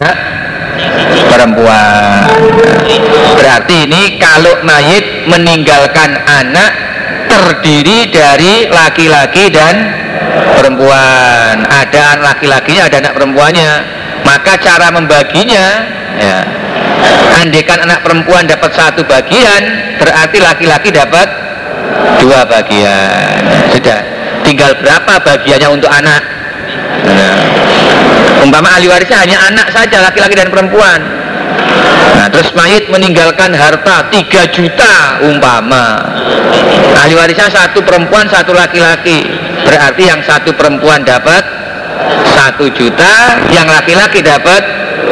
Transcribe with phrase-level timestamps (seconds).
[0.00, 0.16] anak
[1.30, 2.30] perempuan.
[3.38, 6.70] Berarti ini kalau mayit meninggalkan anak
[7.30, 9.74] terdiri dari laki-laki dan
[10.58, 11.66] perempuan.
[11.66, 13.70] Ada anak laki-lakinya ada anak perempuannya.
[14.24, 15.66] Maka cara membaginya
[16.18, 16.38] ya.
[17.44, 19.62] Andekan anak perempuan dapat satu bagian
[20.00, 21.28] berarti laki-laki dapat
[22.22, 23.42] dua bagian.
[23.74, 24.00] Sudah.
[24.44, 26.33] Tinggal berapa bagiannya untuk anak
[28.44, 31.00] umpama ahli warisnya hanya anak saja laki-laki dan perempuan.
[32.14, 34.20] Nah terus mayit meninggalkan harta 3
[34.52, 35.96] juta umpama.
[37.00, 39.24] Ahli warisnya satu perempuan satu laki-laki.
[39.64, 41.40] Berarti yang satu perempuan dapat
[42.36, 44.62] satu juta yang laki-laki dapat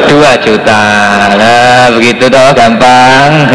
[0.05, 0.83] dua juta.
[1.33, 3.49] Nah begitu toh gampang.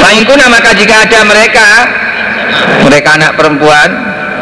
[0.00, 1.68] Fa'inkuna maka jika ada mereka
[2.84, 3.90] mereka anak perempuan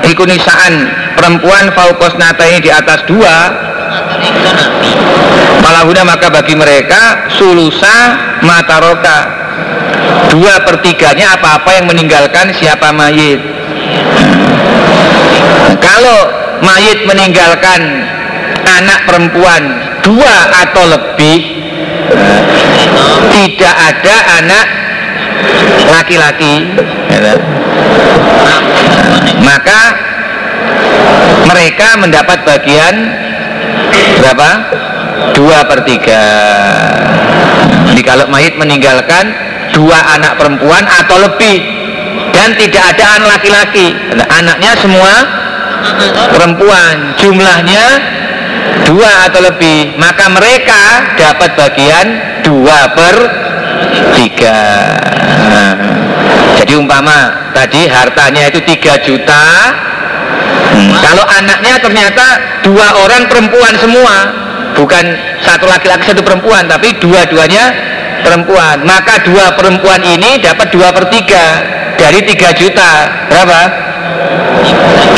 [0.06, 3.36] ikunisaan perempuan faukos ini di atas dua.
[5.62, 7.96] Malahuna maka bagi mereka sulusa
[8.42, 9.42] mataroka.
[10.32, 13.38] Dua pertiganya apa-apa yang meninggalkan siapa mayit.
[15.78, 16.18] Kalau
[16.64, 17.80] mayit meninggalkan
[18.64, 19.62] anak perempuan
[20.00, 20.34] dua
[20.66, 21.38] atau lebih
[23.30, 24.66] tidak ada anak
[25.90, 26.66] laki-laki
[27.10, 27.34] ya
[29.42, 29.80] maka
[31.46, 32.94] mereka mendapat bagian
[34.22, 34.50] berapa?
[35.32, 36.24] dua per tiga
[37.92, 39.32] jadi kalau mayit meninggalkan
[39.72, 41.62] dua anak perempuan atau lebih
[42.34, 43.94] dan tidak ada anak laki-laki
[44.28, 45.12] anaknya semua
[46.34, 47.84] perempuan jumlahnya
[48.88, 50.82] dua atau lebih maka mereka
[51.16, 52.06] dapat bagian
[52.42, 53.16] dua per
[54.16, 54.60] tiga.
[55.52, 55.72] Nah,
[56.60, 59.44] jadi umpama tadi hartanya itu tiga juta.
[60.72, 62.26] Hmm, kalau anaknya ternyata
[62.64, 64.14] dua orang perempuan semua
[64.72, 65.04] bukan
[65.44, 67.64] satu laki-laki satu perempuan tapi dua-duanya
[68.24, 68.80] perempuan.
[68.86, 71.44] Maka dua perempuan ini dapat dua per tiga
[71.98, 72.90] dari tiga juta.
[73.28, 73.60] Berapa?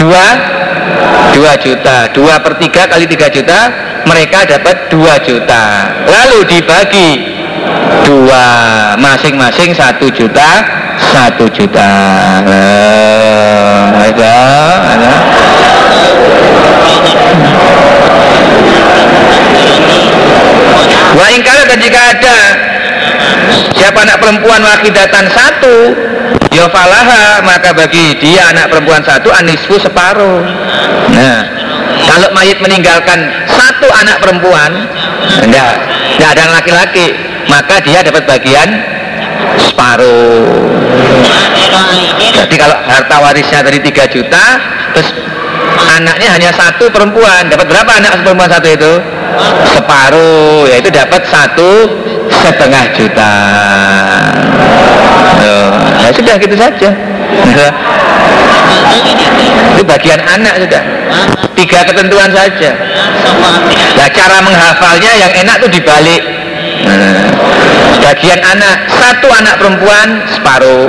[0.01, 0.27] dua?
[1.35, 1.97] Dua juta.
[2.11, 3.59] Dua per tiga kali tiga juta
[4.05, 5.65] mereka dapat dua juta.
[6.07, 7.09] Lalu dibagi
[8.05, 8.47] dua
[9.01, 10.65] masing-masing satu juta
[10.99, 11.91] satu juta.
[13.95, 14.37] Ada
[14.95, 15.13] ada.
[21.15, 22.39] Wa ingkara dan jika ada
[23.79, 25.77] siapa anak perempuan wakidatan satu
[26.51, 30.43] ya falaha maka bagi dia anak perempuan satu anisfu separuh.
[31.15, 31.41] Nah
[32.11, 34.71] kalau mayit meninggalkan satu anak perempuan
[35.47, 35.71] enggak
[36.19, 37.15] enggak ada laki-laki
[37.49, 38.69] maka dia dapat bagian
[39.71, 40.73] separuh.
[42.35, 44.45] Jadi kalau harta warisnya dari 3 juta
[44.95, 45.09] terus
[45.97, 48.93] anaknya hanya satu perempuan dapat berapa anak perempuan satu itu?
[49.75, 51.91] Separuh yaitu dapat satu
[52.31, 53.35] setengah juta.
[56.05, 56.91] Ya sudah gitu saja.
[59.75, 60.83] Itu bagian anak sudah.
[61.55, 62.71] Tiga ketentuan saja.
[63.99, 66.23] Nah cara menghafalnya yang enak tuh dibalik.
[66.85, 67.34] Nah,
[68.01, 70.89] bagian anak satu anak perempuan separuh.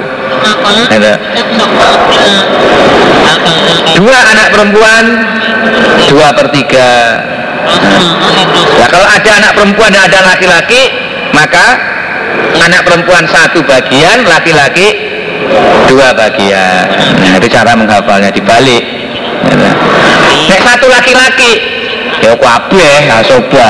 [3.96, 5.04] Dua anak perempuan
[6.12, 6.92] dua per tiga.
[8.78, 10.84] Nah, kalau ada anak perempuan dan ada laki-laki
[11.34, 11.66] maka
[12.62, 14.94] anak perempuan satu bagian laki-laki
[15.90, 16.86] dua bagian.
[17.22, 18.84] Nah, itu cara menghafalnya dibalik.
[20.46, 21.75] Nek satu laki-laki
[22.24, 23.70] ya kabeh ya coba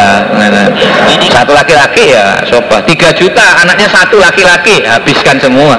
[1.36, 5.76] satu laki-laki ya coba tiga juta anaknya satu laki-laki habiskan semua.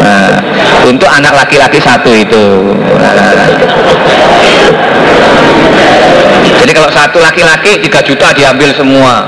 [0.00, 0.38] Nah,
[0.86, 2.46] untuk anak laki-laki satu itu.
[2.96, 3.44] Nah.
[6.56, 9.26] jadi kalau satu laki-laki tiga juta diambil semua.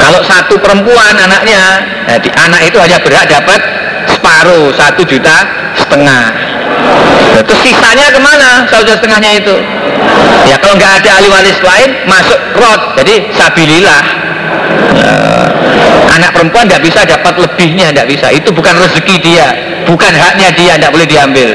[0.00, 1.62] Kalau satu perempuan anaknya
[2.06, 3.60] jadi anak itu hanya berhak dapat
[4.06, 5.36] separuh satu juta
[5.76, 6.51] setengah
[7.42, 9.56] terus sisanya ke mana satu juta setengahnya itu?
[10.46, 12.80] Ya kalau nggak ada ahli waris lain masuk rot.
[13.00, 14.04] Jadi sabilillah.
[14.92, 15.48] Uh,
[16.12, 18.30] anak perempuan nggak bisa dapat lebihnya nggak bisa.
[18.34, 19.48] Itu bukan rezeki dia
[19.86, 21.48] bukan haknya dia nggak boleh diambil.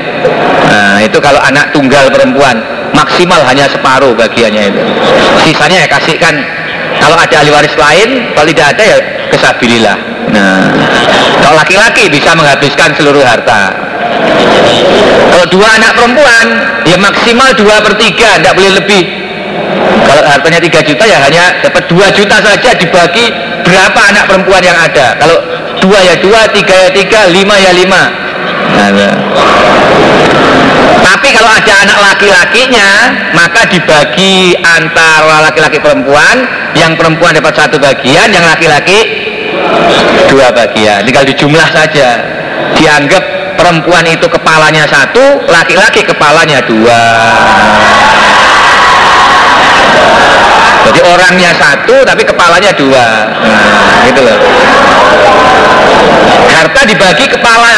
[0.68, 2.60] Nah itu kalau anak tunggal perempuan
[2.92, 4.82] maksimal hanya separuh bagiannya itu.
[5.48, 6.36] Sisanya ya kasihkan.
[6.98, 8.98] Kalau ada ahli waris lain kalau tidak ada ya
[9.30, 9.98] kesabilillah.
[10.34, 10.74] Nah
[11.42, 13.87] kalau laki-laki bisa menghabiskan seluruh harta
[15.32, 16.46] kalau dua anak perempuan
[16.88, 19.04] ya maksimal dua per tiga tidak boleh lebih.
[20.08, 23.28] Kalau hartanya 3 juta ya hanya dapat 2 juta saja dibagi
[23.68, 25.20] berapa anak perempuan yang ada.
[25.20, 25.36] Kalau
[25.84, 28.04] dua ya dua tiga ya tiga lima ya lima.
[28.78, 29.14] Nah,
[31.04, 32.90] tapi kalau ada anak laki-lakinya
[33.36, 36.36] maka dibagi antara laki-laki perempuan
[36.76, 39.00] yang perempuan dapat satu bagian yang laki-laki
[40.32, 41.04] dua bagian.
[41.04, 42.10] Tinggal dijumlah saja.
[42.78, 47.02] Dianggap perempuan itu kepalanya satu laki-laki kepalanya dua.
[50.88, 53.08] Jadi orangnya satu tapi kepalanya dua.
[53.28, 54.40] Nah, gitu loh.
[56.48, 57.78] Harta dibagi kepala.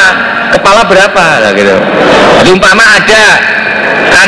[0.54, 1.26] Kepala berapa?
[1.42, 1.74] Lah gitu.
[2.44, 3.24] Jadi umpama ada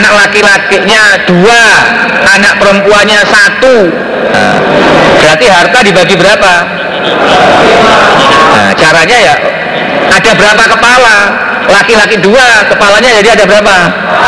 [0.01, 1.61] anak laki-lakinya dua
[2.25, 3.75] anak perempuannya satu.
[4.31, 4.55] Nah,
[5.19, 6.53] berarti harta dibagi berapa?
[8.51, 9.35] Nah, caranya ya
[10.11, 11.17] ada berapa kepala?
[11.71, 13.75] Laki-laki dua kepalanya jadi ada berapa?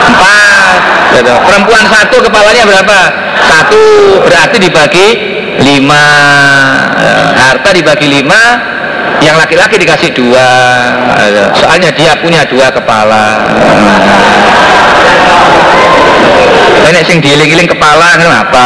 [0.08, 0.78] Empat.
[1.14, 1.30] Gitu.
[1.46, 3.00] perempuan satu kepalanya berapa?
[3.44, 3.84] Satu.
[4.26, 5.08] Berarti dibagi
[5.62, 6.06] lima.
[7.38, 8.42] Harta dibagi lima
[9.22, 10.50] yang laki-laki dikasih dua.
[11.60, 13.46] Soalnya dia punya dua kepala.
[16.84, 18.66] Ini sing diiling-iling kepala kenapa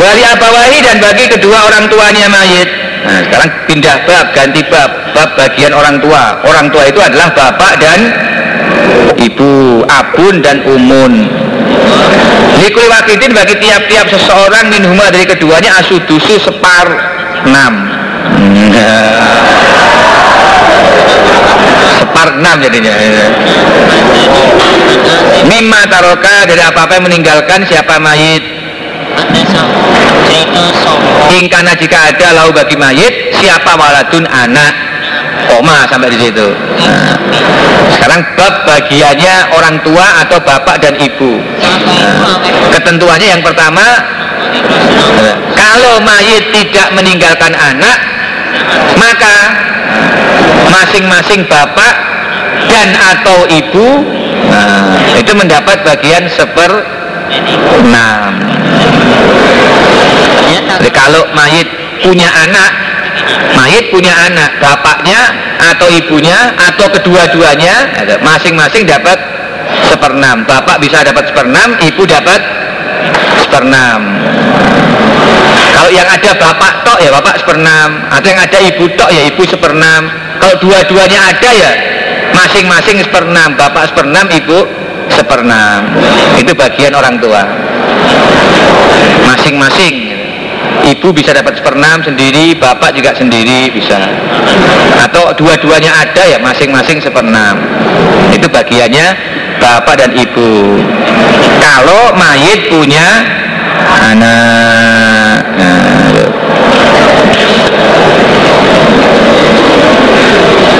[0.00, 2.72] Wali abawahi dan bagi kedua orang tuanya mayit.
[3.04, 5.12] Nah sekarang pindah bab, ganti bab.
[5.12, 6.40] Bab bagian orang tua.
[6.40, 8.08] Orang tua itu adalah bapak dan
[9.20, 11.28] ibu Abun dan umun.
[12.64, 16.88] Likul wakidin bagi tiap-tiap seseorang minhuma dari keduanya asudusu separ
[17.44, 17.92] enam.
[22.00, 22.96] Separ enam jadinya.
[25.44, 28.59] Mimma taroka dari apa-apa yang meninggalkan siapa mayit
[31.40, 34.72] Ingkana jika ada lau bagi mayit siapa waladun anak
[35.48, 36.48] koma sampai di situ.
[36.52, 37.16] Nah,
[37.96, 41.40] sekarang bab bagiannya orang tua atau bapak dan ibu.
[41.40, 42.36] Nah,
[42.76, 43.82] ketentuannya yang pertama
[45.56, 47.98] kalau mayit tidak meninggalkan anak
[48.98, 49.36] maka
[50.70, 51.94] masing-masing bapak
[52.68, 53.88] dan atau ibu
[54.50, 56.99] nah, itu mendapat bagian seper
[57.30, 58.30] enam
[60.80, 61.68] jadi kalau mayit
[62.02, 62.70] punya anak
[63.54, 65.20] mayit punya anak bapaknya
[65.60, 67.92] atau ibunya atau kedua-duanya
[68.24, 69.18] masing-masing dapat
[69.86, 72.40] seperenam bapak bisa dapat seperenam ibu dapat
[73.44, 74.00] seperenam
[75.70, 79.42] kalau yang ada bapak tok ya bapak seperenam atau yang ada ibu tok ya ibu
[79.46, 80.10] seperenam
[80.40, 81.72] kalau dua-duanya ada ya
[82.34, 84.79] masing-masing seperenam bapak seperenam ibu
[85.14, 85.94] seperenam
[86.38, 87.42] itu bagian orang tua.
[89.26, 90.18] Masing-masing.
[90.80, 94.00] Ibu bisa dapat seperenam sendiri bapak juga sendiri bisa.
[94.96, 97.60] Atau dua-duanya ada ya masing-masing seperenam
[98.32, 99.06] itu bagiannya
[99.60, 100.80] bapak dan ibu.
[101.60, 103.08] Kalau mayit punya
[104.00, 105.36] anak.
[105.60, 105.80] Nah,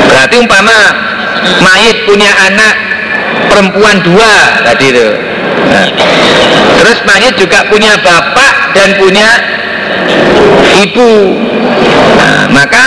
[0.08, 0.80] berarti umpama
[1.60, 2.89] mayit punya anak
[3.50, 4.32] perempuan dua
[4.64, 5.08] tadi itu.
[5.70, 5.86] Nah,
[6.80, 9.28] terus mayit juga punya bapak dan punya
[10.86, 11.12] ibu.
[12.16, 12.84] Nah, maka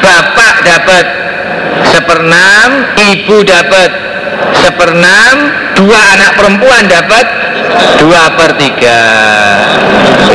[0.00, 1.04] bapak dapat
[1.90, 2.70] seperenam
[3.12, 3.90] ibu dapat
[4.62, 5.36] seperenam
[5.74, 7.26] dua anak perempuan dapat
[7.98, 9.00] dua per tiga.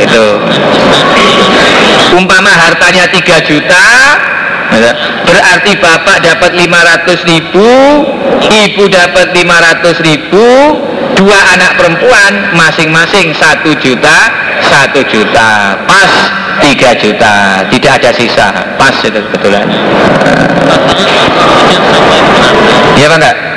[0.00, 0.24] Itu
[2.16, 3.86] umpama hartanya tiga juta
[5.26, 7.70] berarti bapak dapat 500 ribu
[8.40, 10.46] ibu dapat 500 ribu
[11.18, 14.18] dua anak perempuan masing-masing satu juta
[14.60, 16.12] satu juta pas
[16.60, 17.64] tiga juta.
[17.66, 19.66] Tidak ada sisa pas itu kebetulan.
[22.96, 23.16] Iya pak.
[23.16, 23.49] Enggak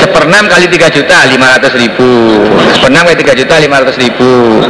[0.00, 2.10] seperenam kali tiga juta lima ratus ribu.
[2.76, 4.62] Seperenam kali tiga juta lima ratus ribu.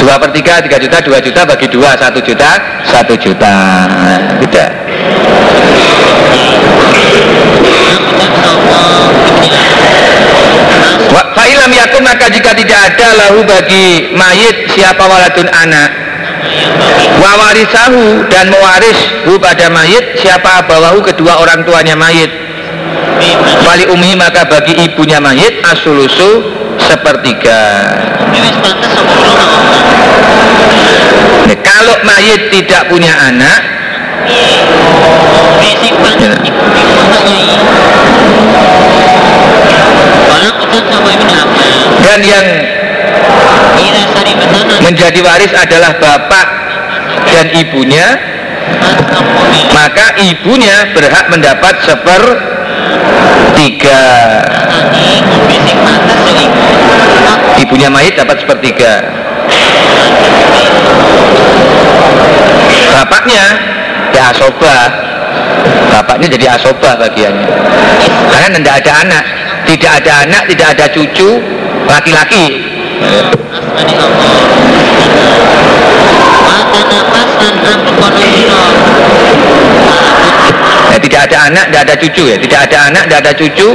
[0.00, 2.50] Dua per tiga tiga juta dua juta bagi dua satu juta
[2.88, 3.54] satu juta.
[4.42, 4.70] Tidak.
[11.34, 15.90] Fa'ilam yakun maka jika tidak ada lahu bagi mayit siapa waladun anak
[17.14, 22.43] Wawarisahu dan mewaris hu pada mayit siapa abawahu kedua orang tuanya mayit
[23.64, 26.44] Wali umi maka bagi ibunya mayit asulusu
[26.78, 27.62] sepertiga.
[31.44, 33.60] Nah, Kalau mayit tidak punya anak
[42.04, 42.46] dan yang
[44.84, 46.46] menjadi waris adalah bapak
[47.32, 48.06] dan ibunya
[49.74, 52.53] maka ibunya berhak mendapat seper
[53.56, 54.02] tiga.
[57.60, 59.04] Ibunya mayit dapat sepertiga.
[62.94, 63.44] Bapaknya
[64.14, 64.76] ya asoba.
[65.90, 67.48] Bapaknya jadi asoba bagiannya.
[68.30, 69.24] Karena tidak ada anak.
[69.64, 71.40] Tidak ada anak tidak ada cucu
[71.88, 72.44] laki-laki
[80.94, 82.36] ya, tidak ada anak tidak ada cucu ya.
[82.38, 83.68] Tidak ada anak tidak ada cucu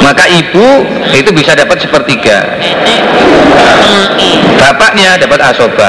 [0.00, 0.66] maka ibu
[1.14, 2.58] itu bisa dapat sepertiga.
[4.58, 5.88] Bapaknya dapat asoba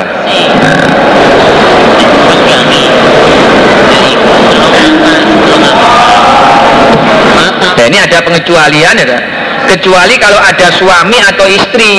[7.75, 9.19] nah ini ada pengecualian ya
[9.65, 11.93] kecuali kalau ada suami atau istri.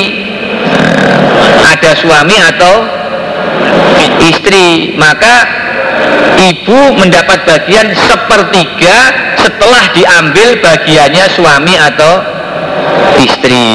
[1.67, 2.75] Ada suami atau
[4.23, 5.35] istri maka
[6.37, 8.99] ibu mendapat bagian sepertiga
[9.41, 12.13] setelah diambil bagiannya suami atau
[13.21, 13.69] istri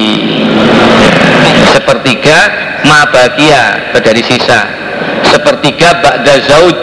[1.74, 2.38] sepertiga
[2.86, 4.68] ma bagia dari sisa
[5.28, 6.78] sepertiga ba'da zaud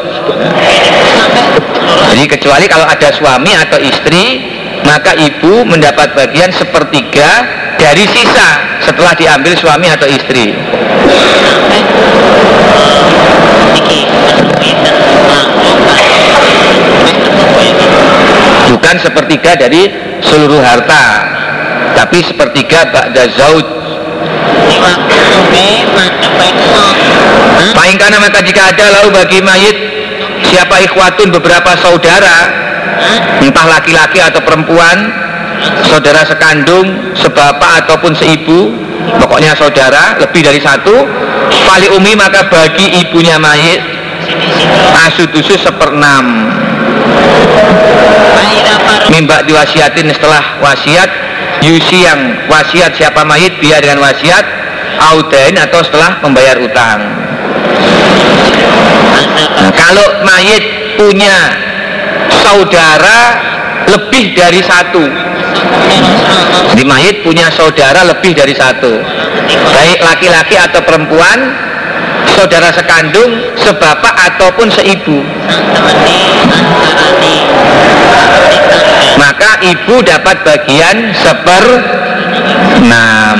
[2.14, 7.28] jadi kecuali kalau ada suami atau istri maka ibu mendapat bagian sepertiga
[7.76, 10.54] dari sisa setelah diambil suami atau istri
[18.68, 19.88] bukan sepertiga dari
[20.22, 21.04] seluruh harta
[21.96, 23.66] tapi sepertiga ba'da zaud.
[27.75, 29.76] Paingkana maka jika ada lalu bagi mayit
[30.46, 32.68] siapa ikhwatun beberapa saudara
[33.42, 35.10] entah laki-laki atau perempuan
[35.87, 38.75] saudara sekandung sebapak ataupun seibu
[39.18, 41.06] pokoknya saudara lebih dari satu
[41.66, 43.80] paling umi maka bagi ibunya mayit
[45.08, 46.52] asudusu seperenam
[49.18, 51.10] mimba diwasiatin setelah wasiat.
[51.58, 54.46] Yusi yang wasiat siapa mayit dia dengan wasiat.
[54.98, 56.98] Audain atau setelah membayar utang.
[59.58, 61.54] Nah, kalau mayit punya
[62.46, 63.18] saudara
[63.90, 65.02] lebih dari satu.
[66.78, 69.02] Di mayit punya saudara lebih dari satu.
[69.74, 71.38] Baik laki-laki atau perempuan
[72.38, 75.24] saudara sekandung sebapak ataupun seibu
[79.62, 81.64] ibu dapat bagian seper
[82.82, 83.38] enam.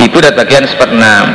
[0.00, 1.26] Ibu dapat bagian seper enam.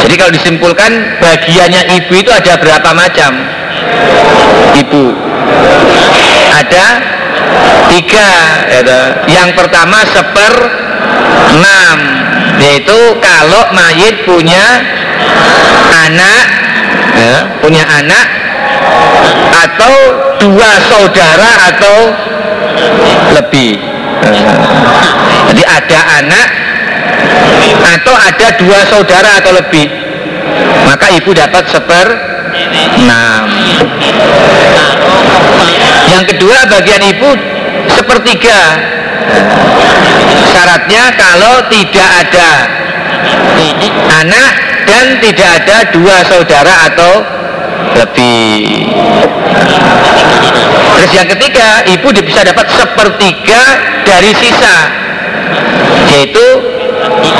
[0.00, 3.32] Jadi kalau disimpulkan bagiannya ibu itu ada berapa macam?
[4.74, 5.04] Ibu.
[6.50, 6.86] Ada
[7.90, 8.30] tiga
[8.70, 8.82] ya
[9.26, 10.79] yang pertama seper
[11.56, 11.98] enam.
[12.60, 14.84] Yaitu kalau mayit punya
[15.88, 16.44] anak
[17.16, 18.26] ya, punya anak
[19.64, 19.94] atau
[20.40, 21.96] dua saudara atau
[23.36, 23.80] lebih.
[25.50, 26.48] Jadi ada anak
[27.96, 29.88] atau ada dua saudara atau lebih.
[30.84, 32.06] Maka ibu dapat seper
[33.00, 33.44] enam.
[36.10, 37.30] Yang kedua bagian ibu
[37.88, 38.60] sepertiga
[40.50, 42.50] syaratnya kalau tidak ada
[44.20, 44.52] anak
[44.84, 47.12] dan tidak ada dua saudara atau
[47.96, 48.86] lebih
[50.96, 53.62] terus yang ketiga ibu bisa dapat sepertiga
[54.04, 54.76] dari sisa.
[56.10, 56.46] Yaitu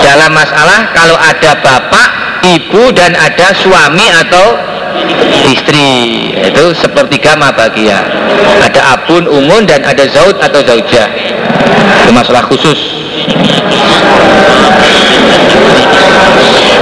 [0.01, 2.09] dalam masalah kalau ada bapak
[2.47, 4.47] ibu dan ada suami atau
[5.51, 6.33] istri.
[6.41, 8.01] Itu sepertiga mabagia
[8.61, 11.09] ada abun umun dan ada zaud atau zaujah
[12.05, 12.79] itu masalah khusus.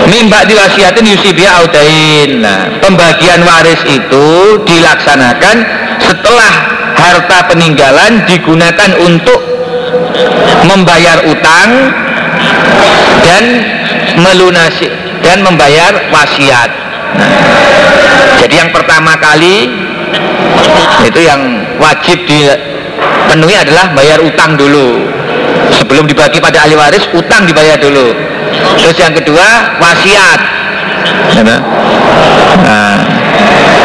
[0.09, 2.41] Mimba diwasiatin yusibia audain.
[2.41, 4.27] Nah, pembagian waris itu
[4.65, 5.57] dilaksanakan
[6.01, 6.53] setelah
[6.97, 9.41] harta peninggalan digunakan untuk
[10.65, 11.93] membayar utang
[13.21, 13.45] dan
[14.17, 14.89] melunasi
[15.21, 16.71] dan membayar wasiat.
[17.19, 17.31] Nah,
[18.41, 19.69] jadi yang pertama kali
[21.05, 21.41] itu yang
[21.77, 22.19] wajib
[23.39, 25.05] dipenuhi adalah bayar utang dulu.
[25.79, 28.11] Sebelum dibagi pada ahli waris utang dibayar dulu.
[28.83, 30.41] Terus yang kedua wasiat.
[32.65, 32.97] Nah,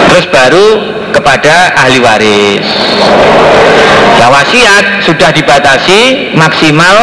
[0.10, 0.68] terus baru
[1.14, 2.66] kepada ahli waris.
[4.18, 6.98] Nah, wasiat sudah dibatasi maksimal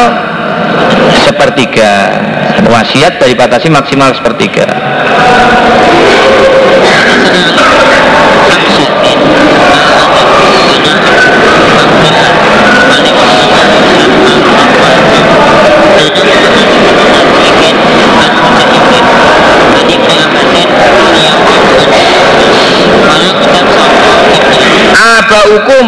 [1.23, 1.93] sepertiga.
[2.67, 4.67] Wasiat dibatasi maksimal sepertiga
[25.31, 25.87] Aba hukum.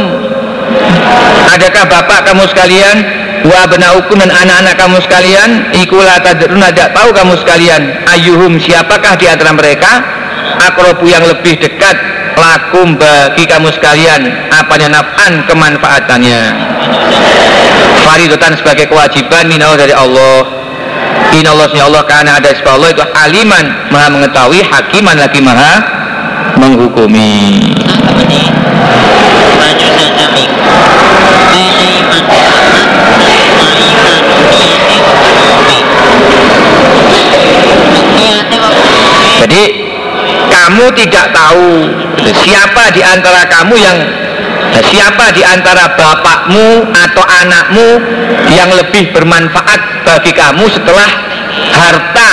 [1.51, 2.95] Adakah bapak kamu sekalian?
[3.43, 5.67] Wa abnaukum dan anak-anak kamu sekalian?
[5.83, 7.91] Ikulah tadrun tidak tahu kamu sekalian.
[8.07, 9.99] Ayuhum siapakah di antara mereka?
[10.63, 11.99] Akrobu yang lebih dekat
[12.39, 14.31] lakum bagi kamu sekalian.
[14.47, 16.41] Apanya naf'an kemanfaatannya.
[18.07, 20.63] Faridotan sebagai kewajiban minal dari Allah.
[21.35, 23.65] Inallah Allah karena ada sebab Allah itu aliman.
[23.91, 25.83] Maha mengetahui hakiman lagi maha
[26.55, 27.59] menghukumi
[40.63, 41.91] kamu tidak tahu
[42.39, 43.99] siapa di antara kamu yang
[44.79, 47.99] siapa di antara bapakmu atau anakmu
[48.47, 51.09] yang lebih bermanfaat bagi kamu setelah
[51.75, 52.31] harta.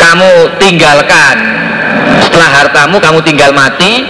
[0.00, 1.36] Kamu tinggalkan.
[2.24, 4.02] Setelah hartamu kamu tinggal mati.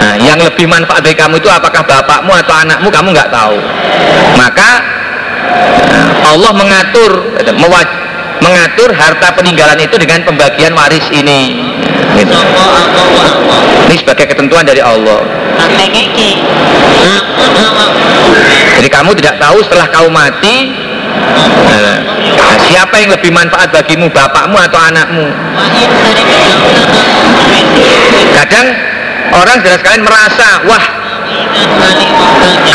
[0.00, 3.56] Nah, yang lebih manfaat bagi kamu itu apakah bapakmu atau anakmu kamu nggak tahu.
[4.40, 4.70] Maka
[5.92, 7.12] nah, Allah mengatur
[8.44, 11.72] mengatur harta peninggalan itu dengan pembagian waris ini.
[12.14, 12.38] Gitu.
[13.90, 15.24] ini sebagai ketentuan dari Allah.
[18.78, 20.70] Jadi kamu tidak tahu setelah kau mati
[21.66, 21.98] nah,
[22.70, 25.26] siapa yang lebih manfaat bagimu bapakmu atau anakmu?
[28.34, 28.66] Kadang
[29.34, 30.84] orang jelas sekalian merasa wah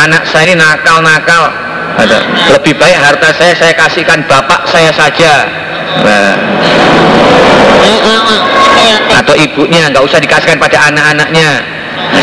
[0.04, 1.69] anak saya ini nakal-nakal
[2.56, 5.48] lebih baik harta saya saya kasihkan bapak saya saja.
[6.06, 6.36] Nah,
[9.20, 11.60] atau ibunya nggak usah dikasihkan pada anak-anaknya.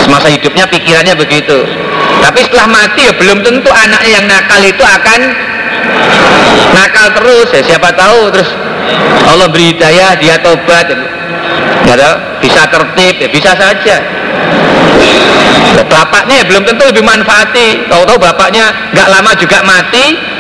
[0.02, 1.62] Semasa hidupnya pikirannya begitu.
[2.22, 5.20] Tapi setelah mati ya belum tentu anaknya yang nakal itu akan
[6.74, 7.48] nakal terus.
[7.54, 8.50] Ya siapa tahu terus
[9.28, 10.90] Allah beri hidayah dia tobat.
[11.86, 11.94] Ya,
[12.42, 13.96] bisa tertib ya bisa saja.
[14.02, 15.35] nah,
[15.86, 17.88] bapaknya ya belum tentu lebih manfaati.
[17.88, 20.36] Tahu-tahu bapaknya nggak lama juga mati.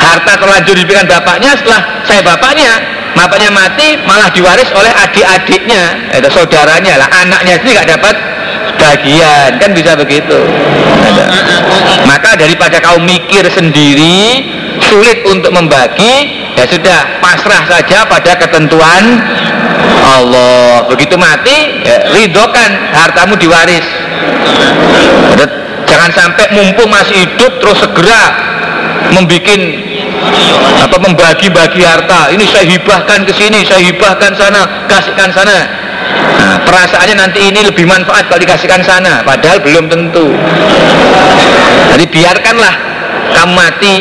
[0.00, 2.82] Harta terlanjur diberikan bapaknya setelah saya bapaknya
[3.14, 6.98] bapaknya mati malah diwaris oleh adik-adiknya itu saudaranya.
[6.98, 8.14] Lah anaknya sendiri nggak dapat
[8.76, 9.50] bagian.
[9.62, 10.38] Kan bisa begitu.
[12.04, 14.42] Maka daripada kau mikir sendiri
[14.90, 19.20] sulit untuk membagi ya sudah pasrah saja pada ketentuan
[20.04, 20.84] Allah.
[20.90, 23.84] Begitu mati ya, ridokan hartamu diwaris
[25.86, 28.22] jangan sampai mumpung masih hidup terus segera
[29.14, 29.46] membuat
[30.82, 32.30] apa membagi-bagi harta.
[32.34, 35.58] Ini saya hibahkan ke sini saya hibahkan sana kasihkan sana.
[36.36, 40.30] Nah, perasaannya nanti ini lebih manfaat kalau dikasihkan sana padahal belum tentu.
[41.94, 42.74] Jadi biarkanlah
[43.34, 43.94] kamu mati.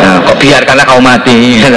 [0.00, 1.60] Nah, kok biarkanlah kau mati?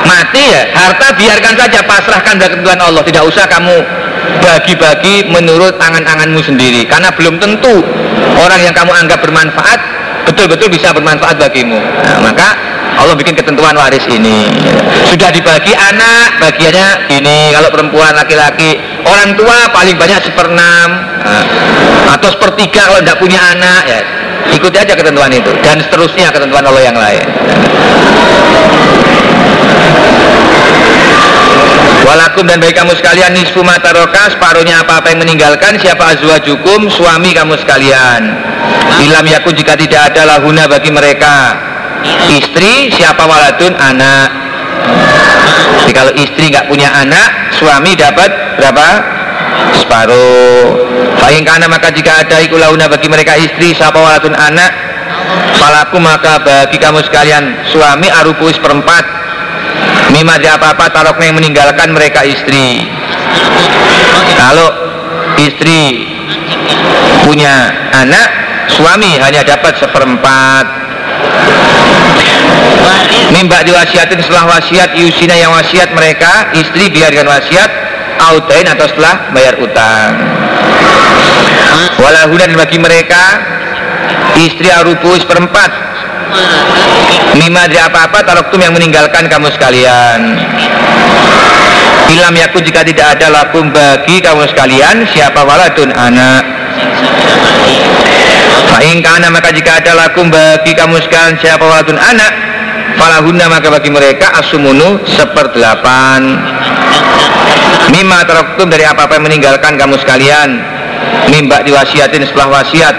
[0.00, 3.04] Mati ya harta biarkan saja pasrahkan dari ketentuan Allah.
[3.04, 3.99] Tidak usah kamu
[4.38, 6.86] bagi-bagi menurut tangan-tanganmu sendiri.
[6.86, 7.82] Karena belum tentu
[8.38, 9.80] orang yang kamu anggap bermanfaat
[10.30, 11.80] betul-betul bisa bermanfaat bagimu.
[11.80, 12.54] Nah, maka
[13.00, 14.46] Allah bikin ketentuan waris ini.
[15.10, 20.90] Sudah dibagi anak bagiannya ini kalau perempuan laki-laki orang tua paling banyak seperenam.
[21.24, 21.44] Nah,
[22.14, 24.00] atau sepertiga kalau tidak punya anak ya
[24.54, 25.50] ikuti aja ketentuan itu.
[25.64, 27.26] Dan seterusnya ketentuan Allah yang lain
[32.10, 37.54] Walakum dan bagi kamu sekalian nisfu mataroka separuhnya apa-apa yang meninggalkan siapa azwajukum suami kamu
[37.54, 38.34] sekalian.
[39.06, 41.54] Ilam yakun jika tidak ada lahuna bagi mereka.
[42.26, 43.78] Istri siapa waladun?
[43.78, 44.26] Anak.
[45.86, 48.86] Jadi kalau istri nggak punya anak suami dapat berapa?
[49.78, 50.82] Separuh.
[51.22, 54.74] Fa'in karena maka jika ada ikulahuna bagi mereka istri siapa walatun anak.
[55.62, 59.19] Falaku maka bagi kamu sekalian suami arupuis perempat
[60.20, 62.84] Mima di apa-apa taroknya yang meninggalkan mereka istri.
[64.36, 64.68] Kalau
[65.40, 66.04] istri
[67.24, 68.28] punya anak
[68.68, 70.64] Suami hanya dapat seperempat.
[73.32, 77.70] Mimba diwasiatin setelah wasiat Yusina yang wasiat mereka Istri biarkan wasiat
[78.20, 80.12] Autain atau setelah bayar utang.
[81.96, 83.40] Walahunan bagi mereka
[84.36, 85.89] istri arupus perempat
[87.38, 90.20] lima dari apa-apa taroktum yang meninggalkan kamu sekalian.
[92.10, 96.42] Ilam yaku jika tidak ada lakum bagi kamu sekalian siapa waladun anak
[98.66, 102.32] Fa'ingkana maka jika ada lakum bagi kamu sekalian siapa waladun anak
[102.98, 106.20] Falahunna maka bagi mereka asumunu seperdelapan.
[107.94, 110.60] Mima taroktum dari apa-apa yang meninggalkan kamu sekalian.
[111.30, 112.92] Mimba diwasiatin setelah wasiat.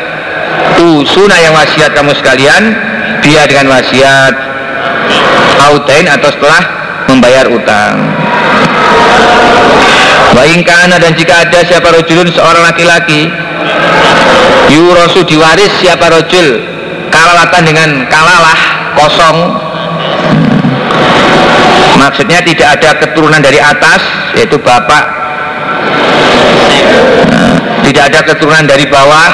[0.82, 2.91] Usuna yang wasiat kamu sekalian
[3.22, 4.34] dia dengan wasiat
[5.72, 6.62] autain atau setelah
[7.10, 7.96] membayar utang.
[10.32, 13.28] Baingkana dan jika ada siapa rojulun seorang laki-laki
[14.72, 16.64] Yurosu diwaris siapa rojul
[17.12, 18.60] kalalatan dengan kalalah
[18.96, 19.38] kosong.
[22.00, 24.02] Maksudnya tidak ada keturunan dari atas
[24.40, 25.06] yaitu bapak.
[27.84, 29.30] Tidak ada keturunan dari bawah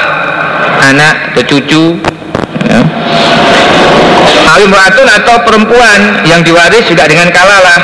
[0.82, 1.84] anak atau cucu
[2.66, 2.80] ya.
[5.28, 7.80] Atau perempuan yang diwaris juga dengan kalalah.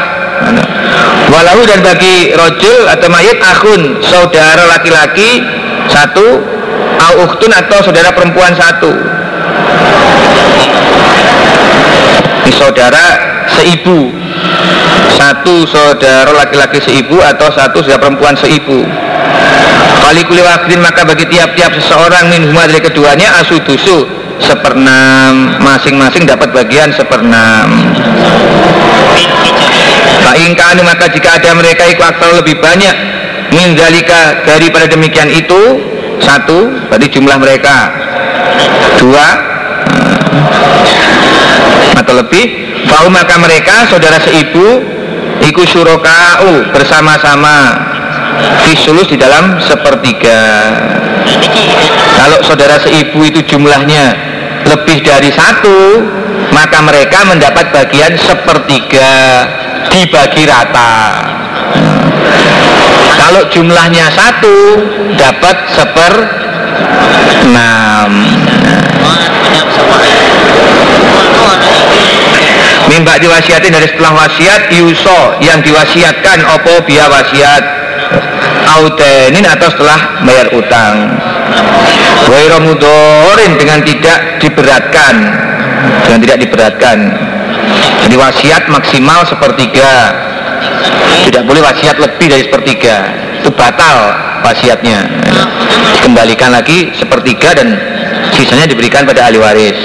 [1.28, 5.44] Walau dan bagi rojul atau mayit akun saudara laki-laki
[5.92, 6.40] satu
[7.04, 8.92] au atau saudara perempuan satu.
[12.44, 13.04] Ini saudara
[13.60, 14.08] seibu.
[15.14, 18.84] Satu saudara laki-laki seibu atau satu saudara perempuan seibu.
[20.00, 26.90] Kali kuli waktin maka bagi tiap-tiap seseorang min dari keduanya asudusu seperenam masing-masing dapat bagian
[26.94, 27.94] seperenam
[30.24, 32.94] Fa'ingkanu maka jika ada mereka ikut lebih banyak
[33.52, 33.76] min
[34.46, 35.92] daripada demikian itu.
[36.22, 37.90] Satu berarti jumlah mereka.
[39.02, 39.26] Dua
[41.84, 42.64] eh, atau lebih.
[42.88, 44.82] Fau maka mereka saudara seibu
[45.44, 47.90] iku surokau bersama-sama.
[48.66, 50.40] Fisulus di dalam sepertiga
[52.14, 54.14] kalau saudara seibu itu jumlahnya
[54.64, 56.00] lebih dari satu
[56.54, 59.12] maka mereka mendapat bagian sepertiga
[59.90, 60.94] dibagi rata.
[63.14, 64.56] Kalau jumlahnya satu
[65.18, 66.14] dapat seper
[67.44, 68.10] enam
[72.90, 77.64] mimba diwasiatin dari setelah wasiat yuso yang diwasiatkan opo biya wasiat
[78.76, 81.16] autenin atau setelah bayar utang
[82.28, 85.14] Wairomudorin dengan tidak diberatkan.
[86.08, 86.98] Dengan tidak diberatkan.
[88.08, 90.12] Jadi wasiat maksimal sepertiga.
[91.28, 92.96] Tidak boleh wasiat lebih dari sepertiga.
[93.40, 95.04] Itu batal wasiatnya.
[96.00, 97.76] Dikembalikan lagi sepertiga dan
[98.36, 99.78] sisanya diberikan pada ahli waris.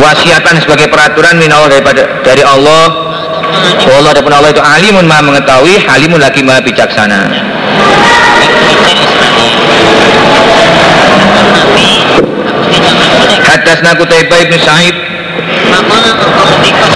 [0.00, 3.10] Wasiatan sebagai peraturan min Allah daripada dari Allah.
[3.90, 7.26] Allah dan Allah itu alimun maha mengetahui halimun lagi maha bijaksana
[13.50, 14.94] Hadasna Kutaibah ibn Sa'id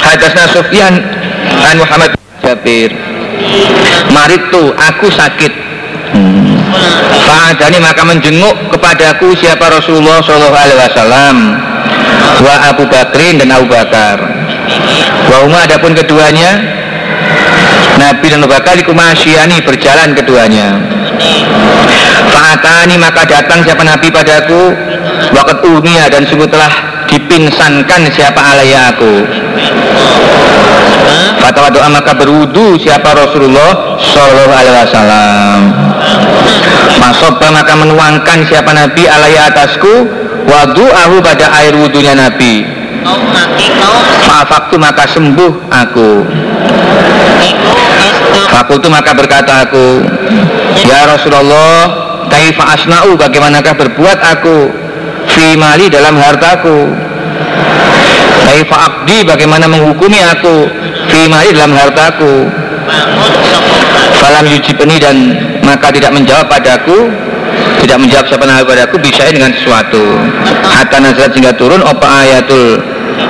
[0.07, 0.95] Hadasna Sufyan
[1.67, 2.95] An Muhammad Jabir
[4.15, 5.53] Maritu, aku sakit.
[6.15, 6.55] Hmm.
[7.27, 11.37] Fa'adani maka menjenguk kepadaku siapa Rasulullah Shallallahu Alaihi Wasallam
[12.45, 14.23] wa Abu Bakrin dan Abu Bakar.
[15.27, 16.63] Wa Umar adapun keduanya
[17.99, 20.79] Nabi dan Abu Bakar dikumasyani berjalan keduanya.
[22.31, 24.75] Fa'atani maka datang siapa Nabi padaku
[25.35, 26.71] Wakat unia dan sungguh telah
[27.11, 29.13] dipingsankan siapa alaya aku.
[31.43, 35.61] Fatwa doa maka berwudu siapa Rasulullah Sallallahu Alaihi Wasallam.
[37.03, 40.09] Masobah maka menuangkan siapa Nabi alaihi atasku
[40.49, 42.65] wadu ahu pada air wudunya Nabi.
[44.25, 46.11] Fafaktu maka sembuh aku.
[48.49, 50.01] Fakultu maka berkata aku,
[50.87, 51.77] Ya Rasulullah,
[52.31, 53.19] kaifa asna'u?
[53.19, 54.84] Bagaimanakah berbuat aku
[55.35, 56.95] fi mali dalam hartaku.
[58.47, 60.71] Kaifa abdi bagaimana menghukumi aku
[61.11, 62.47] fima dalam hartaku?
[64.23, 65.17] Falam yujibni dan
[65.67, 67.11] maka tidak menjawab padaku
[67.85, 70.01] tidak menjawab siapa nabi padaku bisa dengan sesuatu.
[70.65, 72.81] Hatta nazarat sehingga turun apa ayatul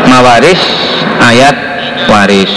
[0.06, 0.62] mawaris
[1.18, 1.56] ayat
[2.06, 2.54] waris.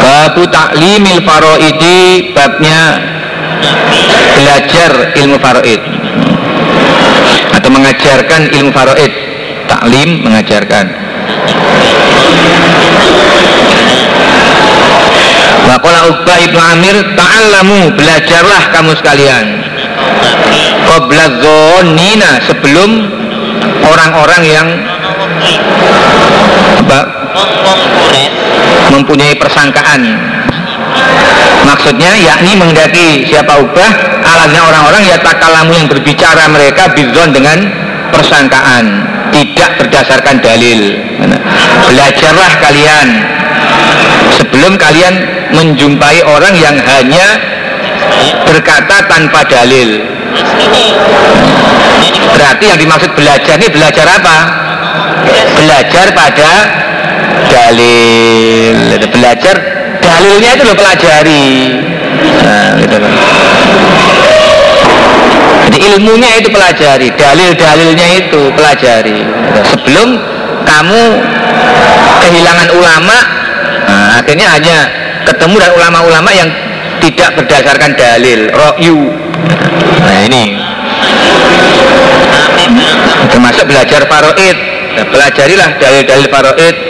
[0.00, 2.98] Babu taklimil faroidi babnya
[4.40, 5.80] belajar ilmu faroid
[7.52, 9.12] atau mengajarkan ilmu faroid
[9.68, 10.86] taklim mengajarkan.
[15.68, 19.46] Wakola Uqbah ibnu Amir Ta'allamu belajarlah kamu sekalian.
[20.88, 22.90] Qobla zonina sebelum
[23.86, 24.68] orang-orang yang
[26.80, 26.98] apa,
[28.90, 30.02] mempunyai persangkaan
[31.70, 33.90] maksudnya yakni menghendaki siapa ubah
[34.26, 37.58] alatnya orang-orang ya takalamu yang berbicara mereka bizon dengan
[38.10, 39.06] persangkaan.
[39.30, 40.98] Tidak berdasarkan dalil.
[41.86, 43.08] Belajarlah kalian.
[44.42, 45.14] Sebelum kalian
[45.54, 47.38] menjumpai orang yang hanya
[48.42, 50.02] berkata tanpa dalil.
[52.34, 54.36] Berarti yang dimaksud belajar ini belajar apa?
[55.62, 56.52] Belajar pada
[57.46, 58.76] dalil.
[59.14, 59.79] Belajar
[60.20, 61.48] dalilnya itu lo pelajari.
[62.44, 63.12] Nah, gitu kan.
[65.70, 69.24] jadi ilmunya itu pelajari dalil-dalilnya itu pelajari.
[69.72, 70.20] Sebelum
[70.68, 71.04] kamu
[72.20, 73.18] kehilangan ulama
[73.88, 74.76] nah, akhirnya hanya
[75.24, 76.48] ketemu dan ulama-ulama yang
[77.00, 79.00] tidak berdasarkan dalil rokyu.
[80.04, 80.44] Nah ini.
[83.30, 84.56] Termasuk belajar paroid
[84.98, 86.89] nah, pelajarilah dalil-dalil paroid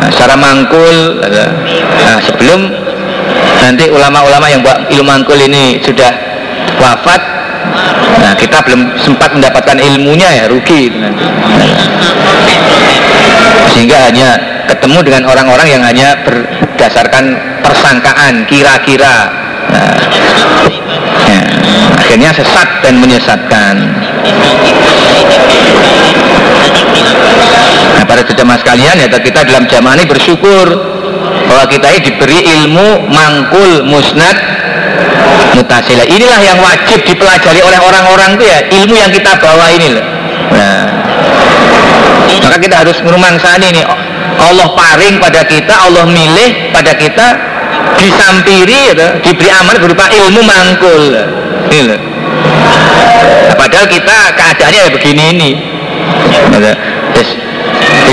[0.00, 2.60] nah, secara mangkul nah, sebelum
[3.62, 6.12] nanti ulama-ulama yang buat ilmu mangkul ini sudah
[6.78, 7.22] wafat
[8.18, 10.90] nah kita belum sempat mendapatkan ilmunya ya rugi
[13.74, 17.24] sehingga hanya ketemu dengan orang-orang yang hanya berdasarkan
[17.64, 19.32] persangkaan kira-kira.
[19.68, 19.92] Nah,
[21.28, 21.40] ya,
[21.96, 23.74] akhirnya sesat dan menyesatkan
[28.08, 30.66] nah pada jemaah sekalian ya kita dalam zaman ini bersyukur
[31.44, 34.36] bahwa kita ini diberi ilmu mangkul musnad
[35.52, 36.08] mutasilah.
[36.08, 40.04] Inilah yang wajib dipelajari oleh orang-orang itu ya ilmu yang kita bawa ini loh.
[40.56, 40.84] Nah,
[42.48, 43.84] maka kita harus merumangsani nih
[44.40, 47.26] Allah paring pada kita Allah milih pada kita
[48.00, 51.12] disampiri gitu, diberi amanat berupa ilmu mangkul.
[51.68, 52.00] Ini loh.
[53.52, 55.50] Nah, padahal kita keadaannya ya begini ini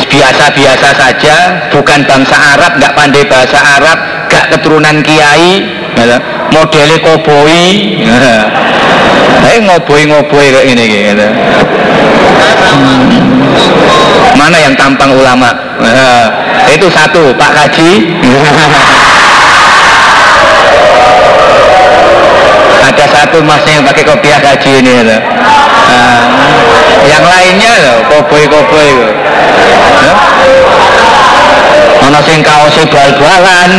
[0.03, 1.36] biasa-biasa saja
[1.71, 5.63] bukan bangsa Arab nggak pandai bahasa Arab gak keturunan kiai
[6.51, 7.63] modelnya koboi
[9.45, 11.27] eh ngoboi ngoboi kayak ini gitu.
[12.75, 13.08] Hmm.
[14.36, 15.53] mana yang tampang ulama?
[15.79, 16.27] Nah,
[16.67, 17.91] itu satu Pak Kaji
[22.95, 25.17] ada satu masnya yang pakai kopiah kaji ini gitu.
[25.19, 26.19] nah,
[27.03, 28.91] yang lainnya loh koboi koboi
[32.05, 33.71] mana sing kaosnya bal-balan.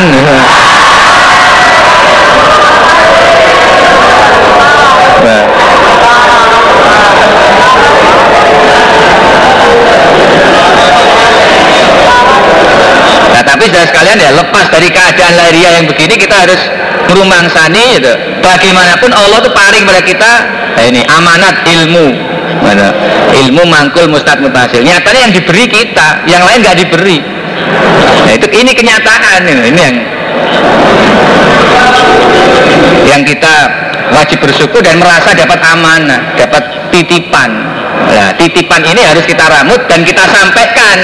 [13.36, 16.60] Nah tapi sudah sekalian ya lepas dari keadaan lahiriah yang begini kita harus
[17.10, 18.12] merumangsani gitu.
[18.42, 20.32] Bagaimanapun Allah tuh paring pada kita
[20.76, 22.06] nah ini amanat ilmu.
[22.60, 22.88] Mana?
[23.32, 24.84] Ilmu mangkul mustad mutasil.
[24.84, 27.18] Nyatanya yang diberi kita, yang lain nggak diberi.
[28.26, 29.96] Nah itu ini kenyataan ini, ini yang
[33.06, 33.54] yang kita
[34.12, 37.50] wajib bersyukur dan merasa dapat amanah, dapat titipan.
[38.06, 40.96] Nah, titipan ini harus kita ramut dan kita sampaikan.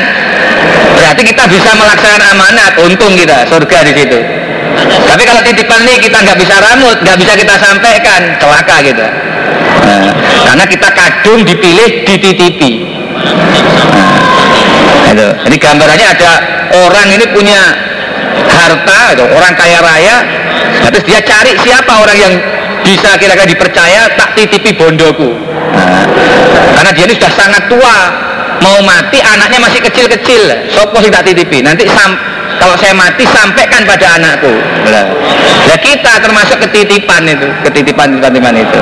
[0.95, 4.42] Berarti kita bisa melaksanakan amanat, untung kita surga di situ.
[4.81, 9.09] Tapi kalau titipan ini kita nggak bisa ramut, nggak bisa kita sampaikan, celaka kita.
[9.83, 10.13] Nah,
[10.49, 12.73] karena kita kadung dipilih dititipi.
[15.03, 15.29] Nah, itu.
[15.49, 16.33] Jadi gambarannya ada
[16.89, 17.61] orang ini punya
[18.49, 20.17] harta, itu, orang kaya raya,
[20.89, 22.35] terus dia cari siapa orang yang
[22.83, 25.31] bisa kira-kira dipercaya tak titipi bondoku
[25.73, 26.05] nah,
[26.75, 27.97] karena dia ini sudah sangat tua
[28.63, 32.15] mau mati anaknya masih kecil-kecil sopo sih tak titipi nanti sam
[32.63, 34.55] kalau saya mati sampaikan pada anakku.
[34.87, 35.11] Nah,
[35.67, 38.81] nah kita termasuk ketitipan itu ketitipan ketitipan itu.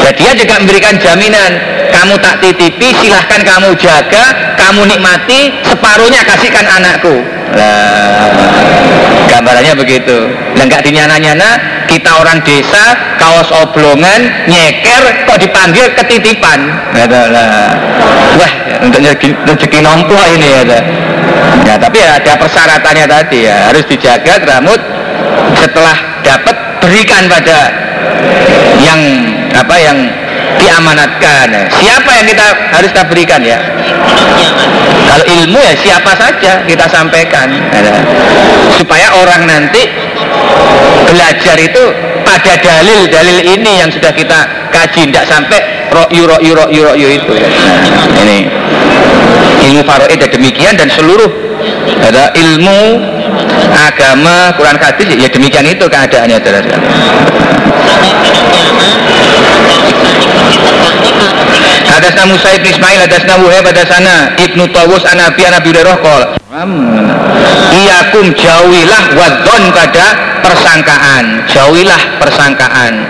[0.00, 1.60] Nah, dia juga memberikan jaminan
[1.92, 7.20] kamu tak titipi silahkan kamu jaga kamu nikmati separuhnya kasihkan anakku.
[7.52, 8.32] Nah,
[9.28, 10.32] gambarannya begitu.
[10.56, 11.50] Nah nggak dinyana-nyana
[11.90, 16.70] kita orang desa kaos oblongan nyeker kok dipanggil ketitipan?
[16.94, 17.74] Lah.
[18.38, 18.52] Wah
[18.86, 19.02] untuk
[19.50, 20.62] rezeki nompo ini ya
[21.66, 23.74] ya tapi ya ada persyaratannya tadi ya.
[23.74, 24.78] Harus dijaga rambut
[25.58, 27.58] setelah dapat berikan pada
[28.78, 29.00] yang
[29.50, 29.98] apa yang
[30.60, 33.58] diamanatkan siapa yang kita harus kita berikan ya?
[35.10, 37.50] Kalau ilmu ya siapa saja kita sampaikan.
[38.78, 39.82] Supaya orang nanti
[41.10, 41.84] belajar itu
[42.22, 44.38] pada dalil-dalil ini yang sudah kita
[44.70, 45.58] kaji tidak sampai
[45.90, 48.46] ro'yu ro'yu ro'yu ro'yu itu nah, ini
[49.70, 51.28] ilmu faroid demikian dan seluruh
[52.00, 52.80] ada ilmu
[53.74, 56.78] agama Quran hadis ya demikian itu keadaannya saudara
[61.90, 66.39] Hadasna Musa ibn Ismail, hadasna Wuhaib, hadasana Ibnu Tawus, anabi, anabi Hurairah kol.
[67.70, 70.06] Iyakum jauhilah wadon pada
[70.42, 73.06] persangkaan, jauhilah persangkaan.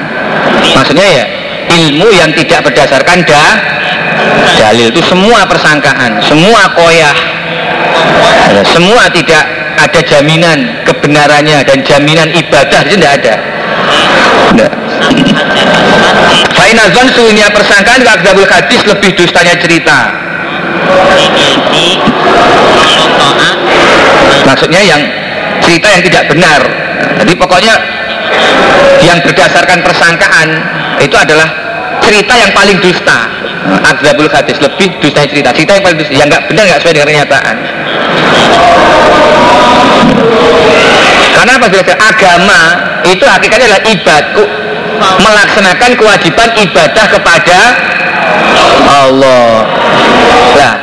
[0.76, 1.24] Maksudnya ya
[1.72, 3.44] ilmu yang tidak berdasarkan da,
[4.60, 7.16] dalil itu semua persangkaan, semua koyah,
[8.76, 9.48] semua tidak
[9.88, 13.34] ada jaminan kebenarannya dan jaminan ibadah itu tidak ada.
[14.52, 14.72] Tidak.
[16.52, 20.28] Fainazon suhunya persangkaan wakdabul hadis lebih dustanya cerita
[24.46, 25.02] Maksudnya yang
[25.62, 26.60] cerita yang tidak benar.
[27.20, 27.74] Jadi pokoknya
[29.04, 30.48] yang berdasarkan persangkaan
[31.00, 31.48] itu adalah
[32.02, 33.28] cerita yang paling dusta.
[33.84, 35.52] Akzabul hadis lebih dusta cerita.
[35.52, 36.12] Cerita yang paling dusta.
[36.16, 37.56] Yang nggak benar nggak sesuai dengan kenyataan.
[41.30, 42.60] Karena kenapa belajar agama
[43.08, 44.48] itu hakikatnya adalah ibadah
[45.00, 47.60] melaksanakan kewajiban ibadah kepada
[48.84, 49.64] Allah.
[50.56, 50.74] Nah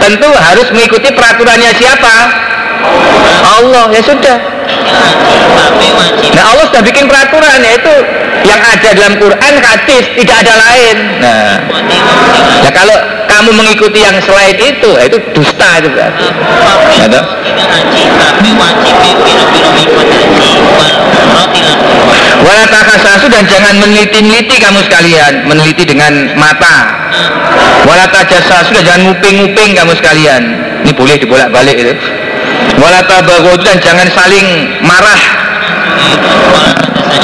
[0.00, 2.14] tentu harus mengikuti peraturannya siapa
[3.40, 4.38] Allah ya sudah.
[6.34, 7.94] Nah Allah sudah bikin peraturan yaitu
[8.46, 10.96] yang ada dalam Quran hadis tidak ada lain.
[11.20, 11.54] Nah,
[12.64, 12.96] nah kalau
[13.28, 16.24] kamu mengikuti yang selain itu itu dusta itu berarti.
[22.70, 25.32] Takasasu dan jangan meneliti-neliti kamu sekalian.
[25.44, 26.90] Meneliti dengan mata.
[27.84, 30.42] Wala dan jangan nguping-nguping kamu sekalian.
[30.80, 31.92] Ini boleh dibolak-balik itu
[32.80, 34.46] Wala tabagodu dan jangan saling
[34.82, 35.40] marah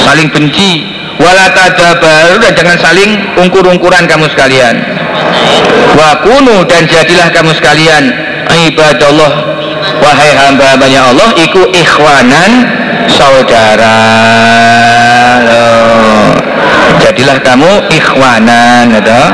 [0.03, 0.87] Saling benci.
[1.17, 3.09] Wala tadabaru dan jangan saling
[3.41, 4.77] ungkur-ungkuran kamu sekalian.
[5.97, 8.13] Wa kunu dan jadilah kamu sekalian.
[8.47, 9.31] Ibadallah.
[10.01, 12.51] Wahai hamba-hambanya Allah Iku ikhwanan
[13.09, 13.97] saudara.
[17.01, 19.25] Jadilah kamu ikhwanan atau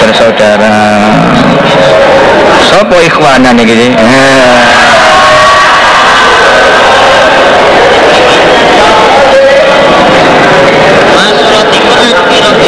[0.00, 0.78] bersaudara.
[2.70, 3.96] Sopo ikhwanan gitu eh.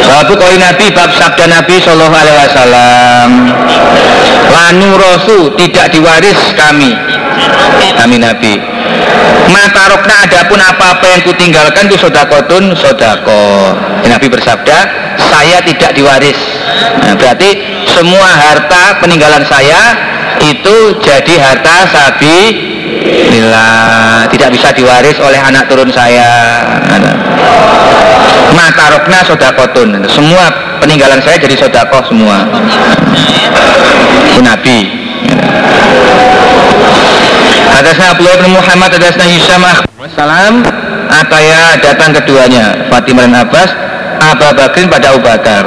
[0.09, 3.29] Babu koi Nabi bab sabda Nabi Shallallahu Alaihi Wasallam.
[4.49, 6.97] Lanu Rasul tidak diwaris kami.
[7.93, 8.57] Kami Nabi.
[9.53, 13.77] Matarokna adapun apa-apa yang kutinggalkan itu sodakotun sodako.
[14.01, 14.77] Nabi bersabda
[15.29, 16.37] saya tidak diwaris.
[17.05, 17.61] Nah, berarti
[17.93, 19.93] semua harta peninggalan saya
[20.41, 22.37] itu jadi harta sabi
[23.29, 23.67] Bila
[24.29, 26.61] tidak bisa diwaris oleh anak turun saya.
[28.53, 30.03] Matarokna sodakotun.
[30.09, 30.49] Semua
[30.81, 32.45] peninggalan saya jadi sodakoh semua.
[34.39, 34.77] Nabi.
[37.69, 39.61] Hadasna Abdullah bin Muhammad Hadasna Hisham
[40.15, 40.65] Salam
[41.07, 42.87] Ataya datang keduanya?
[42.91, 43.69] Fatimah dan Abbas
[44.19, 45.63] Abu Bakrin pada Abu Bakar.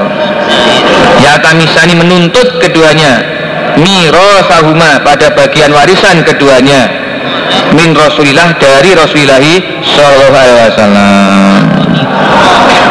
[1.24, 3.24] Ya Tamisani menuntut keduanya.
[3.80, 7.01] Miro sahuma pada bagian warisan keduanya
[7.72, 11.60] Min Rasulillah dari Rasulillahi Sallallahu Alaihi Wasallam.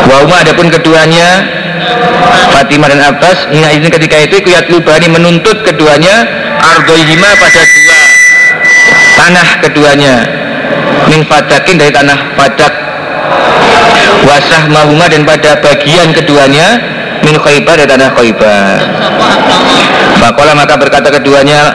[0.09, 1.45] Wa adapun keduanya
[2.51, 6.25] Fatimah dan Abbas Hingga ini ketika itu Kuyat Lubani menuntut keduanya
[6.61, 8.01] Ardoihima pada dua
[9.21, 10.13] tanah keduanya
[11.09, 12.73] min fadakin dari tanah fadak.
[14.25, 16.77] Wasah mahuma dan pada bagian keduanya
[17.25, 18.77] min khaybar dari tanah khaybar.
[20.21, 21.73] Fakola maka berkata keduanya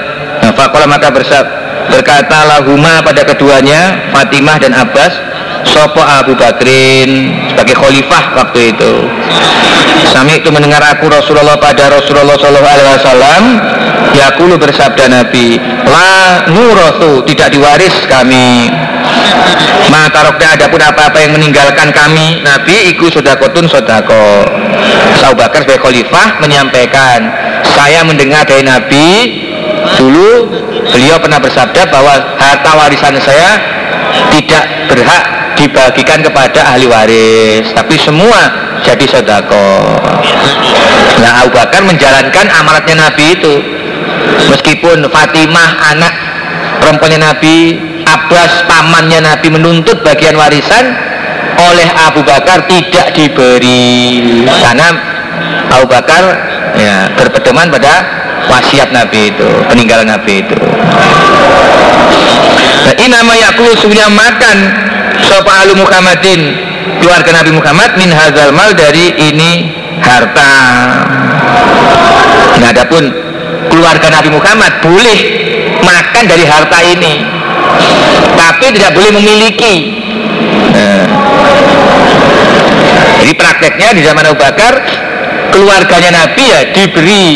[0.55, 1.45] Fakola maka bersab,
[1.91, 5.13] berkata lahuma pada keduanya Fatimah dan Abbas
[5.67, 8.93] Sopo Abu Bakrin sebagai khalifah waktu itu.
[10.15, 13.43] Sami itu mendengar aku Rasulullah pada Rasulullah Shallallahu Alaihi Wasallam
[14.17, 18.71] Yakulu bersabda Nabi La nurosu tidak diwaris kami
[19.93, 24.47] Maka rokda ada pun apa-apa yang meninggalkan kami Nabi iku sodakotun sodako
[25.27, 27.27] Abu Bakar sebagai khalifah menyampaikan
[27.75, 29.07] Saya mendengar dari Nabi
[29.95, 30.29] Dulu
[30.91, 33.51] beliau pernah bersabda bahwa harta warisan saya
[34.35, 35.23] tidak berhak
[35.57, 38.37] dibagikan kepada ahli waris tapi semua
[38.85, 39.97] jadi sodako
[41.17, 43.55] nah Abu Bakar menjalankan amanatnya Nabi itu.
[44.53, 46.13] Meskipun Fatimah anak
[46.83, 50.95] perempuannya Nabi Abbas pamannya Nabi menuntut bagian warisan
[51.57, 54.45] oleh Abu Bakar tidak diberi.
[54.45, 54.93] Karena
[55.73, 56.23] Abu Bakar
[56.77, 57.95] ya, berpedoman pada
[58.47, 60.57] wasiat Nabi itu peninggalan Nabi itu
[62.87, 64.57] nah, ini nama yakulu sudah makan
[65.27, 66.41] sopa alu Muhammadin
[67.03, 70.53] keluarga Nabi Muhammad min hazal mal dari ini harta
[72.63, 73.11] nah adapun
[73.69, 75.19] keluarga Nabi Muhammad boleh
[75.83, 77.15] makan dari harta ini
[78.37, 79.75] tapi tidak boleh memiliki
[80.73, 81.07] nah.
[83.21, 84.75] jadi prakteknya di zaman Abu Bakar
[85.53, 87.27] keluarganya Nabi ya diberi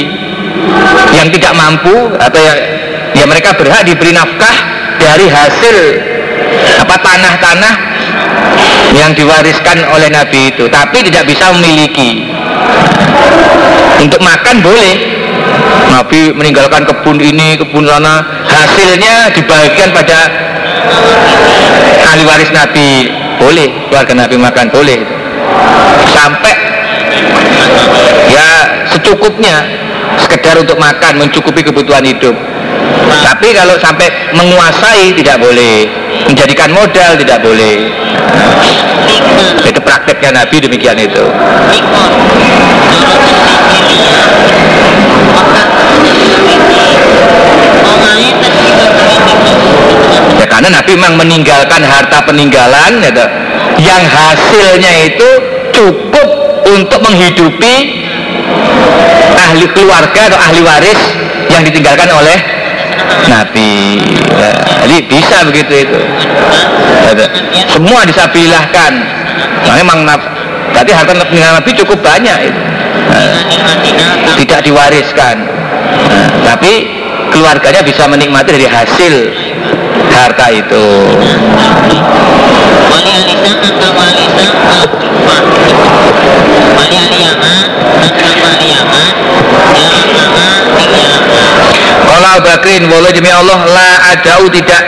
[1.15, 2.59] yang tidak mampu atau yang
[3.15, 4.57] ya mereka berhak diberi nafkah
[5.01, 5.77] dari hasil
[6.81, 7.75] apa tanah-tanah
[8.95, 10.67] yang diwariskan oleh Nabi itu.
[10.67, 12.27] Tapi tidak bisa memiliki.
[14.01, 14.95] Untuk makan boleh.
[15.91, 18.23] Nabi meninggalkan kebun ini kebun sana.
[18.47, 20.19] Hasilnya dibagikan pada
[22.11, 23.11] ahli waris Nabi.
[23.41, 25.01] Boleh keluarga Nabi makan boleh.
[26.11, 26.55] Sampai
[28.31, 28.49] ya
[28.95, 29.57] secukupnya
[30.31, 32.39] sekedar untuk makan mencukupi kebutuhan hidup.
[33.11, 35.91] Tapi kalau sampai menguasai tidak boleh.
[36.31, 37.91] Menjadikan modal tidak boleh.
[39.67, 41.25] Itu prakteknya Nabi demikian itu.
[50.47, 53.25] Karena Nabi memang meninggalkan harta peninggalan gitu,
[53.83, 55.29] yang hasilnya itu
[55.75, 56.29] cukup
[56.69, 58.00] untuk menghidupi
[59.51, 61.01] ahli keluarga atau ahli waris
[61.51, 62.39] yang ditinggalkan oleh
[63.27, 64.01] Nabi.
[64.39, 64.53] Ya,
[64.87, 66.01] jadi bisa begitu itu.
[67.53, 68.93] Ya, semua disabilahkan
[69.67, 70.07] nah, memang
[70.73, 72.61] berarti harta Nabi cukup banyak itu.
[73.11, 75.37] Nah, tidak diwariskan.
[76.11, 76.87] Nah, tapi
[77.31, 79.15] keluarganya bisa menikmati dari hasil
[80.11, 80.87] harta itu
[92.31, 94.79] kalau Bakrin walau demi Allah la adau tidak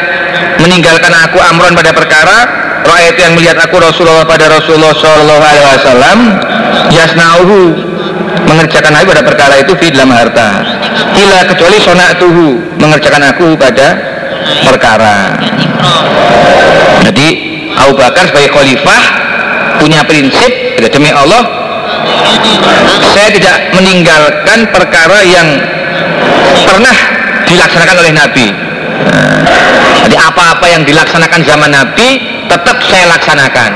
[0.62, 2.38] meninggalkan aku amron pada perkara.
[2.86, 6.18] Rakyat yang melihat aku Rasulullah pada Rasulullah Shallallahu Alaihi Wasallam.
[6.95, 7.59] Yasnauhu
[8.47, 10.62] mengerjakan aku pada perkara itu di dalam harta.
[11.18, 11.82] Ila kecuali
[12.22, 12.47] tuhu
[12.78, 13.88] mengerjakan aku pada
[14.62, 15.34] perkara.
[17.11, 17.28] Jadi
[17.74, 19.03] Abu Bakar sebagai khalifah
[19.82, 21.43] punya prinsip demi Allah
[23.18, 25.49] saya tidak meninggalkan perkara yang
[26.70, 27.11] pernah
[27.53, 28.46] dilaksanakan oleh Nabi.
[28.48, 32.09] Nah, jadi apa-apa yang dilaksanakan zaman Nabi
[32.48, 33.70] tetap saya laksanakan.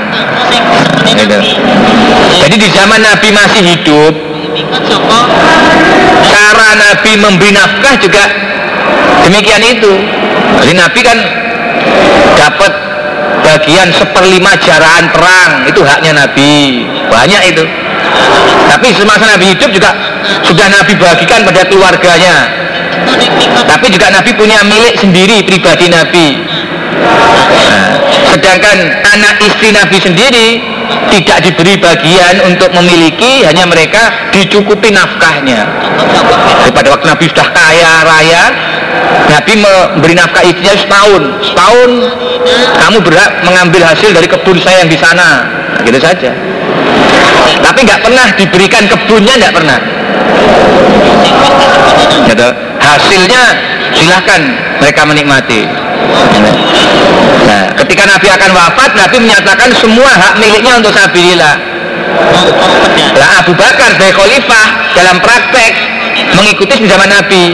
[1.07, 1.39] Gitu.
[2.45, 4.15] jadi di zaman Nabi masih hidup
[6.27, 8.25] cara Nabi memberi nafkah juga
[9.29, 9.93] demikian itu.
[10.63, 11.19] Jadi Nabi kan
[12.37, 12.73] dapat
[13.45, 16.85] bagian seperlima jaraan perang itu haknya Nabi.
[17.07, 17.65] Banyak itu.
[18.67, 19.91] Tapi semasa Nabi hidup juga
[20.43, 22.66] sudah Nabi bagikan pada keluarganya
[23.67, 26.27] tapi juga Nabi punya milik sendiri pribadi Nabi.
[26.97, 27.87] Nah,
[28.33, 30.47] sedangkan anak istri Nabi sendiri
[31.13, 35.67] tidak diberi bagian untuk memiliki hanya mereka dicukupi nafkahnya.
[36.73, 38.45] Pada waktu Nabi sudah kaya raya
[39.27, 41.23] Nabi memberi nafkah istrinya setahun.
[41.43, 41.91] Setahun
[42.81, 45.47] kamu berhak mengambil hasil dari kebun saya yang di sana.
[45.77, 46.31] Nah, gitu saja.
[47.61, 49.79] Tapi nggak pernah diberikan kebunnya nggak pernah.
[52.27, 52.66] Gitu.
[52.95, 53.43] Hasilnya
[53.97, 54.41] silahkan
[54.79, 55.67] mereka menikmati.
[57.47, 61.57] Nah ketika Nabi akan wafat Nabi menyatakan semua hak miliknya untuk Sabilillah
[63.17, 65.73] Nah Abu Bakar sebagai khalifah dalam praktek
[66.37, 67.45] mengikuti zaman Nabi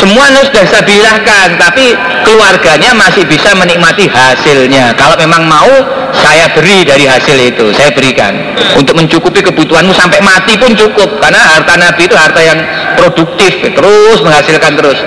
[0.00, 4.94] semua sudah saya bilahkan tapi keluarganya masih bisa menikmati hasilnya.
[4.94, 5.70] Kalau memang mau
[6.12, 8.32] saya beri dari hasil itu saya berikan.
[8.76, 12.58] Untuk mencukupi kebutuhanmu sampai mati pun cukup karena harta Nabi itu harta yang
[12.96, 14.98] produktif terus menghasilkan terus.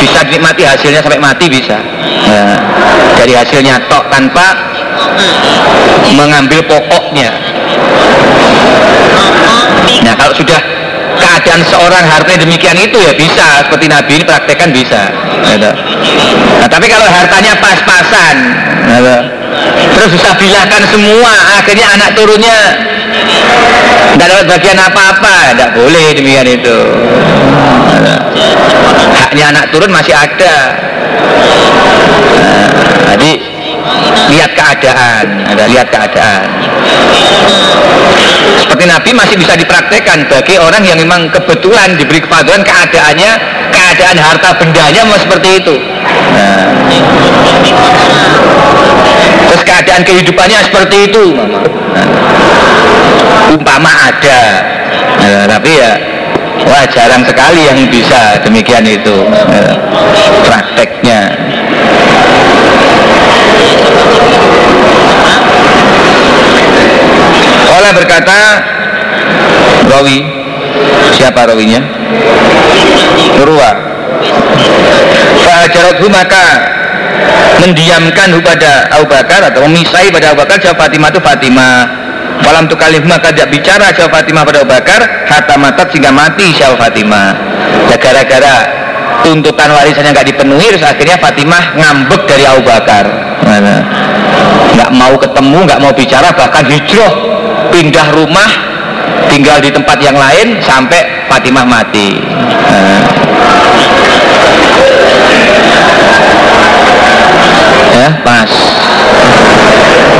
[0.00, 1.78] Bisa dinikmati hasilnya sampai mati bisa.
[2.26, 2.56] Nah,
[3.16, 4.46] dari hasilnya tok tanpa
[6.16, 7.30] mengambil pokoknya
[11.56, 15.08] keadaan seorang hartanya demikian itu ya bisa seperti Nabi ini praktekkan bisa
[15.56, 15.70] gitu.
[16.60, 18.36] nah, tapi kalau hartanya pas-pasan
[18.92, 19.16] gitu.
[19.96, 22.58] terus bisa bilahkan semua akhirnya anak turunnya
[24.12, 26.78] tidak dapat bagian apa-apa tidak boleh demikian itu
[27.88, 28.16] gitu.
[29.16, 30.56] haknya anak turun masih ada
[32.36, 33.55] nah, jadi
[34.30, 36.46] lihat keadaan ada lihat keadaan.
[38.56, 43.32] Seperti Nabi masih bisa dipraktekkan bagi orang yang memang kebetulan diberi kepaduan keadaannya
[43.70, 45.74] keadaan harta bendanya memang seperti itu.
[46.34, 46.66] Nah.
[49.46, 51.24] terus keadaan kehidupannya seperti itu.
[51.36, 52.08] Nah.
[53.54, 54.42] umpama ada.
[55.16, 55.92] Nah, tapi ya
[56.66, 59.76] wah jarang sekali yang bisa demikian itu nah,
[60.44, 61.30] prakteknya
[67.76, 68.38] Allah berkata
[69.86, 70.18] Rawi.
[71.16, 71.80] Siapa rawinya?
[73.40, 73.70] Urwa
[75.44, 76.44] Fahajarathu maka
[77.64, 81.76] Mendiamkan pada Abu Bakar Atau memisai pada Abu Bakar Jawab Fatimah itu Fatimah.
[82.44, 86.76] Falam tukalif maka tidak bicara Jawab Fatimah pada Abu Bakar Hatta matat sehingga mati Jawab
[86.76, 87.28] Fatimah.
[87.88, 88.54] Ya gara-gara
[89.24, 93.04] tuntutan warisannya nggak dipenuhi terus akhirnya Fatimah ngambek dari Abu Bakar.
[94.76, 97.12] Nggak mau ketemu nggak mau bicara bahkan hijrah
[97.70, 98.50] pindah rumah
[99.30, 102.18] tinggal di tempat yang lain sampai Fatimah mati.
[102.22, 103.02] Nah.
[107.96, 108.50] ya pas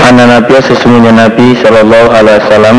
[0.07, 2.79] Anak Nabi sesungguhnya Nabi Shallallahu Alaihi Wasallam.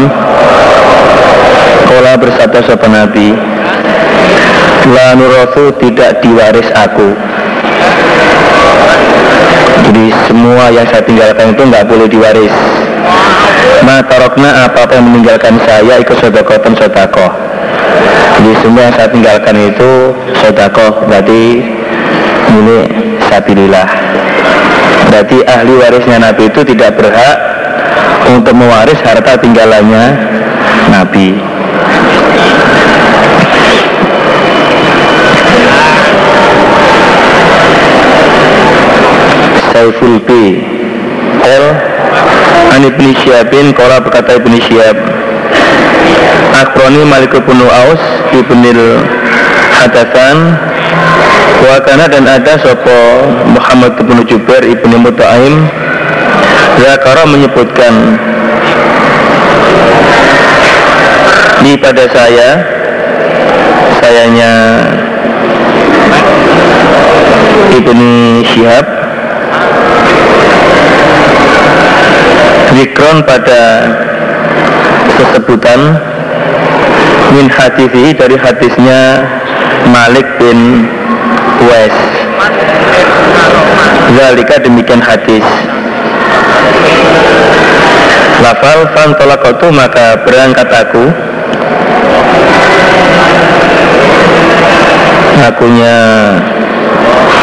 [1.88, 3.36] Kola bersabda sopan Nabi
[4.88, 7.12] La nurasu tidak diwaris aku.
[9.88, 12.56] Jadi semua yang saya tinggalkan itu nggak boleh diwaris
[13.86, 17.30] Ma tarokna apa-apa yang meninggalkan saya ikut sodakotan sodakoh
[18.38, 19.92] Jadi semua yang saya tinggalkan itu
[20.42, 21.62] sodakoh Berarti
[22.48, 22.80] ini
[23.28, 23.88] sabilillah.
[25.08, 27.38] Berarti ahli warisnya Nabi itu tidak berhak
[28.32, 30.06] untuk mewaris harta tinggalannya
[30.92, 31.38] Nabi.
[39.72, 40.30] Saiful B
[42.78, 44.94] An Ibn Syabin Kola berkata Ibn Syab
[46.62, 47.98] Akroni Malik bin Aus
[48.30, 49.02] Ibnil
[49.82, 50.38] Hadatsan
[51.58, 55.66] Wakana dan ada sopo Muhammad bin Jubair ibni Muta'im.
[56.78, 58.22] Zakara menyebutkan
[61.66, 62.62] Di pada saya
[63.98, 64.54] Sayanya
[67.74, 69.07] Ibni Syihab
[72.78, 73.90] Zikron pada
[75.18, 75.98] kesebutan
[77.34, 79.26] min hadisi dari hadisnya
[79.90, 80.86] Malik bin
[81.66, 81.96] Wes
[84.14, 85.44] Zalika demikian hadis.
[88.40, 91.06] Lafal fan tolakotu maka berangkat aku.
[95.38, 95.98] Akunya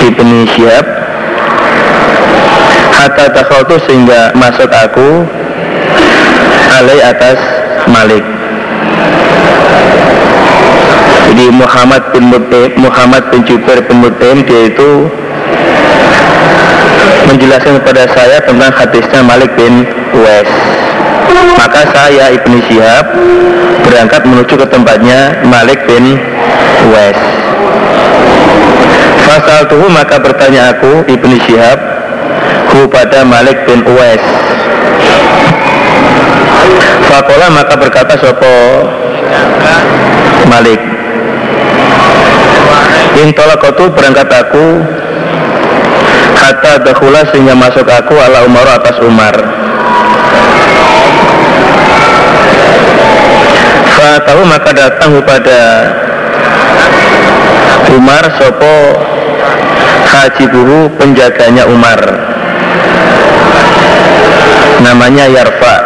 [0.04, 0.93] Ibni Syihab
[2.94, 5.26] Hatta takhautu sehingga masuk aku
[6.78, 7.38] Alai atas
[7.90, 8.24] Malik
[11.34, 15.10] jadi Muhammad bin Mutim, Muhammad bin Jubair bin Mutim dia itu
[17.26, 19.82] menjelaskan kepada saya tentang hadisnya Malik bin
[20.14, 20.46] Uwais.
[21.58, 23.18] Maka saya Ibnu Syihab
[23.82, 26.22] berangkat menuju ke tempatnya Malik bin
[26.86, 27.18] Uwais.
[29.26, 31.78] Fasal tuhu maka bertanya aku Ibnu Syihab
[32.84, 34.20] hu pada Malik bin Uwais.
[37.08, 38.52] Fakola maka berkata sopo
[40.52, 40.76] Malik?
[43.24, 44.84] Intolakotu berangkat aku
[46.36, 49.32] Hatta dahula sehingga masuk aku ala Umar atas Umar.
[54.24, 55.58] Tahu maka datang kepada
[57.92, 58.76] Umar Sopo
[60.06, 62.33] Haji Buru penjaganya Umar
[64.84, 65.76] Namanya Yarfa.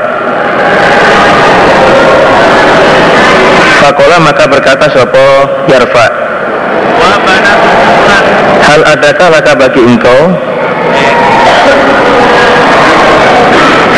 [3.79, 5.27] Fakola maka berkata Sopo
[5.71, 6.07] Yarfa?
[8.67, 10.21] Hal adakah laka bagi engkau?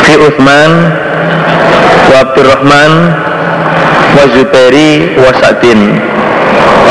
[0.05, 0.71] Fi Uthman
[2.13, 2.93] Wa Abdurrahman
[4.15, 5.33] Wa Zubairi Wa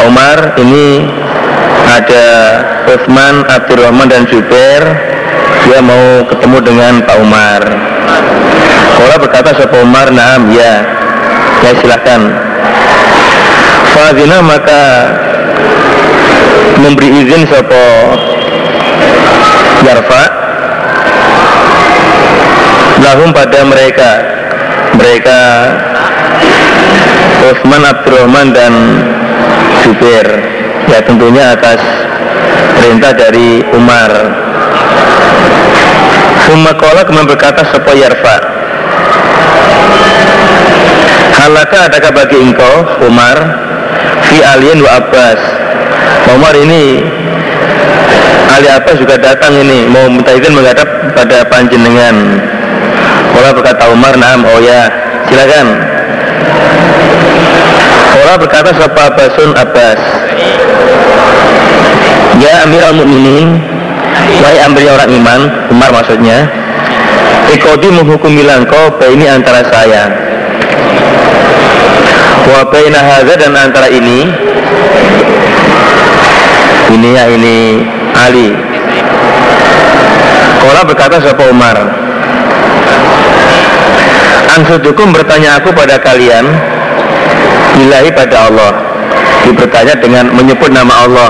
[0.09, 1.05] Umar ini
[1.89, 2.25] ada
[2.89, 4.81] Uthman, Abdurrahman dan Zubair.
[5.67, 7.61] Dia mau ketemu dengan Pak Umar
[8.99, 10.83] Kala berkata siapa Umar, naam ya.
[11.63, 12.19] Ya silahkan
[13.95, 14.83] Fadina maka
[16.83, 17.85] memberi izin sopo
[19.87, 20.23] Yarfa
[22.99, 24.11] lahum pada mereka.
[24.99, 25.39] Mereka
[27.55, 28.73] Utsman Abdurrahman dan
[29.87, 30.27] Zubair.
[30.91, 31.79] Ya tentunya atas
[32.75, 34.11] perintah dari Umar.
[36.51, 38.58] Sumakola kemudian berkata sopo Yarfa
[41.49, 43.33] Halaka adakah bagi engkau Umar
[44.29, 45.41] Fi alien wa Abbas
[46.29, 47.01] Umar ini
[48.53, 50.85] Ali apa juga datang ini mau minta izin menghadap
[51.17, 52.37] pada panjenengan.
[53.33, 54.89] Ola berkata Umar, "Na'am, oh ya,
[55.25, 55.79] silakan."
[58.19, 60.01] Ola berkata siapa Abbasun Abbas.
[62.41, 63.63] Ya Amir al Mukminin,
[64.43, 65.39] wahai ambil orang iman,
[65.71, 66.45] Umar maksudnya.
[67.53, 70.28] Ikodi menghukumi langkau ini antara saya
[72.49, 72.65] Wa
[73.37, 74.25] dan antara ini
[76.89, 77.85] ini ya ini
[78.17, 78.49] Ali.
[80.57, 81.77] Kola berkata siapa Umar
[84.57, 86.49] Ansudukum bertanya aku pada kalian
[87.85, 88.73] Ilahi pada Allah.
[89.45, 91.29] Dibertanya dengan menyebut nama Allah.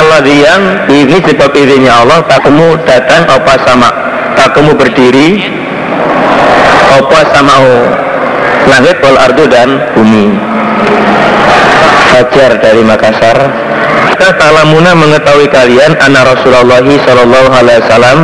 [0.00, 3.88] Allah yang ini sebab izinnya Allah tak kamu datang apa sama
[4.36, 5.40] tak kamu berdiri
[6.96, 7.54] apa sama
[8.68, 10.34] langit wal ardu dan bumi.
[12.12, 13.38] Fajar dari Makassar.
[14.06, 18.18] Maka talamuna mengetahui kalian anak Rasulullah Shallallahu Alaihi Wasallam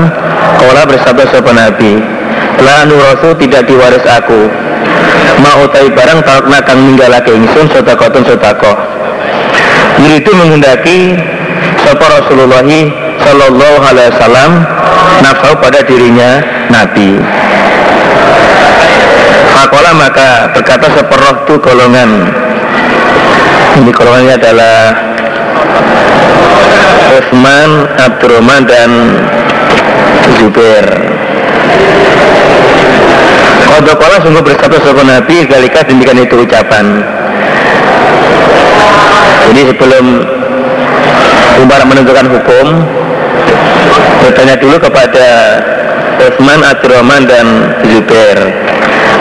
[0.56, 2.00] Kala bersabda sopan Nabi
[2.64, 4.48] La anu rasul tidak diwaris aku.
[5.44, 8.72] Mau utai barang talakna kang ninggalake ingsun sotakotun sotako
[10.00, 11.14] itu menghendaki
[11.84, 12.64] Sopo Rasulullah
[13.22, 14.50] Shallallahu Alaihi Wasallam
[15.22, 17.20] Nafsu pada dirinya Nabi
[20.52, 22.10] Berkata seperoh tu golongan.
[23.80, 24.76] Ini golongannya adalah
[27.16, 28.90] Utsman, Abdurrahman dan
[30.36, 30.86] Zubair.
[33.72, 37.00] Kodokola sungguh bersabda sopan Nabi Galika demikian itu ucapan.
[39.48, 40.04] Jadi sebelum
[41.60, 42.66] Umar menentukan hukum
[44.22, 45.26] Bertanya dulu kepada
[46.22, 48.38] Utsman, Abdurrahman dan Zubair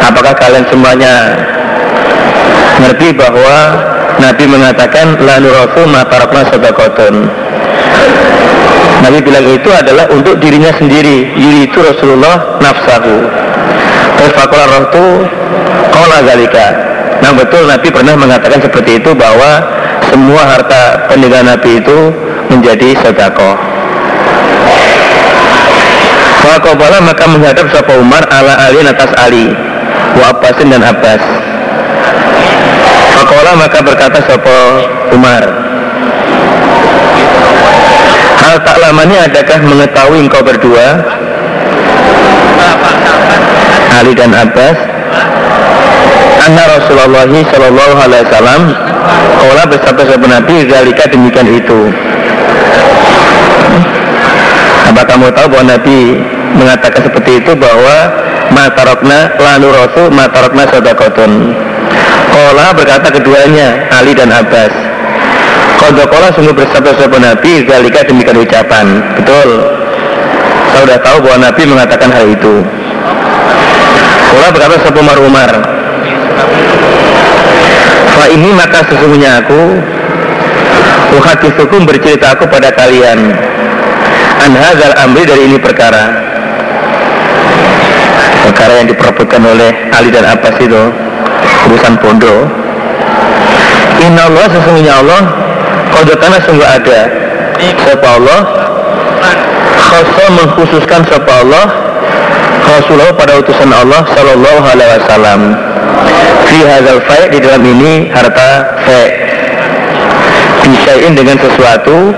[0.02, 1.38] Apakah kalian semuanya
[2.82, 3.58] Ngerti bahwa
[4.18, 7.16] Nabi mengatakan La nurafu matarakna sadaqotun
[9.02, 11.34] Nabi bilang itu adalah untuk dirinya sendiri.
[11.34, 13.18] Yuri itu Rasulullah nafsahu.
[14.14, 15.06] Terus fakulah roh itu
[15.90, 16.68] Kola galika
[17.26, 19.82] Nah betul Nabi pernah mengatakan seperti itu bahwa
[20.14, 21.98] Semua harta peninggalan Nabi itu
[22.52, 23.58] menjadi sedekah.
[26.42, 29.71] Fakobala maka menghadap Sapa Umar ala Ali atas Ali
[30.18, 31.24] Wa Abbasin dan Abbas.
[33.18, 34.58] Fakola maka berkata Sapa
[35.14, 35.44] Umar?
[38.42, 40.88] Hal tak lamanya adakah mengetahui engkau berdua?
[44.02, 44.78] Ali dan Abbas.
[46.42, 48.62] Anna Rasulullah Sallallahu Alaihi Wasallam
[49.42, 51.90] Kala bersabda sahabat Nabi Zalika demikian itu.
[54.86, 56.22] Apa kamu tahu bahwa Nabi
[56.54, 57.96] mengatakan seperti itu bahwa
[58.52, 61.56] Matarokna lanu rasul matarokna sodakotun
[62.32, 64.72] Kola berkata keduanya Ali dan Abbas.
[65.84, 69.04] Kodokola sungguh bersabda sahabat Nabi Zalika demikian ucapan.
[69.20, 69.50] Betul.
[70.72, 72.64] Saya sudah tahu bahwa Nabi mengatakan hal itu.
[74.32, 75.52] Kola berkata sahabat Umar Umar
[78.16, 79.62] Fa ini maka sesungguhnya aku
[81.12, 83.36] Uhadisukum bercerita aku pada kalian.
[84.40, 86.31] Anhazal amri dari ini perkara
[88.62, 90.94] Perkara yang diperebutkan oleh Ali dan Abbas itu
[91.66, 92.46] Urusan bondo
[94.06, 95.22] Inna Allah sesungguhnya Allah
[95.90, 97.10] Kodokana sungguh ada.
[97.58, 98.40] Siapa Allah?
[99.82, 101.66] Khasa mengkhususkan siapa Allah?
[102.70, 105.42] Rasulullah pada utusan Allah Sallallahu alaihi wasallam.
[106.46, 109.10] Fi hazal fai' di dalam ini harta fai'
[110.70, 112.14] Bisain dengan sesuatu.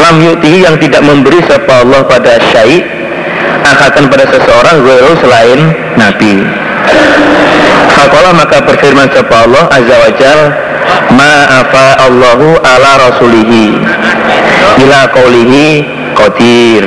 [0.00, 2.93] Lam yuti yang tidak memberi siapa Allah pada syai'
[3.62, 5.60] Akan pada seseorang Gue selain
[5.94, 6.42] Nabi.
[7.94, 10.40] Fakola maka berfirman siapa Allah Azza wa Jal
[11.14, 13.78] Ma'afa Allahu ala rasulihi
[14.82, 15.64] Ila qawlihi
[16.18, 16.84] qadir.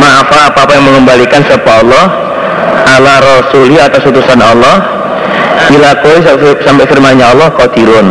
[0.00, 2.06] Ma'afa apa-apa yang mengembalikan siapa Allah
[2.96, 4.80] Ala rasuli atas utusan Allah
[5.70, 6.20] Ila qawli
[6.64, 8.08] sampai firmannya Allah qadirun.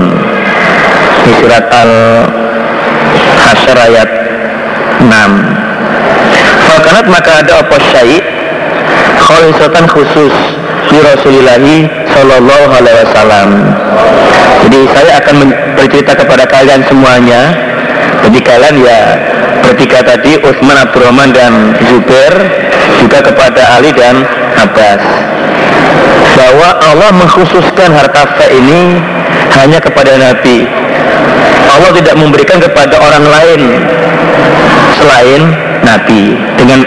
[1.21, 1.91] Di surat al
[3.41, 4.09] Hasyar ayat
[5.03, 5.70] 6
[6.71, 8.23] Fakanat maka ada apa syait
[9.19, 10.31] Khalisatan khusus
[10.87, 13.49] di Rasulillahi Sallallahu Alaihi Wasallam.
[14.67, 15.35] Jadi saya akan
[15.75, 17.51] bercerita kepada kalian semuanya.
[18.27, 18.99] Jadi kalian ya
[19.63, 22.33] bertiga tadi Utsman Abdurrahman dan Zubair
[23.03, 24.23] juga kepada Ali dan
[24.59, 25.03] Abbas
[26.35, 28.99] bahwa Allah mengkhususkan harta fe ini
[29.59, 30.67] hanya kepada Nabi.
[31.71, 33.61] Allah tidak memberikan kepada orang lain
[34.99, 36.79] selain Nabi dengan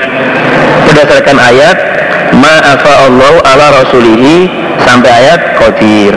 [0.88, 1.76] berdasarkan ayat
[2.32, 4.48] ma'afa Allah ala rasulihi
[4.80, 6.16] sampai ayat qadir.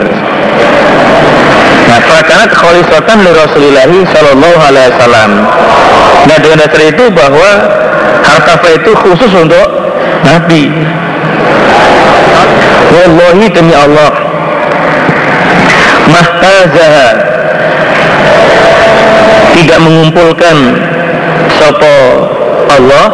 [1.88, 5.30] Nah fakanat kholisatan li rasulillahi sallallahu alaihi wasallam.
[6.28, 7.50] Nah dengan dasar itu bahwa
[8.24, 9.66] harta itu khusus untuk
[10.24, 10.72] Nabi.
[12.88, 14.12] Wallahi demi Allah.
[16.08, 17.08] Mahtazaha.
[19.52, 20.56] Tidak mengumpulkan
[21.58, 22.37] Sopo
[22.76, 23.06] Allah.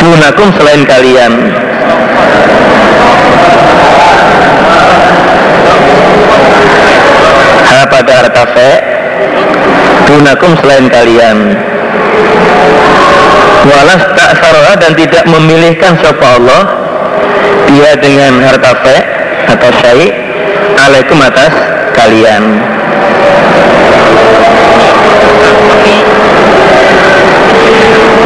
[0.00, 1.32] Dunakum selain kalian.
[7.64, 8.70] Ha pada harta fe.
[10.08, 11.56] Dunakum selain kalian.
[13.64, 16.62] Walas tak sarah dan tidak memilihkan siapa Allah.
[17.64, 18.96] Dia dengan harta fe
[19.48, 20.12] Atau syai.
[20.84, 21.54] Alaikum atas
[21.96, 22.74] kalian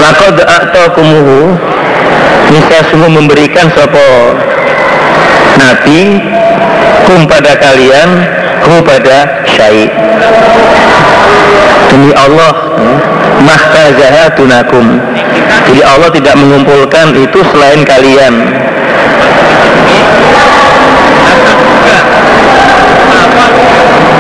[0.09, 1.53] Laqad a'taqumuhu
[2.49, 4.33] Nisa sungguh memberikan sopo
[5.61, 6.17] Nabi
[7.05, 8.25] Kum pada kalian
[8.65, 9.93] Kum pada syai
[11.93, 12.57] Demi Allah
[13.39, 14.99] Mahtazaha tunakum.
[15.69, 18.35] Jadi Allah tidak mengumpulkan itu selain kalian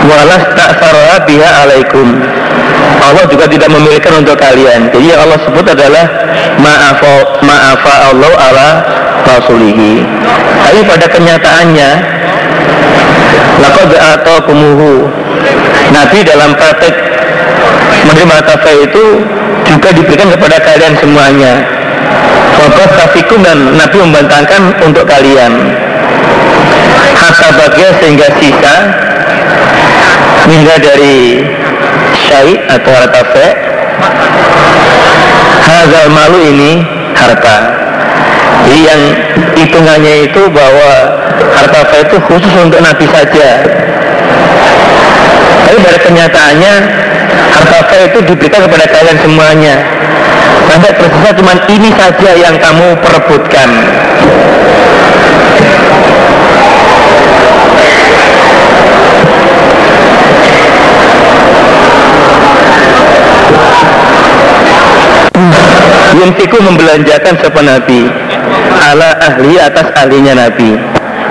[0.09, 0.81] Walas tak
[1.29, 2.17] biha alaikum
[2.99, 4.89] Allah juga tidak memilihkan untuk kalian.
[4.91, 6.05] Jadi yang Allah sebut adalah
[6.59, 8.69] ma'afa ma'afa Allah ala
[9.25, 10.03] rasulihi.
[10.65, 11.91] Tapi pada kenyataannya
[13.63, 13.93] laqad
[14.45, 15.09] kumuhu
[15.93, 16.95] Nabi dalam praktek
[18.05, 19.05] menerima tafa itu
[19.69, 21.53] juga diberikan kepada kalian semuanya
[22.59, 25.53] Wabah kafikum dan Nabi membantahkan untuk kalian
[27.19, 28.75] Hatta bagia sehingga sisa
[30.49, 31.45] Hingga dari
[32.17, 33.49] syai atau harta fe.
[35.69, 36.81] Hazal malu ini
[37.13, 37.57] harta.
[38.65, 39.03] Jadi yang
[39.61, 40.93] hitungannya itu bahwa
[41.53, 43.61] harta fe itu khusus untuk Nabi saja.
[45.69, 46.75] Tapi pada kenyataannya
[47.53, 49.77] harta fe itu diberikan kepada kalian semuanya.
[50.69, 53.69] Sampai tersisa cuma ini saja yang kamu perebutkan
[66.17, 68.09] Yunfiku membelanjakan siapa Nabi.
[68.89, 70.73] Ala ahli atas ahlinya Nabi.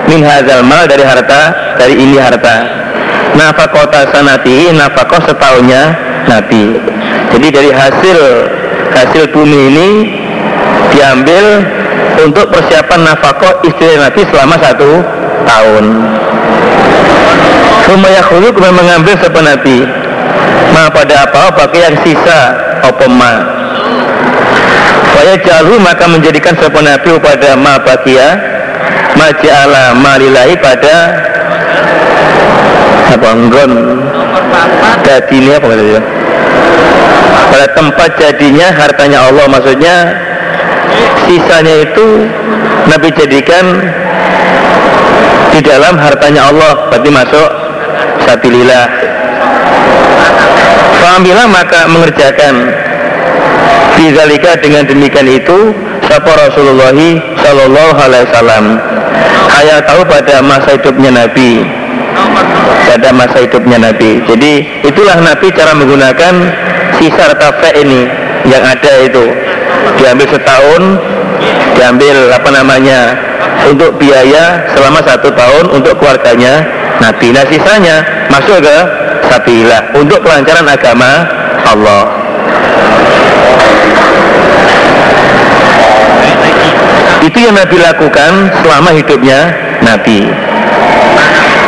[0.05, 2.85] Min hazal mal dari harta dari ini harta.
[3.33, 5.97] Nafakota sanati nafakoh setahunnya
[6.29, 6.77] Nabi.
[7.33, 8.19] Jadi dari hasil
[8.93, 9.87] hasil bumi ini
[10.93, 11.65] diambil
[12.21, 14.91] untuk persiapan nafkah istri Nabi selama satu
[15.45, 15.85] tahun.
[17.87, 19.77] Sumaya khulu kemudian mengambil sepen Nabi.
[20.75, 22.39] Ma pada apa pakai yang sisa
[22.83, 23.56] apa ma
[25.17, 28.37] Faya jalu maka menjadikan sepen Nabi pada ma bakia
[29.17, 30.95] Ma ja'ala malilahi pada
[33.17, 33.97] Apa enggon
[35.07, 36.01] ini apa ya?
[37.47, 39.95] pada tempat jadinya hartanya Allah maksudnya
[41.25, 42.27] sisanya itu
[42.91, 43.65] Nabi jadikan
[45.51, 47.49] di dalam hartanya Allah berarti masuk
[48.27, 48.85] sabilillah.
[51.01, 52.53] Fahamilah maka mengerjakan
[53.97, 55.73] Bizalika dengan demikian itu
[56.05, 56.93] Sapa Rasulullah
[57.41, 58.65] Sallallahu Alaihi Wasallam.
[59.57, 61.65] Hayat tahu pada masa hidupnya Nabi.
[62.85, 64.21] Pada masa hidupnya Nabi.
[64.29, 66.33] Jadi itulah Nabi cara menggunakan
[67.01, 68.05] sisa tafe ini
[68.45, 69.33] yang ada itu.
[69.97, 70.81] Diambil setahun
[71.73, 72.99] diambil apa namanya
[73.65, 76.61] untuk biaya selama satu tahun untuk keluarganya.
[76.97, 78.01] Nabi nah sisanya
[78.33, 78.77] masuk ke
[79.27, 81.29] Sabilah untuk kelancaran agama
[81.67, 82.16] Allah
[87.27, 88.31] itu yang Nabi lakukan
[88.63, 89.39] selama hidupnya
[89.83, 90.31] Nabi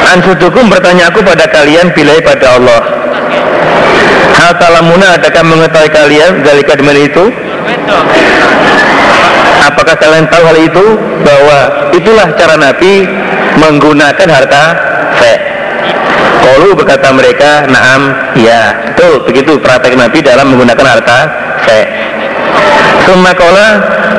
[0.10, 2.82] Ansudukum bertanya aku pada kalian bila pada Allah
[4.40, 7.28] Hal talamuna adakah mengetahui kalian dari kadiman itu?
[9.68, 10.86] Apakah kalian tahu hal itu?
[11.28, 13.04] Bahwa itulah cara Nabi
[13.60, 14.64] menggunakan harta
[15.20, 15.34] fe.
[16.40, 21.18] Kalau berkata mereka, naam, ya, betul, begitu praktek Nabi dalam menggunakan harta
[21.68, 21.99] fe.
[23.08, 23.68] Semakola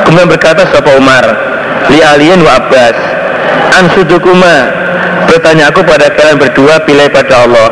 [0.02, 1.22] kemudian berkata Sopo Umar,
[1.92, 2.96] li alien wa Abbas,
[3.78, 4.66] ansudukuma,
[5.30, 7.68] bertanya aku pada kalian berdua pilih pada Allah.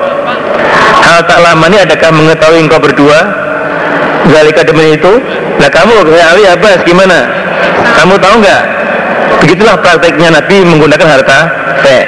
[1.09, 3.19] Hal tak lama ini adakah mengetahui engkau berdua?
[4.29, 5.13] Zalika demi itu
[5.57, 7.19] Nah kamu kayak Ali Abbas gimana?
[7.97, 8.63] Kamu tahu nggak
[9.41, 11.39] Begitulah prakteknya Nabi menggunakan harta
[11.81, 11.99] fe.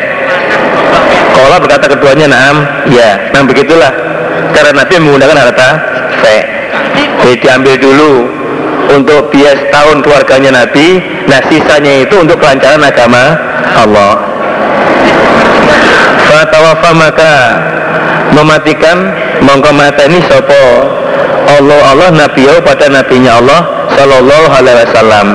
[1.33, 2.57] Kalau berkata keduanya naam
[2.93, 3.89] Ya Nah begitulah
[4.53, 5.69] Cara Nabi menggunakan harta
[6.21, 6.37] fe.
[7.25, 8.13] Jadi diambil dulu
[8.91, 10.99] untuk bias tahun keluarganya Nabi
[11.31, 13.39] nah sisanya itu untuk kelancaran agama
[13.79, 14.15] Allah.
[16.31, 17.35] Fatawafa maka
[18.35, 19.11] mematikan
[19.43, 19.71] mongko
[20.07, 20.65] ini sopo
[21.51, 23.61] Allah Allah Nabi pada nabinya Allah
[23.99, 25.27] Sallallahu Alaihi Wasallam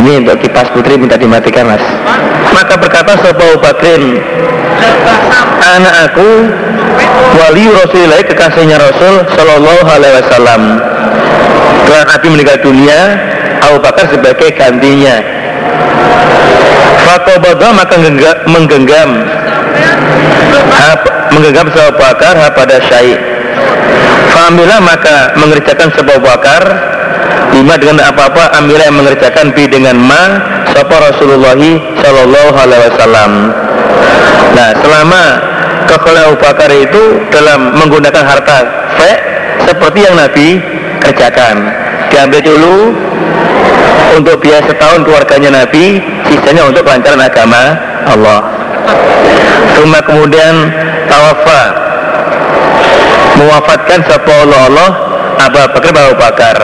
[0.00, 1.84] ini untuk kipas putri minta dimatikan mas.
[2.52, 4.20] Maka berkata sopo Bakrin
[5.62, 6.28] anak aku
[7.38, 10.62] wali Rasulullah kekasihnya Rasul Sallallahu Alaihi Wasallam.
[11.82, 12.98] Setelah Nabi meninggal dunia
[13.62, 15.16] Abu Bakar sebagai gantinya.
[17.02, 17.94] Fakobada maka
[18.48, 19.10] menggenggam
[21.32, 23.16] menggenggam sebuah bakar pada syai.
[24.32, 26.62] Familah maka mengerjakan sebuah bakar
[27.52, 30.22] Lima dengan apa-apa Amilah yang mengerjakan bi dengan ma
[30.72, 31.58] Sapa Rasulullah
[32.00, 33.32] Sallallahu Alaihi Wasallam.
[34.56, 35.22] Nah selama
[35.92, 38.58] Abu Bakar itu dalam menggunakan harta
[38.96, 39.12] fe
[39.68, 40.56] seperti yang Nabi
[41.04, 41.68] kerjakan.
[42.08, 42.76] Diambil dulu
[44.16, 46.00] untuk biaya setahun keluarganya Nabi
[46.32, 47.76] sisanya untuk kelancaran agama
[48.08, 48.40] Allah.
[49.76, 50.72] Cuma kemudian
[51.08, 51.62] tawafa
[53.40, 54.90] mewafatkan sapa Allah Allah
[55.40, 56.56] Abu Bakar Abu Bakar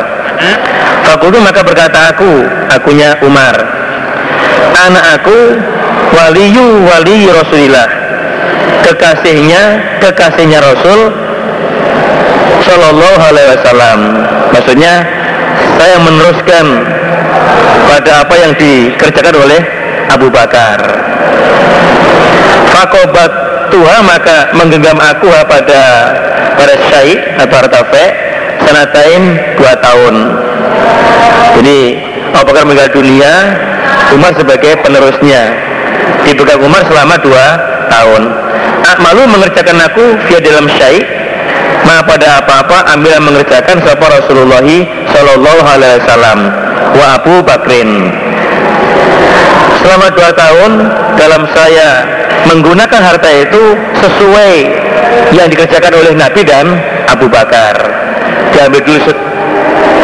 [1.09, 3.57] Fakultu maka berkata aku akunya Umar.
[4.79, 5.39] Anak aku
[6.15, 7.89] waliyu wali Rasulillah.
[8.87, 9.63] Kekasihnya
[10.01, 11.11] kekasihnya Rasul
[12.63, 14.01] Shallallahu Alaihi Wasallam.
[14.55, 14.95] Maksudnya
[15.81, 16.65] saya meneruskan
[17.89, 19.61] pada apa yang dikerjakan oleh
[20.13, 20.79] Abu Bakar.
[22.73, 23.33] Fakobat
[23.73, 25.83] Tuhan maka menggenggam aku pada
[26.57, 28.28] pada syahid atau harta fe
[28.69, 29.23] sanatain
[29.57, 30.15] dua tahun.
[31.57, 31.81] Jadi
[32.37, 33.33] Abu Bakar meninggal dunia
[34.13, 35.57] Umar sebagai penerusnya.
[36.29, 37.47] Dipegang Umar selama dua
[37.89, 38.23] tahun.
[39.01, 41.07] Malu mengerjakan aku via dalam syahid
[41.87, 44.61] maka pada apa-apa ambil mengerjakan siapa Rasulullah
[45.15, 46.39] Shallallahu Alaihi Wasallam
[46.93, 48.13] wa Abu Bakrin.
[49.81, 50.71] Selama dua tahun
[51.17, 51.89] dalam saya
[52.51, 53.63] menggunakan harta itu
[54.05, 54.55] sesuai
[55.33, 56.67] yang dikerjakan oleh Nabi dan
[57.09, 58.08] Abu Bakar
[58.59, 59.13] diambil dulu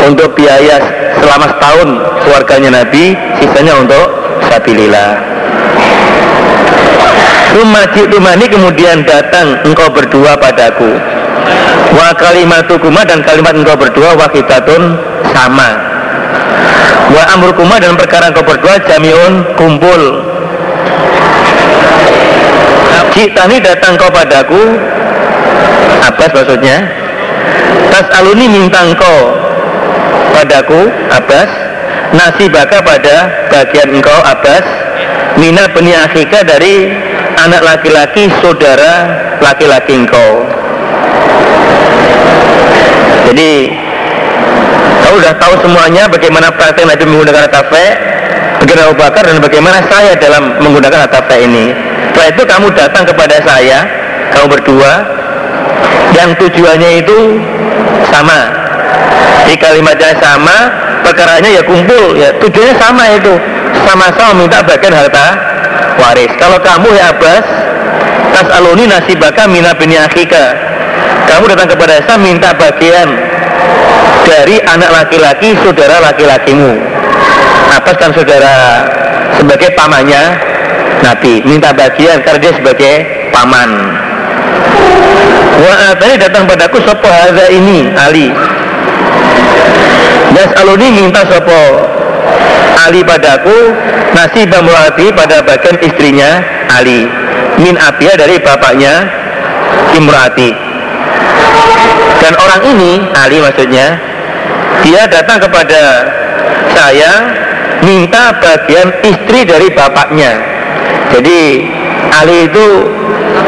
[0.07, 0.78] untuk biaya
[1.18, 1.88] selama setahun
[2.22, 4.07] keluarganya Nabi sisanya untuk
[4.46, 5.12] sabilillah.
[7.55, 10.90] Rumah Rumani kemudian datang engkau berdua padaku.
[11.94, 14.98] Wa kalimatukuma dan kalimat engkau berdua wakitatun
[15.30, 15.70] sama.
[17.14, 20.02] Wa amrukuma dan perkara engkau berdua jamiun kumpul.
[23.14, 24.74] Citani datang kau padaku.
[26.02, 27.03] Abbas maksudnya
[27.92, 29.18] Tas aluni minta engkau
[30.34, 31.51] padaku Abbas.
[32.14, 34.66] Nasibaka pada bagian engkau Abbas.
[35.34, 36.95] Mina beni akhika dari
[37.42, 39.11] anak laki-laki saudara
[39.42, 40.47] laki-laki engkau.
[43.24, 43.72] Jadi
[45.03, 47.86] kau sudah tahu semuanya bagaimana praktek Nabi menggunakan kafe
[48.62, 51.74] bagaimana Bakar dan bagaimana saya dalam menggunakan kafe ini.
[52.14, 53.78] Setelah itu kamu datang kepada saya
[54.32, 54.92] kamu berdua
[56.15, 57.19] yang tujuannya itu
[58.09, 58.41] sama
[59.45, 60.57] di kalimatnya sama
[61.05, 63.35] perkaranya ya kumpul ya tujuannya sama itu
[63.85, 65.27] sama-sama minta bagian harta
[65.99, 66.33] waris.
[66.39, 67.47] Kalau kamu ya Abbas,
[68.35, 70.57] tas aluni nasibaka mina bini akhika.
[71.25, 73.09] Kamu datang kepada saya minta bagian
[74.25, 76.79] dari anak laki-laki saudara laki-lakimu.
[77.75, 78.55] Abbas kan saudara
[79.41, 80.23] sebagai pamannya
[81.03, 82.95] Nabi minta bagian karena dia sebagai
[83.35, 83.71] paman.
[85.55, 88.28] Wa datang padaku sopo haza ini Ali.
[90.34, 91.61] Yas aluni minta sopo
[92.84, 93.70] Ali padaku
[94.14, 97.07] nasib Murati pada bagian istrinya Ali
[97.62, 99.07] min Abia dari bapaknya
[99.94, 100.50] Imrati
[102.18, 104.00] dan orang ini Ali maksudnya
[104.80, 105.82] dia datang kepada
[106.72, 107.12] saya
[107.84, 110.40] minta bagian istri dari bapaknya
[111.14, 111.40] jadi
[112.14, 112.66] Ali itu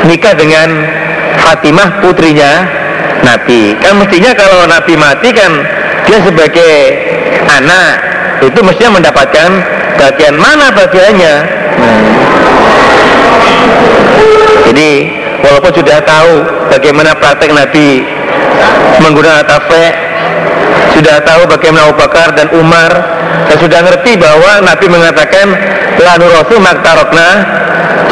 [0.06, 0.68] nikah dengan
[1.40, 2.66] Fatimah putrinya
[3.22, 3.76] Nabi.
[3.80, 5.52] Kan mestinya kalau Nabi mati kan
[6.06, 6.74] dia sebagai
[7.50, 7.92] anak
[8.44, 9.48] itu mestinya mendapatkan
[9.96, 11.34] bagian mana bagiannya?
[14.66, 14.90] Jadi
[15.40, 16.32] walaupun sudah tahu
[16.74, 18.02] bagaimana praktek Nabi
[19.00, 19.94] menggunakan tafe
[20.96, 23.15] sudah tahu bagaimana Abu Bakar dan Umar
[23.46, 25.46] dan sudah ngerti bahwa Nabi mengatakan
[26.00, 27.28] lanu rasul maktarokna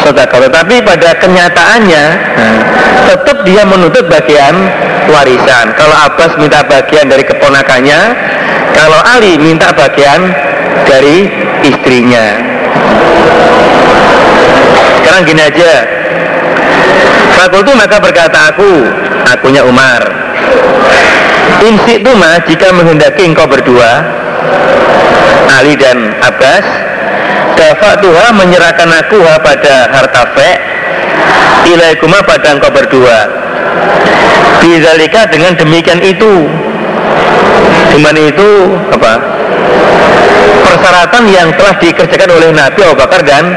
[0.05, 2.05] sodaka tetapi pada kenyataannya
[2.37, 2.57] nah,
[3.13, 4.55] tetap dia menuntut bagian
[5.09, 5.77] warisan.
[5.77, 8.01] Kalau Abbas minta bagian dari keponakannya
[8.73, 10.33] kalau Ali minta bagian
[10.89, 11.29] dari
[11.65, 12.27] istrinya.
[15.01, 15.73] Sekarang gini aja.
[17.35, 18.71] Fakultu maka berkata aku
[19.29, 20.03] akunya Umar.
[21.65, 24.24] Insi mah jika menghendaki engkau berdua
[25.55, 26.67] Ali dan Abbas
[27.55, 30.51] Dafa Tuha menyerahkan aku pada harta fe
[31.71, 33.31] Ilaikuma pada engkau berdua
[34.61, 36.49] Bizalika dengan demikian itu
[37.95, 38.51] Iman itu
[38.91, 39.23] apa?
[40.67, 43.55] Persyaratan yang telah dikerjakan oleh Nabi Abu Bakar dan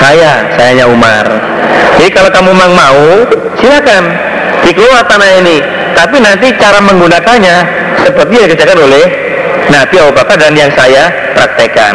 [0.00, 1.26] saya, sayanya Umar.
[2.00, 3.04] Jadi kalau kamu memang mau,
[3.60, 4.08] silakan
[4.64, 5.60] dikeluar tanah ini.
[5.92, 7.56] Tapi nanti cara menggunakannya
[8.06, 9.04] seperti yang dikerjakan oleh
[9.68, 11.94] Nabi Abu Bakar dan yang saya praktekkan.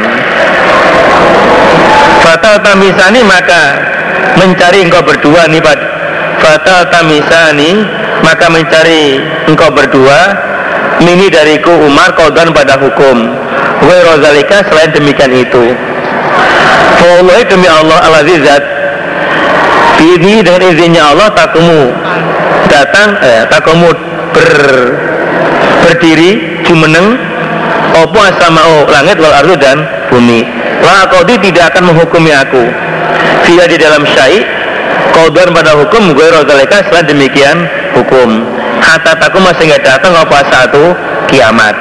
[2.22, 3.62] Fatal tamisani maka
[4.38, 5.80] mencari engkau berdua nih Pak.
[6.40, 7.84] Fatal tamisani
[8.22, 10.52] maka mencari engkau berdua.
[11.02, 13.36] Mini dariku Umar kodan pada hukum.
[13.84, 15.74] Wa rozalika selain demikian itu.
[17.04, 18.64] Wallahi demi Allah al-azizat
[20.00, 21.92] ini dengan izinnya Allah takumu
[22.68, 23.92] datang eh, takumu
[24.34, 24.52] ber,
[25.86, 27.20] berdiri jumeneng
[27.94, 30.42] opo asama'u langit wal ardu dan bumi.
[30.82, 32.64] La kodi tidak akan menghukumi aku.
[33.48, 34.44] Via di dalam syai
[35.14, 38.44] kodan pada hukum gue rozalika selain demikian hukum.
[38.84, 40.92] Hatta taku masih nggak datang apa satu
[41.30, 41.76] kiamat.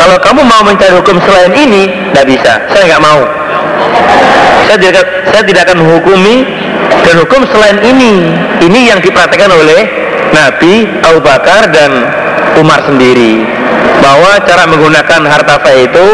[0.00, 2.52] Kalau kamu mau mencari hukum selain ini tidak bisa.
[2.72, 3.20] Saya nggak mau.
[4.66, 6.36] Saya tidak saya tidak akan menghukumi
[7.06, 8.34] dan hukum selain ini.
[8.62, 9.86] Ini yang dipraktekkan oleh
[10.32, 11.90] Nabi Abu Bakar dan
[12.58, 13.61] Umar sendiri
[14.00, 16.06] bahwa cara menggunakan harta fai itu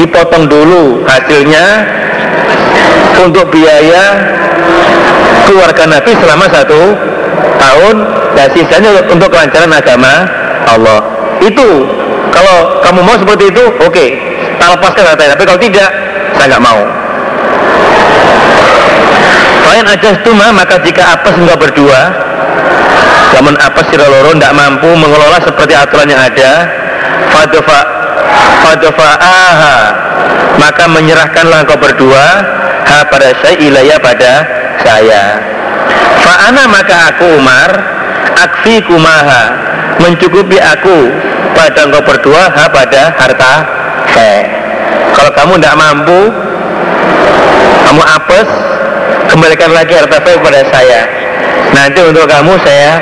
[0.00, 1.84] dipotong dulu hasilnya
[3.20, 4.16] untuk biaya
[5.44, 6.80] keluarga Nabi selama satu
[7.60, 7.96] tahun
[8.38, 10.24] dan sisanya untuk kelancaran agama
[10.64, 11.00] Allah.
[11.44, 11.84] Itu
[12.32, 14.08] kalau kamu mau seperti itu oke okay,
[14.56, 15.90] tak lepaskan hartanya tapi kalau tidak
[16.38, 16.80] saya nggak mau.
[19.70, 22.00] Lain aja tuma maka jika apa enggak berdua
[23.30, 26.79] namun apa si loro tidak mampu mengelola seperti aturan yang ada
[27.28, 30.10] fadofa aha
[30.60, 32.24] maka menyerahkanlah engkau berdua
[32.84, 34.32] ha pada saya ilaya pada
[34.84, 35.22] saya.
[36.20, 37.70] Fa'ana maka aku Umar
[38.36, 39.42] akfi kumaha
[40.00, 41.08] mencukupi aku
[41.56, 43.52] pada engkau berdua ha pada harta
[44.12, 44.42] saya.
[45.16, 46.20] Kalau kamu tidak mampu
[47.88, 48.48] kamu apes
[49.32, 51.00] kembalikan lagi harta saya kepada saya.
[51.72, 53.00] Nanti untuk kamu saya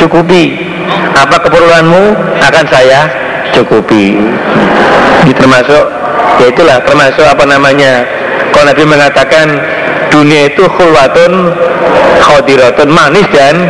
[0.00, 0.74] cukupi.
[1.16, 2.12] Apa keperluanmu
[2.44, 4.18] akan saya cukupi.
[5.36, 5.84] Termasuk
[6.42, 8.06] ya itulah termasuk apa namanya
[8.50, 9.46] kalau Nabi mengatakan
[10.10, 11.52] dunia itu khulwatun
[12.24, 13.68] khodiratun manis dan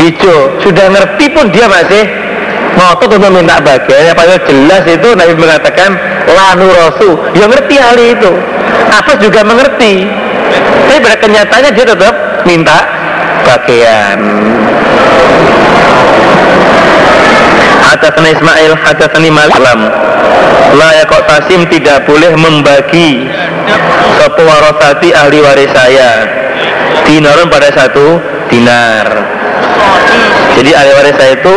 [0.00, 0.58] hijau.
[0.64, 2.04] Sudah ngerti pun dia masih
[2.76, 5.90] ngotot untuk minta bagian padahal jelas itu Nabi mengatakan
[6.28, 7.14] lanu rasul.
[7.36, 8.32] Ya ngerti hal itu.
[8.88, 10.08] Apa juga mengerti.
[10.88, 12.14] Tapi pada kenyataannya dia tetap
[12.48, 12.78] minta
[13.44, 14.18] bagian
[17.88, 19.80] Hadatsana Ismail, hadatsani Malam.
[20.76, 23.24] La kok tasim tidak boleh membagi
[24.20, 26.28] sapa warasati ahli waris saya.
[27.08, 28.20] Dinarun pada satu
[28.52, 29.08] dinar.
[30.60, 31.56] Jadi ahli waris saya itu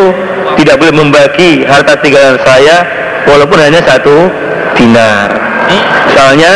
[0.64, 2.88] tidak boleh membagi harta tinggalan saya
[3.28, 4.32] walaupun hanya satu
[4.80, 5.36] dinar.
[6.16, 6.54] Soalnya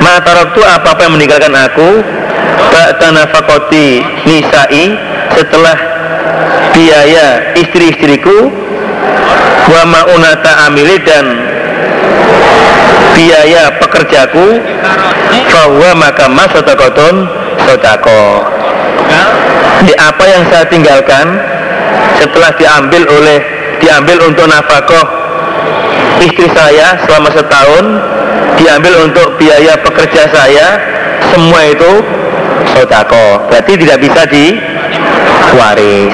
[0.00, 2.00] matarok itu apa-apa yang meninggalkan aku
[2.70, 4.84] Ba'da nafakoti nisai
[5.36, 5.76] setelah
[6.72, 8.48] biaya istri-istriku
[9.70, 11.24] wa ma'unata amili dan
[13.14, 14.58] biaya pekerjaku
[15.50, 17.28] bahwa maka mas sodakoton
[17.68, 18.44] sodako.
[19.86, 21.40] Di apa yang saya tinggalkan
[22.20, 23.40] setelah diambil oleh
[23.80, 25.08] diambil untuk nafkah
[26.20, 27.84] istri saya selama setahun
[28.60, 30.76] diambil untuk biaya pekerja saya
[31.32, 32.04] semua itu
[32.76, 33.48] sodako.
[33.48, 36.12] Berarti tidak bisa diwaris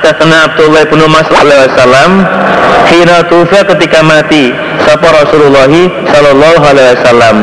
[0.00, 2.24] Hadatsana Abdullah bin Mas'ud wasallam
[2.88, 4.48] hina tufa ketika mati
[4.88, 5.68] sapa Rasulullah
[6.08, 7.36] sallallahu alaihi wasallam.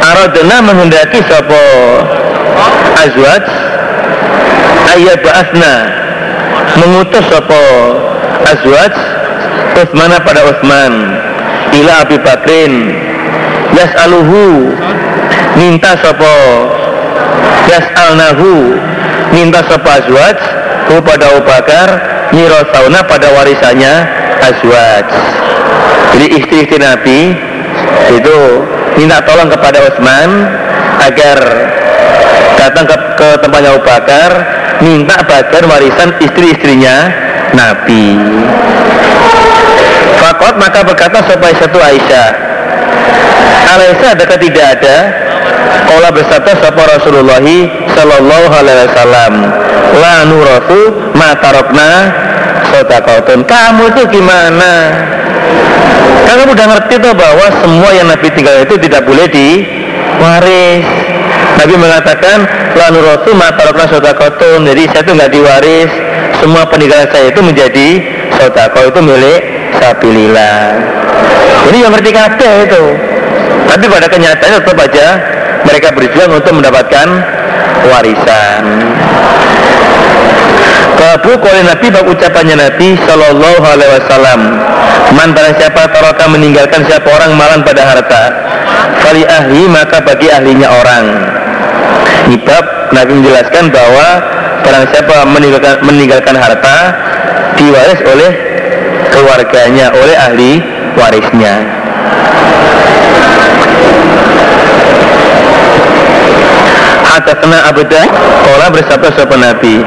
[0.00, 1.64] Aradna menghendaki sapa
[2.96, 3.44] azwaj
[4.96, 5.74] ayat ba'asna
[6.80, 7.62] mengutus sapa
[8.56, 8.96] azwaj
[9.84, 10.92] Utsman pada Utsman
[11.76, 12.72] ila Abi Bakrin
[13.76, 14.72] yas'aluhu
[15.60, 16.36] minta sapa
[17.68, 18.80] yas'alnahu
[19.34, 20.06] minta sapa
[20.86, 21.88] kepada Abu Bakar
[22.74, 23.94] sauna pada warisannya
[24.42, 25.08] azwaj.
[26.16, 27.34] Jadi istri-istri Nabi
[28.14, 28.38] itu
[28.96, 30.30] minta tolong kepada Utsman
[31.02, 31.38] agar
[32.56, 34.30] datang ke, ke tempatnya Abu Bakar
[34.80, 36.96] minta bagian warisan istri-istrinya
[37.52, 38.16] Nabi.
[40.16, 42.28] Fakot maka berkata supaya satu Aisyah
[43.76, 44.96] Aisyah adakah tidak ada
[45.86, 47.38] Kala bersabda sapa Rasulullah
[47.94, 49.32] sallallahu alaihi wasallam,
[50.02, 50.80] la nurasu
[51.14, 51.90] ma tarokna
[52.74, 53.46] sedekahun.
[53.46, 54.72] Kamu itu gimana?
[56.26, 60.86] Kamu udah ngerti tuh bahwa semua yang Nabi tinggal itu tidak boleh diwaris.
[61.56, 62.38] Nabi mengatakan
[62.74, 64.66] la nurasu ma tarokna sedekahun.
[64.66, 65.90] Jadi saya itu nggak diwaris.
[66.42, 67.88] Semua peninggalan saya itu menjadi
[68.36, 70.60] sedekah itu milik sabilillah.
[71.72, 72.84] Ini yang ngerti kabeh itu.
[73.66, 75.06] Tapi pada kenyataannya tetap aja
[75.66, 77.06] mereka berjuang untuk mendapatkan
[77.90, 78.64] warisan.
[80.96, 84.40] Babu kali Nabi bab ucapannya Nabi Shallallahu Alaihi Wasallam.
[85.12, 88.22] Mantan siapa taraka meninggalkan siapa orang malan pada harta.
[89.04, 91.04] Fali ahli maka bagi ahlinya orang.
[92.32, 92.64] Ibab
[92.96, 94.06] Nabi menjelaskan bahwa
[94.66, 96.76] barang siapa meninggalkan, meninggalkan harta
[97.54, 98.30] diwaris oleh
[99.10, 100.52] keluarganya, oleh ahli
[100.96, 101.54] warisnya.
[107.16, 108.02] Hadatsana abda
[108.44, 109.80] Kala bersabda sahabat Nabi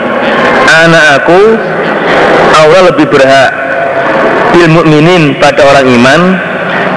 [0.82, 1.40] Anak aku
[2.58, 3.52] Allah lebih berhak
[4.50, 6.22] Bil mukminin pada orang iman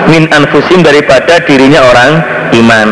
[0.08, 2.24] Min anfusim daripada dirinya orang
[2.58, 2.88] iman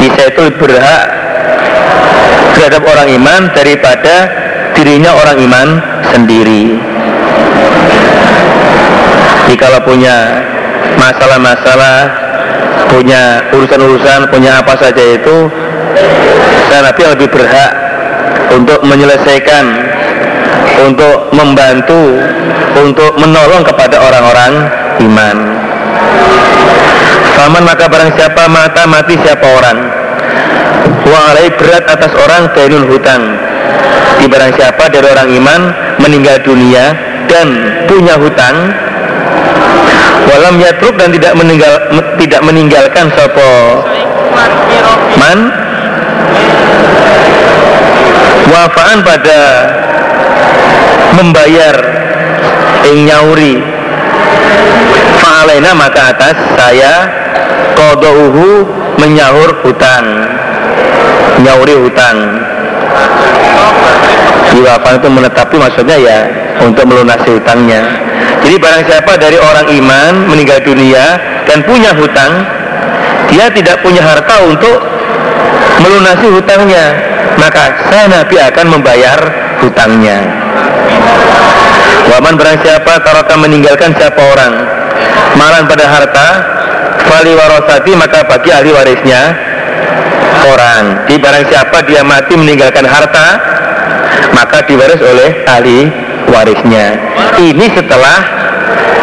[0.00, 1.02] Bisa itu berhak
[2.56, 4.14] Terhadap orang iman Daripada
[4.72, 5.68] dirinya orang iman
[6.16, 6.89] sendiri
[9.50, 10.46] Jika punya
[10.94, 12.06] masalah-masalah
[12.86, 15.50] punya urusan-urusan punya apa saja itu
[16.70, 17.72] dan Nabi lebih berhak
[18.54, 19.64] untuk menyelesaikan
[20.86, 22.18] untuk membantu
[22.78, 24.52] untuk menolong kepada orang-orang
[25.02, 25.36] iman.
[27.34, 29.78] Faman maka barang siapa mata mati siapa orang?
[31.10, 33.22] Wa alai berat atas orang dainun hutang.
[34.22, 35.60] Di barang siapa dari orang iman
[35.98, 36.94] meninggal dunia
[37.26, 37.48] dan
[37.90, 38.89] punya hutang
[40.28, 41.72] walam yatruk dan tidak meninggal
[42.20, 43.52] tidak meninggalkan sopo
[45.16, 45.38] man?
[48.50, 49.40] Wafaan pada
[51.14, 51.76] membayar
[52.90, 53.62] ing nyauri.
[55.22, 56.94] Fa'alaina maka atas saya
[57.78, 58.66] kodouhu
[58.98, 60.04] menyahur hutang
[61.40, 62.18] nyauri hutang
[64.50, 66.18] Diwafan itu menetapi maksudnya ya
[66.58, 67.86] untuk melunasi hutangnya.
[68.40, 72.44] Jadi barang siapa dari orang iman meninggal dunia dan punya hutang,
[73.28, 74.80] dia tidak punya harta untuk
[75.80, 76.96] melunasi hutangnya,
[77.36, 79.18] maka saya Nabi akan membayar
[79.60, 80.18] hutangnya.
[82.10, 84.52] Waman barang siapa taroka meninggalkan siapa orang
[85.38, 86.28] malan pada harta
[87.06, 89.22] Fali warosati maka bagi ahli warisnya
[90.52, 93.26] orang Di barang siapa dia mati meninggalkan harta
[94.36, 96.86] Maka diwaris oleh ahli warisnya.
[97.36, 98.18] Ini setelah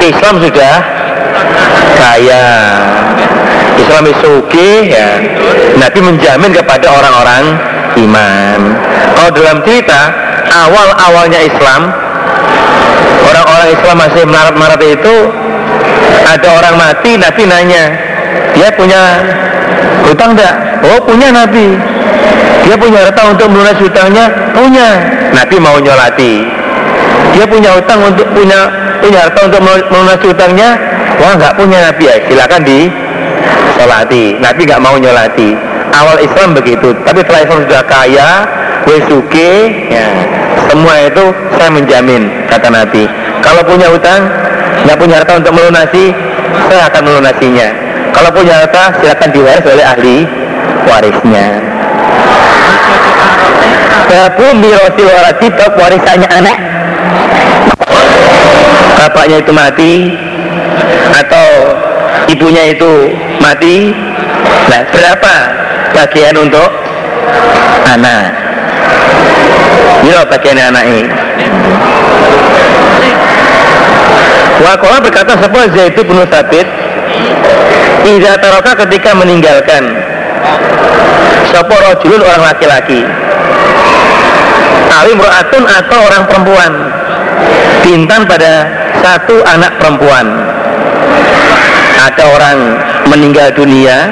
[0.02, 0.76] Islam sudah
[2.00, 2.48] kaya.
[3.78, 5.22] Islam isuki ya.
[5.78, 7.44] Nabi menjamin kepada orang-orang
[8.02, 8.60] iman.
[9.18, 10.14] Kalau dalam cerita
[10.48, 11.90] Awal-awalnya Islam
[13.28, 15.16] Orang-orang Islam masih melarat-marat itu
[16.24, 17.84] Ada orang mati Nabi nanya
[18.54, 19.02] Dia punya
[20.08, 20.56] hutang enggak?
[20.88, 21.76] Oh punya Nabi.
[22.64, 24.26] Dia punya harta untuk melunasi hutangnya?
[24.56, 24.90] Punya.
[25.36, 26.57] Nabi mau nyolati
[27.38, 28.66] Dia punya hutang untuk punya
[28.98, 30.74] punya harta untuk melunasi hutangnya?
[31.22, 32.10] Wah nggak punya Nabi.
[32.10, 32.90] Ya silakan di
[33.78, 35.54] solati Nabi nggak mau nyolati.
[35.94, 36.98] Awal Islam begitu.
[37.06, 38.30] Tapi setelah Islam sudah kaya
[38.88, 39.52] Wesuke
[39.92, 40.08] ya,
[40.72, 41.26] Semua itu
[41.58, 43.10] saya menjamin Kata Nabi.
[43.42, 44.30] Kalau punya hutang
[44.86, 46.14] Nggak punya harta untuk melunasi
[46.70, 47.70] Saya akan melunasinya.
[48.14, 50.18] Kalau punya harta silakan diwaris oleh ahli
[50.88, 51.48] warisnya.
[54.08, 56.58] Babu mirosi warasi bab warisannya anak
[58.98, 59.94] Bapaknya itu mati
[61.14, 61.48] Atau
[62.34, 63.94] ibunya itu mati
[64.68, 65.36] Nah berapa
[65.96, 66.70] bagian untuk
[67.88, 68.36] anak?
[70.04, 71.04] Ini loh bagian anak ini.
[74.58, 76.68] Wakola berkata sebuah Zaitu bin Sabit
[78.04, 79.84] Iza taroka ketika meninggalkan
[81.54, 83.02] Sopo rojulun orang laki-laki?
[84.98, 86.72] Alim ro'atun atau orang perempuan?
[87.86, 88.68] Bintan pada
[89.02, 90.28] satu anak perempuan.
[91.98, 92.58] Ada orang
[93.10, 94.12] meninggal dunia.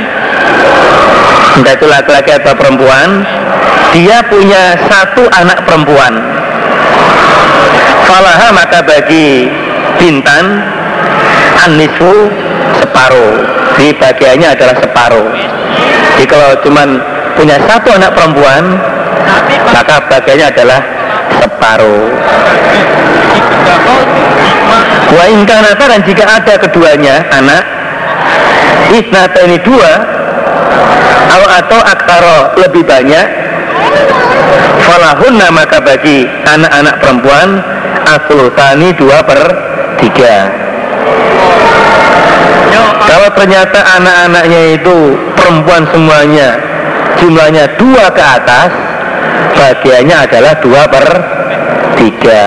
[1.56, 3.24] Entah itu laki-laki atau perempuan.
[3.96, 6.14] Dia punya satu anak perempuan.
[8.06, 9.48] Falaha maka bagi
[9.96, 10.62] Bintan
[11.64, 12.30] Anisu
[12.84, 13.34] separuh.
[13.80, 15.30] Di bagiannya adalah separuh.
[16.16, 17.00] Jadi kalau cuman
[17.36, 18.64] punya satu anak perempuan
[19.72, 20.80] maka bagiannya adalah
[21.44, 22.08] separuh
[25.14, 27.64] wa ingkanata dan jika ada keduanya anak
[28.94, 29.94] isnata ini dua
[31.26, 33.28] atau atau aktaro lebih banyak
[34.86, 37.48] falahunna maka bagi anak-anak perempuan
[38.06, 39.42] asultani dua per
[40.00, 40.52] tiga.
[43.06, 44.98] Kalau ternyata anak-anaknya itu
[45.38, 46.58] perempuan semuanya
[47.22, 48.70] jumlahnya dua ke atas
[49.56, 51.06] bagiannya adalah dua per
[51.96, 52.44] tiga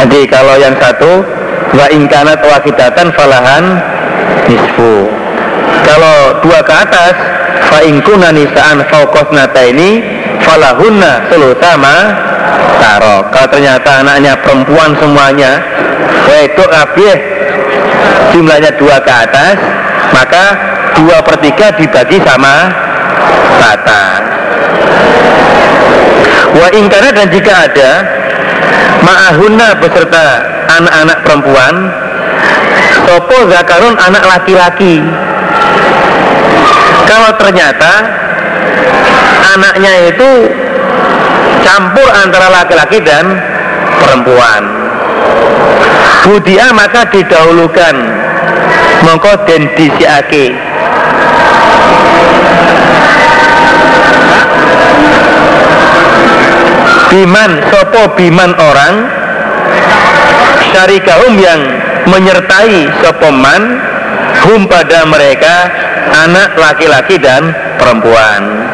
[0.00, 1.22] jadi kalau yang satu
[1.70, 3.64] wa ingkanat wakidatan falahan
[4.48, 5.06] nisfu
[5.86, 7.14] kalau dua ke atas
[7.70, 10.02] fa ingkuna nisaan fauqos nata ini
[10.42, 11.96] falahunna selusama
[12.80, 13.28] Taro.
[13.28, 15.60] Kalau ternyata anaknya perempuan semuanya,
[16.40, 17.16] itu kabeh
[18.32, 19.56] jumlahnya dua ke atas,
[20.16, 20.44] maka
[20.96, 22.72] dua per tiga dibagi sama
[23.60, 24.04] rata.
[26.50, 27.90] Wa ingkana dan jika ada
[29.00, 30.24] ma'ahunna beserta
[30.80, 31.74] anak-anak perempuan
[33.10, 35.02] Sopo zakarun anak laki-laki.
[37.10, 37.92] Kalau ternyata
[39.56, 40.30] anaknya itu
[41.66, 43.34] campur antara laki-laki dan
[43.98, 44.62] perempuan.
[46.22, 47.96] Budia maka didahulukan.
[49.00, 50.54] Mongko den disiake
[57.10, 58.94] biman sopo biman orang?
[60.70, 61.60] Syarikahum yang
[62.06, 63.82] menyertai sopoman
[64.46, 65.66] hum pada mereka
[66.24, 68.70] anak laki-laki dan perempuan.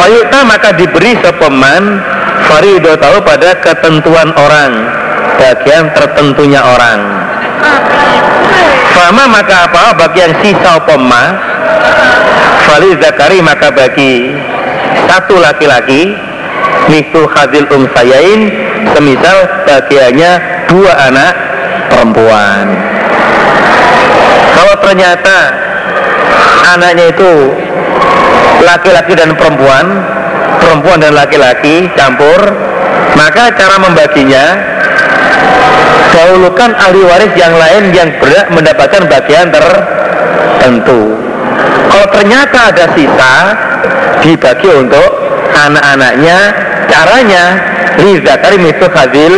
[0.00, 2.00] Fayu'ta maka diberi sepeman
[2.48, 4.72] Farido tahu pada ketentuan orang
[5.36, 7.00] Bagian tertentunya orang.
[8.96, 9.96] Fama maka apa?
[9.96, 11.36] Bagian sisa pema
[12.64, 14.36] Fali zakari maka bagi
[15.10, 16.14] satu laki-laki
[16.88, 18.50] Mitu hadil umsayain
[18.96, 19.38] Semisal
[19.68, 20.32] bagiannya
[20.66, 21.32] dua anak
[21.92, 22.66] perempuan.
[24.56, 25.36] Kalau ternyata
[26.74, 27.32] anaknya itu
[28.64, 29.86] laki-laki dan perempuan
[30.60, 32.40] Perempuan dan laki-laki campur
[33.16, 34.44] Maka cara membaginya
[36.10, 41.19] Dahulukan ahli waris yang lain yang berhak mendapatkan bagian tertentu
[41.90, 43.34] kalau ternyata ada sisa
[44.22, 45.10] dibagi untuk
[45.52, 46.38] anak-anaknya
[46.88, 47.44] caranya
[47.98, 49.34] lizakari mitu hadil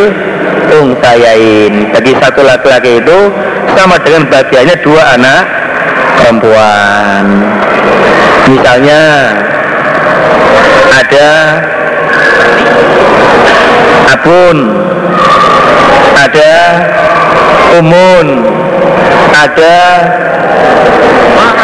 [0.73, 1.93] ungsayain.
[1.93, 3.19] Bagi satu laki-laki itu
[3.77, 5.43] sama dengan bagiannya dua anak
[6.21, 7.25] perempuan.
[8.51, 9.03] Misalnya
[10.93, 11.31] ada
[14.13, 14.57] abun
[16.19, 16.55] ada
[17.81, 18.27] umun
[19.33, 19.79] ada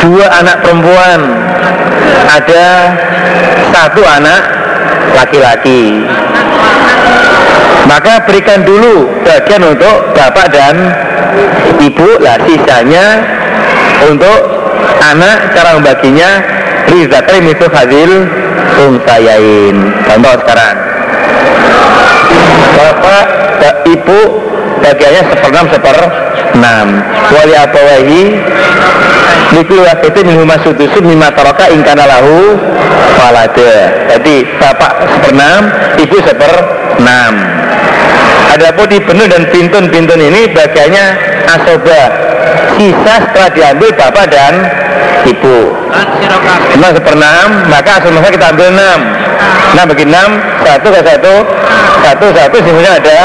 [0.04, 1.20] dua anak perempuan.
[2.28, 2.66] Ada
[3.72, 4.40] satu anak
[5.16, 6.04] laki-laki.
[7.88, 10.92] Maka berikan dulu bagian untuk bapak dan
[11.80, 12.20] ibu.
[12.20, 13.22] Lah sisanya
[14.06, 14.38] untuk
[15.02, 16.30] anak cara membaginya.
[16.88, 18.24] Rizakri mitu hadil
[18.80, 19.76] umsayain
[20.08, 20.76] contoh sekarang.
[22.80, 23.24] Bapak
[23.84, 24.18] ibu
[24.80, 25.98] bagiannya seperenam seper
[26.56, 27.02] enam
[27.32, 28.22] wali abawahi
[29.48, 32.60] Likul waktu minhuma sudusun mima taraka ingkana lahu
[33.16, 33.74] walada.
[34.12, 35.62] Jadi bapak seperenam,
[35.96, 37.32] ibu seperenam.
[38.52, 41.04] Adapun di penuh dan pintun-pintun ini bagiannya
[41.48, 42.02] asoba.
[42.76, 44.52] Sisa setelah diambil bapak dan
[45.24, 45.72] ibu.
[46.76, 49.00] Enam seperenam, maka asal masa kita ambil enam.
[49.76, 50.28] Nah bagi enam,
[50.60, 51.34] satu ke satu,
[52.04, 53.18] satu satu sebenarnya ada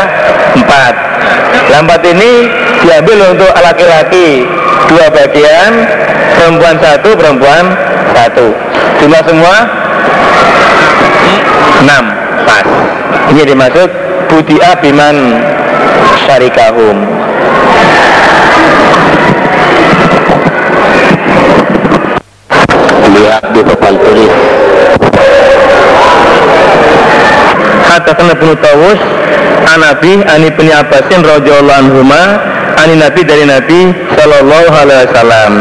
[0.55, 0.93] empat.
[1.71, 2.49] Lampat ini
[2.83, 4.43] diambil untuk laki-laki.
[4.91, 5.71] Dua bagian
[6.35, 7.63] perempuan satu perempuan
[8.11, 8.47] satu.
[8.99, 9.55] Jumlah semua?
[11.83, 12.03] Enam.
[12.43, 12.65] Pas.
[13.31, 13.89] Ini dimaksud
[14.27, 15.15] budia biman
[16.27, 16.97] syarikahum.
[23.13, 24.33] Lihat di papan tulis
[27.93, 28.99] Hadatsana Ibnu Tawus
[29.69, 32.01] Anabi Ani bin Abbasin radhiyallahu
[32.73, 35.53] Ani Nabi dari Nabi Sallallahu Alaihi Wasallam.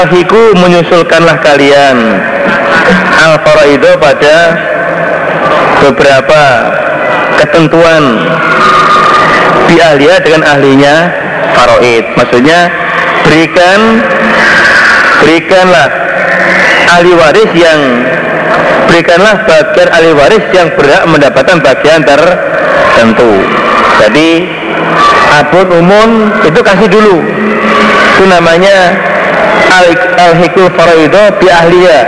[0.00, 1.96] Alhiku menyusulkanlah kalian
[3.20, 4.36] al faraido pada
[5.84, 6.42] beberapa
[7.44, 8.02] ketentuan
[9.68, 10.94] di ahliya dengan ahlinya
[11.52, 12.04] faraid.
[12.16, 12.72] Maksudnya
[13.28, 14.00] berikan
[15.20, 16.09] berikanlah
[16.90, 17.80] ahli waris yang
[18.90, 23.30] berikanlah bagian ahli waris yang berhak mendapatkan bagian tertentu.
[24.02, 24.30] Jadi
[25.38, 26.10] abun umun
[26.42, 27.22] itu kasih dulu.
[28.18, 28.98] Itu namanya
[30.18, 32.00] al-hikul faraido bi ahliya.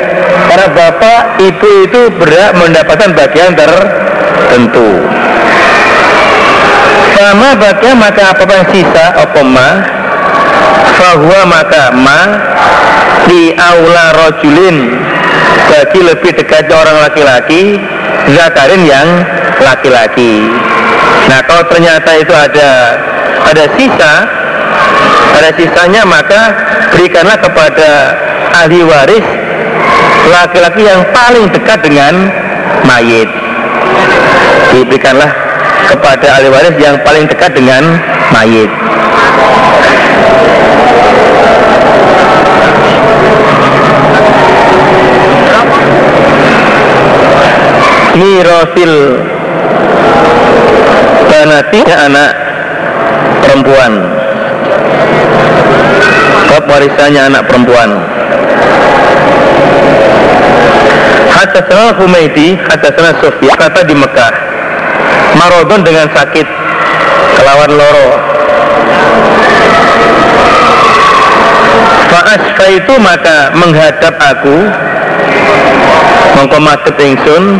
[0.50, 4.88] Karena bapak ibu itu berhak mendapatkan bagian tertentu.
[7.14, 9.68] Sama bagian maka apa yang sisa apa ma?
[10.98, 12.20] Bahwa maka ma
[13.28, 14.98] di aula rojulin
[15.70, 17.78] bagi lebih dekat orang laki-laki
[18.34, 19.08] zakarin yang
[19.62, 20.50] laki-laki.
[21.30, 22.70] Nah kalau ternyata itu ada
[23.46, 24.12] ada sisa
[25.32, 26.40] ada sisanya maka
[26.92, 27.88] berikanlah kepada
[28.62, 29.26] ahli waris
[30.28, 32.30] laki-laki yang paling dekat dengan
[32.84, 33.30] mayit.
[34.72, 35.30] Diberikanlah
[35.92, 38.00] kepada ahli waris yang paling dekat dengan
[38.32, 38.70] mayit
[48.22, 49.18] mirosil
[51.26, 52.30] banati anak
[53.42, 53.92] perempuan
[56.46, 57.90] bab warisannya anak perempuan
[61.42, 64.30] Hadatsana Humaydi, Hadatsana Sufyan kata di Mekah.
[65.34, 66.46] Marodon dengan sakit
[67.34, 68.08] kelawan loro.
[72.14, 74.70] Fa'asfa itu maka menghadap aku
[76.38, 77.58] mengkomaket ingsun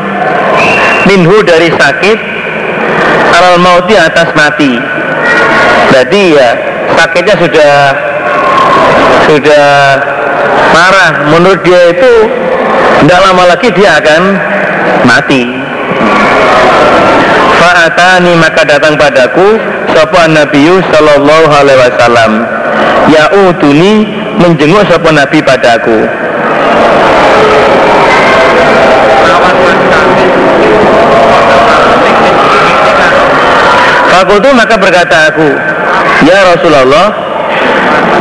[1.07, 2.19] minhu dari sakit
[3.33, 4.79] alal mauti atas mati.
[5.91, 6.51] Berarti ya
[6.97, 7.75] sakitnya sudah
[9.29, 9.69] sudah
[10.73, 12.13] marah menurut dia itu
[13.05, 14.23] tidak lama lagi dia akan
[15.05, 15.43] mati.
[17.63, 19.59] Fa'atani maka datang padaku
[19.95, 22.33] Sapa Nabi Sallallahu Alaihi Wasallam.
[23.11, 24.07] Ya'uduni
[24.39, 26.07] menjenguk sapa Nabi padaku
[34.13, 35.49] Fakultu maka berkata aku
[36.29, 37.09] Ya Rasulullah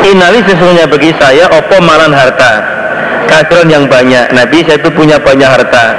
[0.07, 2.79] Inali sesungguhnya bagi saya Opo malan harta?
[3.27, 4.35] Kasiran yang banyak.
[4.35, 5.95] Nabi saya itu punya banyak harta.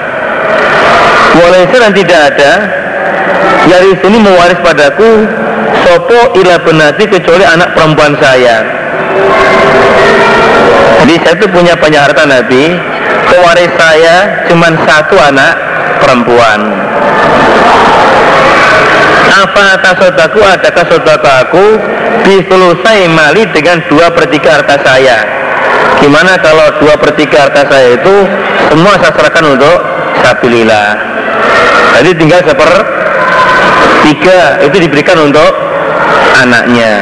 [1.39, 2.53] Walaysa dan tidak ada
[3.69, 5.29] Yari sini mewaris padaku
[5.85, 8.63] Sopo ila benati kecuali anak perempuan saya.
[11.03, 12.79] Jadi saya itu punya banyak harta Nabi.
[13.27, 15.59] Pewaris saya cuma satu anak
[15.99, 16.61] perempuan
[19.31, 20.85] apa tasodaku adakah
[21.47, 21.65] aku
[22.27, 25.19] diselusai mali dengan dua per tiga harta saya.
[26.03, 28.15] Gimana kalau dua per tiga harta saya itu
[28.71, 29.79] semua saya serahkan untuk
[30.23, 30.91] sabilillah?
[31.99, 32.71] Jadi tinggal seper
[34.11, 34.39] tiga.
[34.67, 35.53] Itu diberikan untuk
[36.43, 36.93] anaknya.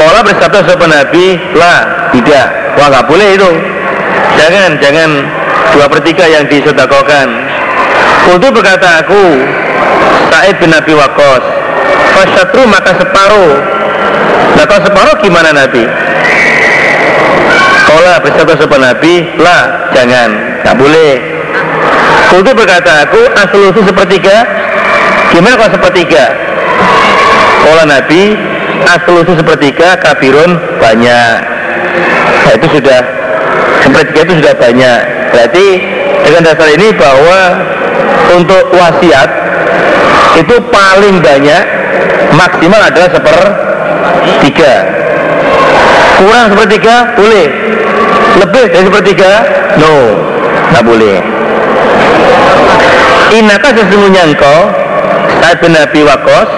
[0.00, 2.46] Kalau bersabda sopan Nabi lah tidak.
[2.76, 3.50] Wah nggak boleh itu.
[4.36, 5.10] Jangan jangan
[5.76, 7.49] dua per tiga yang disodakokan
[8.30, 9.42] Kultu berkata aku
[10.30, 11.42] Sa'id bin Nabi Wakos
[12.14, 13.58] Fasyatru maka separuh.
[14.54, 15.82] Nah separuh gimana Nabi?
[17.90, 20.30] Kola bersabda sopan Nabi Lah jangan
[20.62, 21.18] Tak boleh.
[22.30, 24.46] Kultu berkata aku Aslusu sepertiga.
[25.34, 26.30] Gimana kalau sepertiga?
[27.66, 28.38] Kola Nabi
[28.94, 31.34] Aslusu sepertiga Kabirun banyak.
[32.46, 33.00] Nah itu sudah
[33.82, 35.00] Sepertiga itu sudah banyak.
[35.34, 35.66] Berarti
[36.22, 37.40] dengan dasar ini bahwa
[38.36, 39.30] untuk wasiat
[40.38, 41.62] itu paling banyak
[42.34, 44.74] maksimal adalah sepertiga.
[46.20, 47.46] Kurang sepertiga boleh.
[48.40, 49.30] Lebih dari sepertiga
[49.80, 49.94] no
[50.70, 51.18] nggak boleh.
[53.30, 54.58] Inaka sesungguhnya engkau
[55.38, 56.50] saat bin Nabi Wakos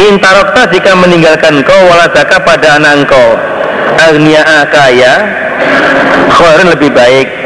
[0.00, 3.28] Intarokta jika meninggalkan engkau waladaka pada anak engkau?
[4.00, 5.14] Agnia'a kaya
[6.32, 7.41] Khairan lebih baik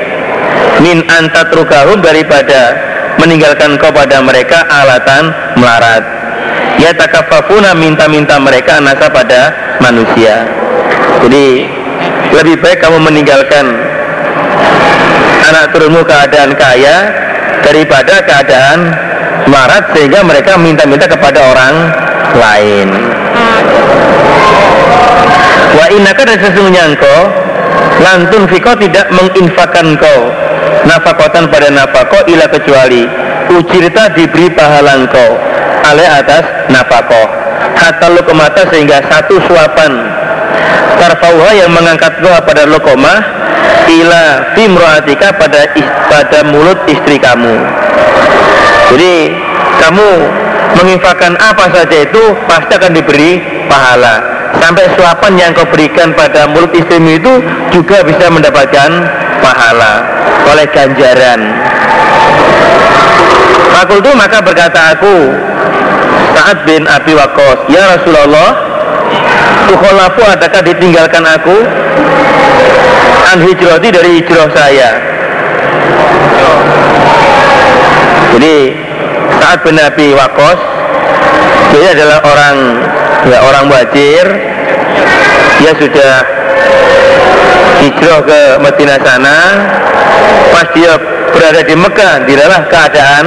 [0.80, 2.76] min antatrukahum daripada
[3.20, 6.04] meninggalkan kau pada mereka alatan melarat.
[6.76, 10.44] Ya takafafuna minta-minta mereka nasa pada manusia.
[11.24, 11.64] Jadi
[12.36, 13.64] lebih baik kamu meninggalkan
[15.48, 17.08] anak turunmu keadaan kaya
[17.64, 18.92] daripada keadaan
[19.48, 21.74] melarat sehingga mereka minta-minta kepada orang
[22.36, 22.88] lain.
[25.76, 27.20] Wa inaka dan sesungguhnya engkau
[28.04, 30.20] lantun fiko tidak menginfakan kau
[30.86, 33.04] nafakotan pada nafako ila kecuali.
[33.52, 35.30] Ucirta diberi pahala engkau.
[35.86, 37.22] Ale atas nafako.
[37.76, 39.92] Hatta lukumata sehingga satu suapan.
[40.96, 43.20] Tarfauha yang mengangkat doa pada lukomah
[43.86, 44.24] ila
[44.56, 45.68] fimroatika pada
[46.08, 47.54] pada mulut istri kamu.
[48.90, 49.14] Jadi
[49.82, 50.08] kamu
[50.80, 53.38] menginfakkan apa saja itu pasti akan diberi
[53.68, 54.22] pahala.
[54.56, 57.32] Sampai suapan yang kau berikan pada mulut istrimu itu
[57.76, 58.88] juga bisa mendapatkan
[59.46, 59.92] pahala
[60.50, 61.40] oleh ganjaran.
[63.70, 65.36] Fakultu maka berkata aku
[66.32, 68.56] Sa'ad bin Abi Wakos Ya Rasulullah
[69.68, 71.60] Tukholafu adakah ditinggalkan aku?
[73.26, 74.90] An hijrati dari hijrah saya.
[78.32, 78.56] Jadi
[79.42, 80.60] Sa'ad bin Abi Wakos
[81.76, 82.56] Dia adalah orang
[83.26, 84.24] Ya orang wajir.
[85.60, 86.12] Dia sudah
[87.80, 89.36] hijrah ke Madinah sana
[90.52, 90.96] pas dia
[91.32, 93.26] berada di Mekah dalam keadaan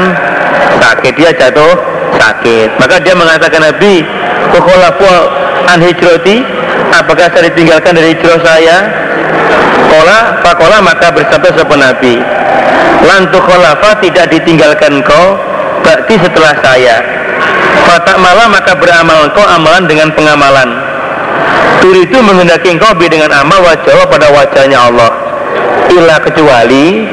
[0.81, 1.73] sakit dia jatuh
[2.17, 2.79] sakit.
[2.81, 4.01] Maka dia mengatakan Nabi
[4.55, 5.07] kukholafu
[5.69, 6.41] an hijrati
[6.93, 8.77] apakah saya ditinggalkan dari hijrah saya?
[9.89, 12.21] Kola fakola maka bersabda sebuah Nabi
[12.99, 15.37] lantu kholafa tidak ditinggalkan kau
[15.85, 16.97] berarti setelah saya.
[17.87, 20.88] Fatak malam maka beramal kau amalan dengan pengamalan
[21.79, 25.29] Turi itu menghendaki engkau dengan amal wajah pada wajahnya Allah.
[25.89, 27.07] Ila kecuali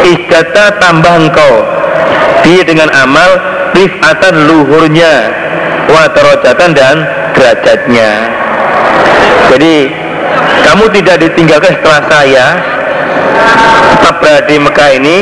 [0.00, 1.52] Istata tambah engkau
[2.40, 3.30] Dia dengan amal
[3.76, 5.14] Rifatan luhurnya
[5.90, 6.96] Watarojatan dan
[7.36, 8.10] derajatnya.
[9.52, 9.76] Jadi
[10.64, 12.46] Kamu tidak ditinggalkan setelah saya
[13.96, 15.18] Tetap berada di Mekah ini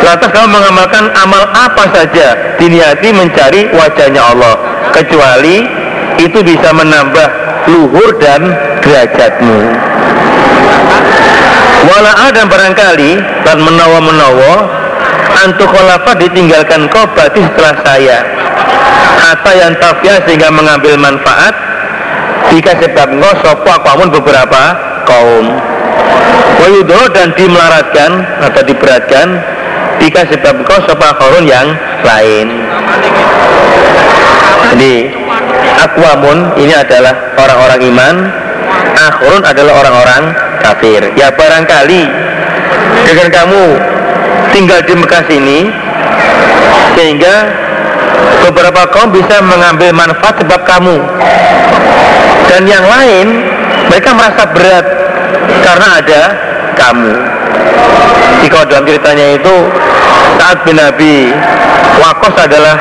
[0.00, 4.54] Lantas kamu mengamalkan amal apa saja Diniati mencari wajahnya Allah
[4.96, 5.85] Kecuali
[6.20, 7.28] itu bisa menambah
[7.68, 8.40] luhur dan
[8.80, 9.60] derajatmu.
[11.86, 13.12] Wala dan barangkali
[13.46, 14.86] dan menawa-menawa
[15.36, 18.18] Antukholafa ditinggalkan kau berarti setelah saya.
[19.20, 21.54] Hatta yang tafya sehingga mengambil manfaat
[22.52, 24.62] Jika sebab engkau sopo akuamun beberapa
[25.04, 25.46] kaum.
[26.62, 29.26] Wayudoh dan dimelaratkan atau diberatkan
[30.00, 31.04] Jika sebab engkau sopo
[31.44, 31.74] yang
[32.06, 32.46] lain.
[34.72, 34.94] Jadi
[35.76, 38.14] akwamun ini adalah orang-orang iman.
[38.96, 40.22] Akhirun adalah orang-orang
[40.64, 41.00] kafir.
[41.14, 42.02] Ya barangkali
[43.04, 43.64] dengan kamu
[44.56, 45.58] tinggal di Mekah sini
[46.96, 47.34] sehingga
[48.48, 50.96] beberapa kaum bisa mengambil manfaat sebab kamu.
[52.48, 53.44] Dan yang lain
[53.92, 54.86] mereka merasa berat
[55.60, 56.22] karena ada
[56.78, 57.14] kamu.
[58.42, 59.56] Jika dalam ceritanya itu
[60.38, 61.32] saat bin Nabi
[61.96, 62.76] Wakos adalah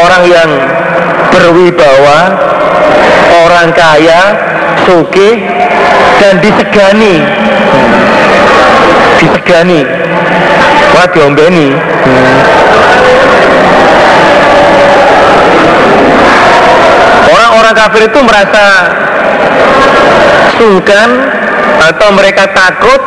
[0.00, 0.50] orang yang
[1.30, 2.18] berwibawa
[3.46, 4.20] orang kaya
[4.84, 5.40] suki
[6.20, 7.14] dan disegani.
[9.16, 9.80] Disegani.
[10.90, 11.68] Wah diombeni.
[17.30, 18.64] Orang-orang kafir itu merasa
[20.58, 21.08] sungkan
[21.80, 23.00] atau mereka takut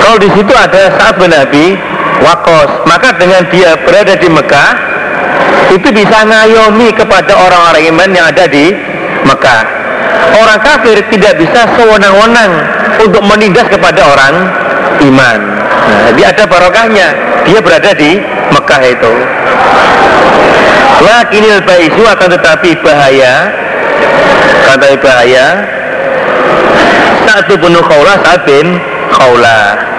[0.00, 1.76] kalau di situ ada saat Nabi
[2.24, 4.89] wakos maka dengan dia berada di Mekah
[5.70, 8.74] itu bisa ngayomi kepada orang-orang iman yang ada di
[9.26, 9.62] Mekah.
[10.40, 12.52] Orang kafir tidak bisa sewenang-wenang
[13.02, 14.34] untuk menindas kepada orang
[15.04, 15.38] iman.
[15.40, 17.08] Nah, jadi ada barokahnya.
[17.46, 18.20] Dia berada di
[18.50, 19.14] Mekah itu.
[21.00, 23.34] Lakinil baisu akan tetapi bahaya.
[24.68, 25.46] Kata bahaya.
[27.26, 28.78] Satu penuh kaulah saat bin
[29.14, 29.90] kaulah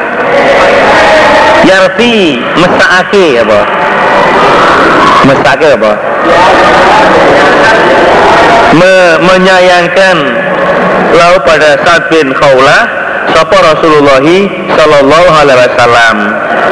[1.66, 3.62] yarfi mesake apa
[5.28, 5.92] mesake apa?
[8.72, 10.18] Me, menyayangkan
[11.12, 12.82] lalu pada saat bin Khawlah
[13.32, 14.24] Sapa Rasulullah
[14.76, 16.18] Sallallahu Alaihi Wasallam.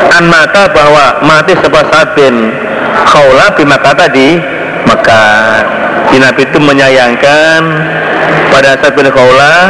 [0.10, 2.52] An mata bahwa mati sebab saat bin
[3.08, 4.42] Khawlah bimakata di
[4.90, 5.62] Mekah
[6.10, 7.62] Di Nabi itu menyayangkan
[8.50, 9.62] pada saat bin Khawlah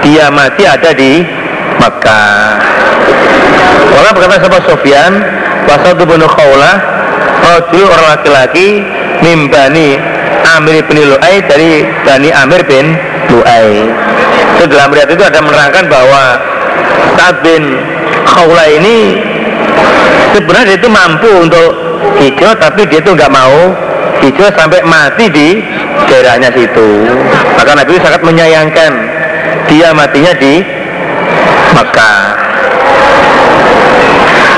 [0.00, 1.24] dia mati ada di
[1.80, 2.48] Mekah
[3.94, 5.12] Orang berkata sahabat Sofyan
[5.64, 6.76] Pasal itu bunuh kaulah
[7.44, 8.80] Rajul orang laki-laki
[9.20, 10.00] Mimbani
[10.56, 12.96] Amir bin Lu'ay Dari Bani Amir bin
[13.28, 13.84] Lu'ay.
[14.56, 16.22] Itu dalam riat itu ada menerangkan bahwa
[17.20, 17.76] Saat bin
[18.24, 19.20] Khawla ini
[20.32, 21.70] Sebenarnya itu mampu untuk
[22.16, 23.76] hijrah Tapi dia itu nggak mau
[24.24, 25.48] hijrah sampai mati di
[26.08, 26.88] daerahnya situ.
[27.60, 28.92] Maka Nabi sangat menyayangkan
[29.68, 30.64] Dia matinya di
[31.74, 32.24] Makkah.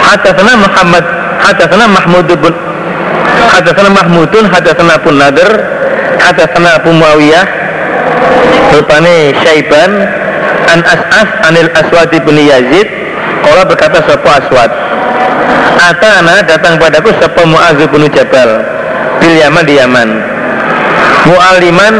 [0.06, 1.04] Hadatsana Muhammad
[1.42, 2.54] Hadatsana Mahmud bin
[3.50, 5.50] Hadatsana Mahmudun Hadatsana Abu Nadir
[6.20, 7.44] Hadatsana Abu Muawiyah
[8.74, 9.92] Rupane Syaiban
[10.66, 12.88] An As'af Anil Aswad bin Yazid
[13.46, 14.70] Kala berkata Sopo Aswad?
[15.76, 18.64] Atana datang padaku Sopo Mu'az bin Jabal
[19.16, 20.08] Bil Yaman di Yaman.
[21.30, 21.94] Mu'aliman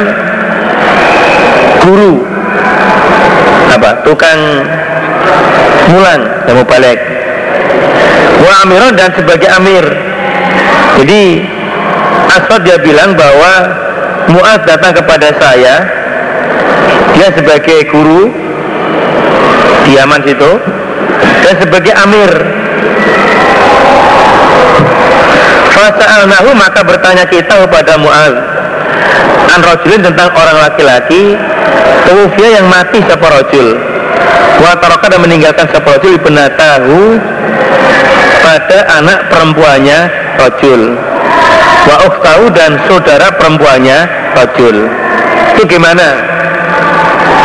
[1.87, 2.19] Guru.
[3.73, 4.03] Apa?
[4.05, 4.41] Tukang
[5.87, 6.99] Mulang mau balik.
[8.43, 9.85] Wa amiron dan sebagai amir
[10.97, 11.23] jadi
[12.27, 13.53] Aswad dia bilang bahwa
[14.27, 15.75] Mu'ad datang kepada saya
[17.17, 18.29] dia sebagai guru
[19.87, 20.53] di Yaman situ
[21.47, 22.33] dan sebagai amir.
[25.71, 28.35] Fasa'alnahu maka bertanya kita kepada Mu'ad
[29.53, 31.37] an rojulin tentang orang laki-laki
[32.09, 33.77] Tewufia yang mati siapa rojul
[34.57, 37.01] Wa dan meninggalkan siapa rojul Ibnatahu
[38.41, 40.95] pada anak perempuannya rojul
[41.87, 43.99] wa ukhtahu dan saudara perempuannya
[44.37, 44.77] rojul
[45.57, 46.21] itu gimana?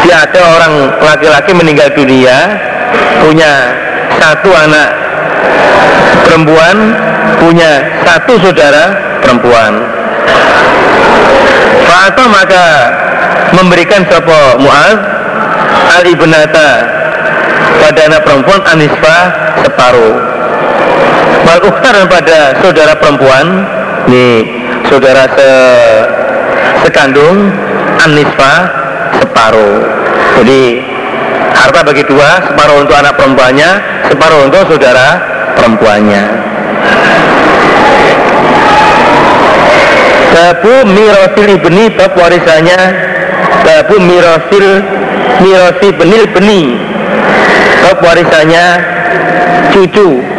[0.03, 2.59] Dia ada orang laki-laki meninggal dunia
[3.23, 3.71] punya
[4.19, 4.89] satu anak
[6.27, 6.75] perempuan
[7.39, 8.91] punya satu saudara
[9.23, 9.79] perempuan.
[11.87, 12.65] Fa'ata maka
[13.55, 14.99] memberikan sopo Mu'ad
[15.95, 16.69] al ibnata
[17.79, 19.17] pada anak perempuan Anisfa
[19.63, 20.15] separuh
[21.45, 21.59] Wal
[22.07, 23.45] pada saudara perempuan.
[24.09, 24.45] Nih
[24.89, 25.49] saudara se
[26.85, 27.53] sekandung
[28.01, 28.53] Anisfa
[29.21, 29.77] separuh.
[30.41, 30.81] Jadi
[31.53, 33.69] harta bagi dua separuh untuk anak perempuannya
[34.09, 35.07] separuh untuk saudara
[35.59, 36.23] perempuannya.
[40.31, 42.81] Babu mirosil ibni bab warisannya.
[43.61, 44.81] Babu mirosil
[45.41, 46.77] mirosi benil beni
[47.85, 48.65] bab warisannya
[49.69, 50.30] cucu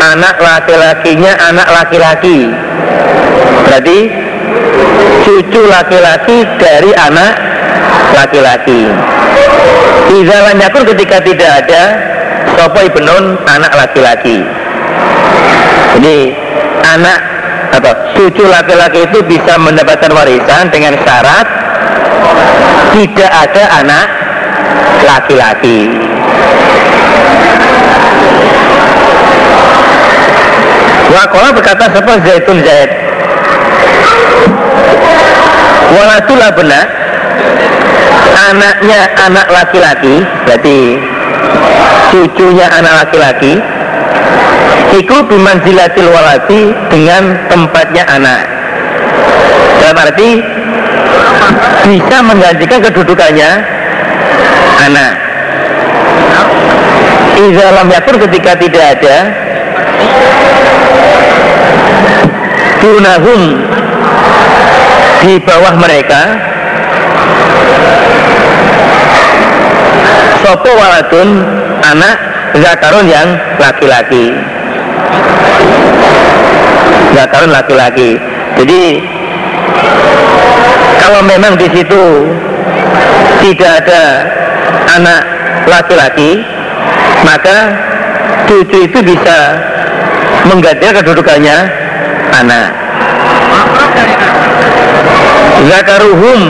[0.00, 2.52] anak laki-lakinya anak laki-laki.
[3.66, 3.98] Berarti
[5.26, 7.32] cucu laki-laki dari anak
[8.14, 8.88] laki-laki.
[10.06, 11.82] Izalan pun ketika tidak ada
[12.56, 14.40] Sopo ibnun anak laki-laki?
[15.98, 16.32] Jadi
[16.86, 17.18] anak
[17.74, 17.90] apa?
[18.14, 21.46] Cucu laki-laki itu bisa mendapatkan warisan dengan syarat
[22.96, 24.06] tidak ada anak
[25.04, 25.92] laki-laki
[31.06, 32.90] Wakola berkata siapa Zaitun Zaid?
[35.94, 36.84] Walatulah benar.
[38.36, 41.00] Anaknya anak laki-laki Berarti
[42.12, 43.58] Cucunya anak laki-laki
[44.94, 48.42] Iku bimanzilatil walati dengan tempatnya anak.
[49.82, 50.40] Dalam arti
[51.84, 53.50] bisa menggantikan kedudukannya
[54.86, 55.12] anak.
[57.36, 59.16] Iza lam ketika tidak ada
[62.86, 63.66] Dunahum
[65.26, 66.38] di bawah mereka.
[70.38, 71.42] Sopo waladun
[71.82, 72.14] anak
[72.62, 74.38] zakarun yang laki-laki.
[77.10, 78.22] Zakarun laki-laki.
[78.54, 79.02] Jadi
[81.02, 82.30] kalau memang di situ
[83.42, 84.02] tidak ada
[84.94, 85.26] anak
[85.66, 86.38] laki-laki
[87.26, 87.74] maka
[88.46, 89.58] cucu itu bisa
[90.46, 91.56] menggantikan kedudukannya
[92.36, 92.75] anak
[95.66, 96.40] zakaruhum.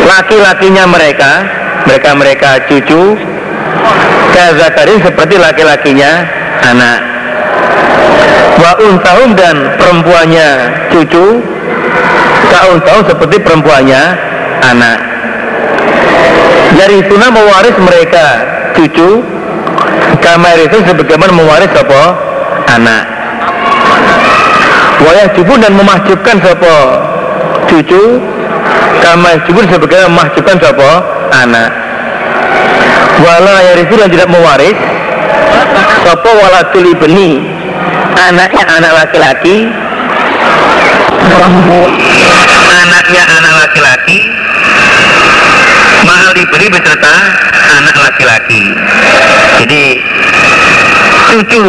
[0.00, 1.32] Laki-lakinya mereka
[1.86, 3.16] mereka-mereka cucu.
[4.30, 6.10] Kazakarin seperti laki-lakinya
[6.62, 6.98] anak.
[8.60, 10.48] Wa untahum dan perempuannya
[10.92, 11.42] cucu.
[12.50, 14.02] Tahun-tahun seperti perempuannya
[14.66, 14.98] anak.
[16.74, 18.26] Dari sunnah mewaris mereka
[18.74, 19.22] cucu.
[20.20, 22.02] Kamar itu sebagaimana mewaris apa?
[22.70, 23.19] Anak
[25.04, 26.74] wayah jubun dan memahjubkan siapa
[27.68, 28.20] cucu
[29.00, 30.90] kamar jubun sebagaimana memahjubkan siapa
[31.44, 31.70] anak.
[33.20, 34.76] Wala yarisu dan tidak mewaris
[36.04, 37.44] sopo walatul ibni
[38.16, 39.68] anaknya anak laki-laki
[42.80, 44.18] anaknya anak laki-laki
[46.08, 47.14] mahal diberi beserta
[47.80, 48.62] anak laki-laki.
[49.60, 49.99] Jadi
[51.30, 51.66] cucu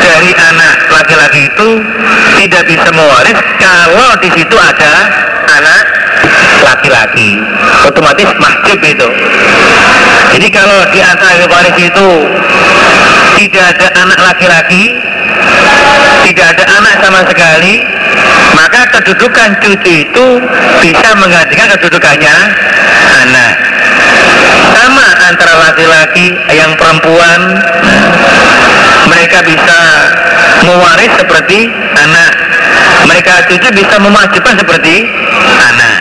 [0.00, 1.68] dari anak laki-laki itu
[2.44, 4.94] tidak bisa mewaris kalau di situ ada
[5.48, 5.84] anak
[6.60, 7.40] laki-laki.
[7.88, 9.08] Otomatis mahjub itu.
[10.36, 12.08] Jadi kalau di antara waris itu
[13.40, 14.84] tidak ada anak laki-laki
[16.28, 17.74] tidak ada anak sama sekali
[18.52, 20.26] maka kedudukan cucu itu
[20.84, 22.36] bisa menggantikan kedudukannya
[23.24, 23.52] anak.
[24.76, 27.40] Sama antara laki-laki yang perempuan
[29.20, 29.80] mereka bisa
[30.64, 32.32] mewaris seperti anak.
[33.04, 35.04] Mereka cucu bisa memajukan seperti
[35.60, 35.98] anak.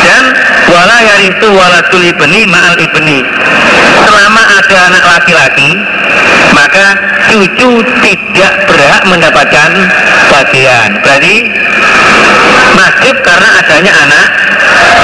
[0.00, 0.24] Dan
[0.72, 3.20] wala yaritu walatul ibni ma'al ibni.
[4.00, 5.76] Selama ada anak laki-laki
[6.56, 6.86] maka
[7.28, 9.70] cucu tidak berhak mendapatkan
[10.32, 11.04] bagian.
[11.04, 11.52] Berarti
[12.72, 14.26] masjid karena adanya anak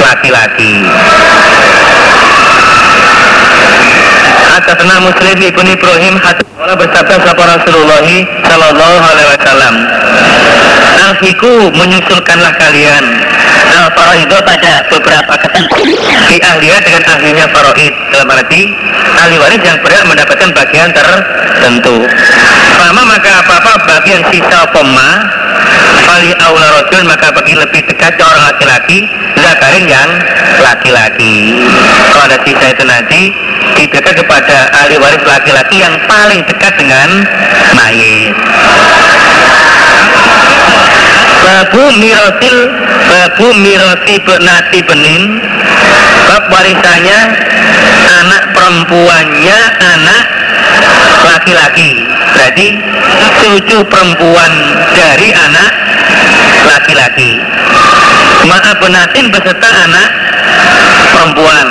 [0.01, 0.81] laki-laki
[4.75, 8.03] Atasna Muslim Ibn Ibrahim Allah bersabda sapa Rasulullah
[8.43, 9.75] Sallallahu Alaihi Wasallam
[10.99, 13.03] Alfiku menyusulkanlah kalian
[13.85, 15.85] Al Faroido pada beberapa ketentuan
[16.25, 18.65] Di ahliya dengan ahlinya Faroid Dalam arti
[19.21, 22.09] ahli waris yang berhak mendapatkan bagian tertentu.
[22.81, 25.09] Sama maka apa-apa bagian sisa pema
[26.05, 29.05] Fali aula rojul maka bagi lebih dekat orang laki-laki.
[29.37, 30.09] Zakarin yang
[30.65, 31.61] laki-laki.
[32.09, 33.21] Kalau ada sisa itu nanti
[33.77, 37.09] diberikan kepada ahli waris laki-laki yang paling dekat dengan
[37.77, 38.33] mayit.
[41.45, 42.57] Babu mirotil
[43.05, 45.23] Babu miroti benati benin.
[46.25, 47.19] Bab warisannya
[48.25, 50.23] Anak perempuannya Anak
[51.25, 52.01] laki-laki.
[52.33, 52.67] Berarti
[53.37, 54.51] cucu perempuan
[54.97, 55.71] Dari anak
[56.65, 57.41] laki-laki.
[58.45, 60.09] Maaf benatin beserta anak
[61.13, 61.67] perempuan.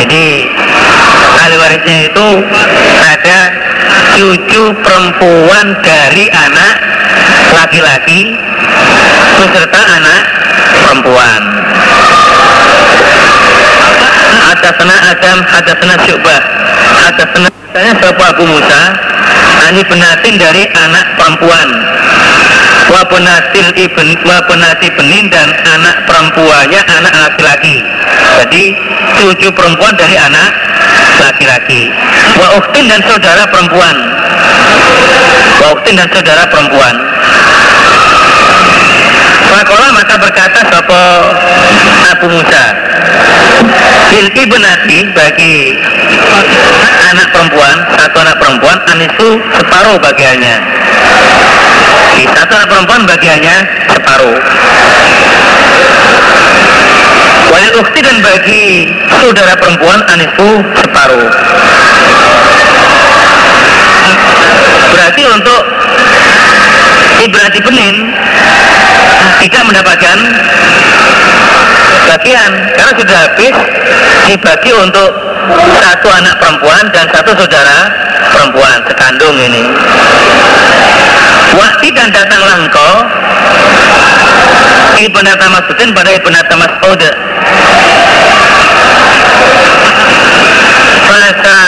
[0.00, 0.26] Jadi
[1.46, 2.28] ahli warisnya itu
[3.06, 3.40] ada
[4.18, 6.74] cucu perempuan dari anak
[7.54, 8.34] laki-laki
[9.38, 10.22] beserta anak
[10.74, 11.42] perempuan.
[14.46, 16.40] Hadasana Adam, hadasana Syu'bah
[17.06, 18.82] Hadasana saya Bapak Abu Musa
[19.70, 21.68] Ani benatin dari anak perempuan
[22.90, 27.82] wa penatil ibn wa penati benin dan anak perempuannya anak laki-laki.
[28.42, 28.64] Jadi
[29.18, 30.50] cucu perempuan dari anak
[31.22, 31.90] laki-laki.
[32.38, 33.96] Wa uktin dan saudara perempuan.
[35.62, 36.94] Wa uktin dan saudara perempuan.
[39.46, 41.02] Fakola maka berkata Sopo
[42.12, 42.64] Abu Musa
[44.12, 45.80] Bil ibnati bagi
[47.08, 50.56] anak perempuan satu anak perempuan anisu separuh bagiannya
[52.34, 53.56] satu anak perempuan bagiannya
[53.92, 54.38] separuh.
[57.52, 58.64] Walil ukti dan bagi
[59.22, 60.50] saudara perempuan anisu
[60.82, 61.28] separuh.
[64.92, 65.62] Berarti untuk
[67.24, 67.94] ibrati benin
[69.44, 70.18] tidak mendapatkan
[72.16, 72.50] bagian.
[72.76, 73.54] Karena sudah habis
[74.26, 75.10] dibagi untuk
[75.78, 77.78] satu anak perempuan dan satu saudara
[78.34, 79.64] perempuan sekandung ini
[81.56, 82.92] Waktu dan datanglah engkau
[84.96, 87.02] Ibn Masudin pada Ibn Mas'ud
[91.08, 91.60] Maka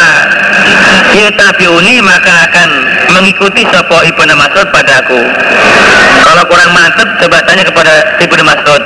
[1.16, 2.68] Yutabiuni maka akan
[3.16, 5.20] mengikuti Sopo Ibn Mas'ud padaku
[6.28, 8.82] Kalau kurang mantep coba tanya kepada Ibn Mas'ud.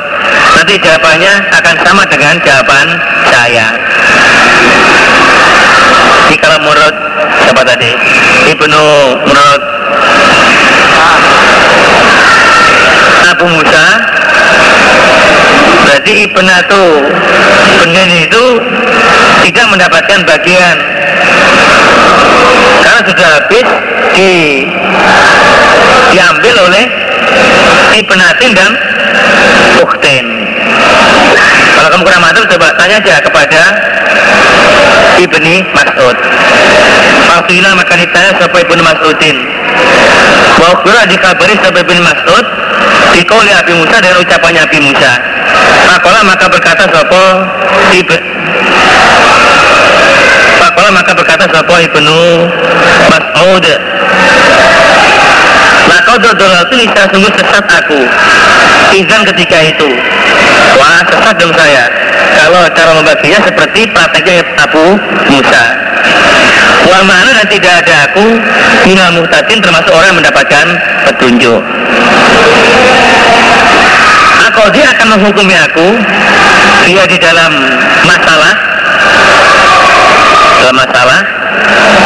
[0.54, 2.86] Nanti jawabannya akan sama dengan jawaban
[3.28, 3.66] saya.
[6.32, 6.94] Jadi kalau menurut
[7.44, 7.90] siapa tadi?
[8.56, 8.84] Ibnu
[9.26, 9.62] menurut
[13.32, 13.86] Abu Musa.
[15.82, 16.84] Berarti Ibnatu
[17.82, 18.44] benar itu
[19.48, 20.76] tidak mendapatkan bagian.
[22.84, 23.66] Karena sudah habis
[24.12, 24.32] di
[26.12, 26.84] diambil oleh
[27.96, 28.72] Ibnatin dan
[29.80, 29.96] kalau
[31.92, 33.62] kamu kurang mantap coba tanya aja kepada
[35.20, 36.16] Ibni Mas'ud.
[37.28, 39.36] Fakila maka ditanya siapa Ibnu Mas'udin.
[40.56, 42.44] Wa dikabari siapa Ibnu Mas'ud
[43.12, 45.12] Dikauli Abi Musa dengan ucapannya Abi Musa.
[45.84, 47.22] Makola maka berkata siapa
[47.92, 48.20] Ibn
[50.62, 52.18] Makola maka berkata siapa Ibnu
[53.12, 53.64] Mas'ud
[56.20, 58.00] Dodolah itu bisa sungguh sesat aku.
[58.92, 59.88] Izan ketika itu.
[60.76, 61.88] Wah sesat dong saya.
[62.36, 65.00] Kalau cara membaginya seperti prakteknya Abu
[65.32, 65.64] Musa.
[66.82, 68.26] Wa mana dan tidak ada aku
[68.90, 70.66] Minal muhtadin termasuk orang yang mendapatkan
[71.06, 71.62] petunjuk.
[74.50, 75.86] Aku dia akan menghukumi aku
[76.90, 77.54] Dia di dalam
[78.02, 78.52] masalah.
[80.58, 81.20] Dalam masalah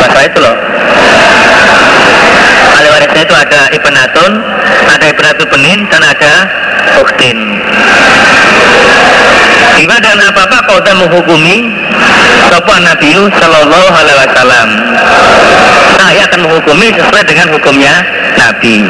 [0.04, 0.56] Masalah itu loh
[3.16, 4.32] Warisnya itu ada Ibnatun
[4.92, 6.34] Ada Ibnatu Benin dan ada
[7.00, 7.38] Uktin
[9.76, 11.64] Tiba dan apa-apa kau tak menghukumi
[12.52, 14.68] Sopan Nabi Sallallahu Alaihi Wasallam.
[16.00, 17.92] Saya akan menghukumi sesuai dengan hukumnya
[18.40, 18.88] Nabi.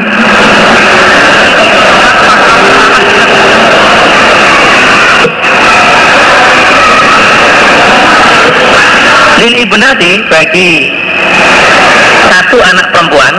[9.42, 10.70] Lil ibnati bagi
[12.30, 13.34] satu anak perempuan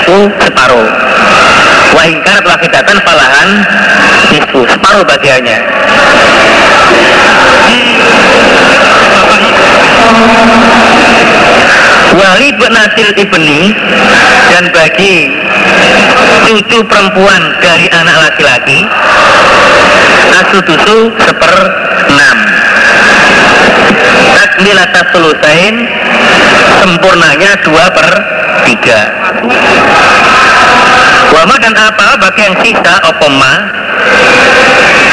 [0.00, 0.88] anisu separuh.
[1.90, 3.48] Wahingkar telah kidatan falahan
[4.32, 5.58] nisfu separuh bagiannya.
[12.10, 13.74] Wali benatil ibni
[14.50, 15.30] dan bagi
[16.46, 18.82] cucu perempuan dari anak laki-laki
[20.40, 21.54] asudusu seper
[22.10, 22.36] enam
[24.50, 25.74] takmilatas sulusain
[26.82, 28.08] sempurnanya dua per
[28.66, 29.00] tiga.
[31.30, 33.54] Wama dan apa bagi yang sisa opoma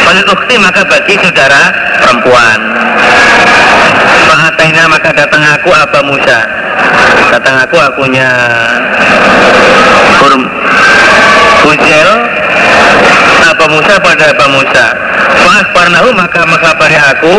[0.09, 1.69] Walil ukti maka bagi saudara
[2.01, 2.59] perempuan.
[4.25, 6.39] Fa'ataina maka datang aku apa Musa.
[7.29, 8.31] Datang aku akunya
[10.23, 10.47] Hurm.
[11.67, 12.09] Huzel
[13.51, 14.85] apa Musa pada apa Musa.
[15.43, 17.35] Fa'akbarnahu maka mengkabari aku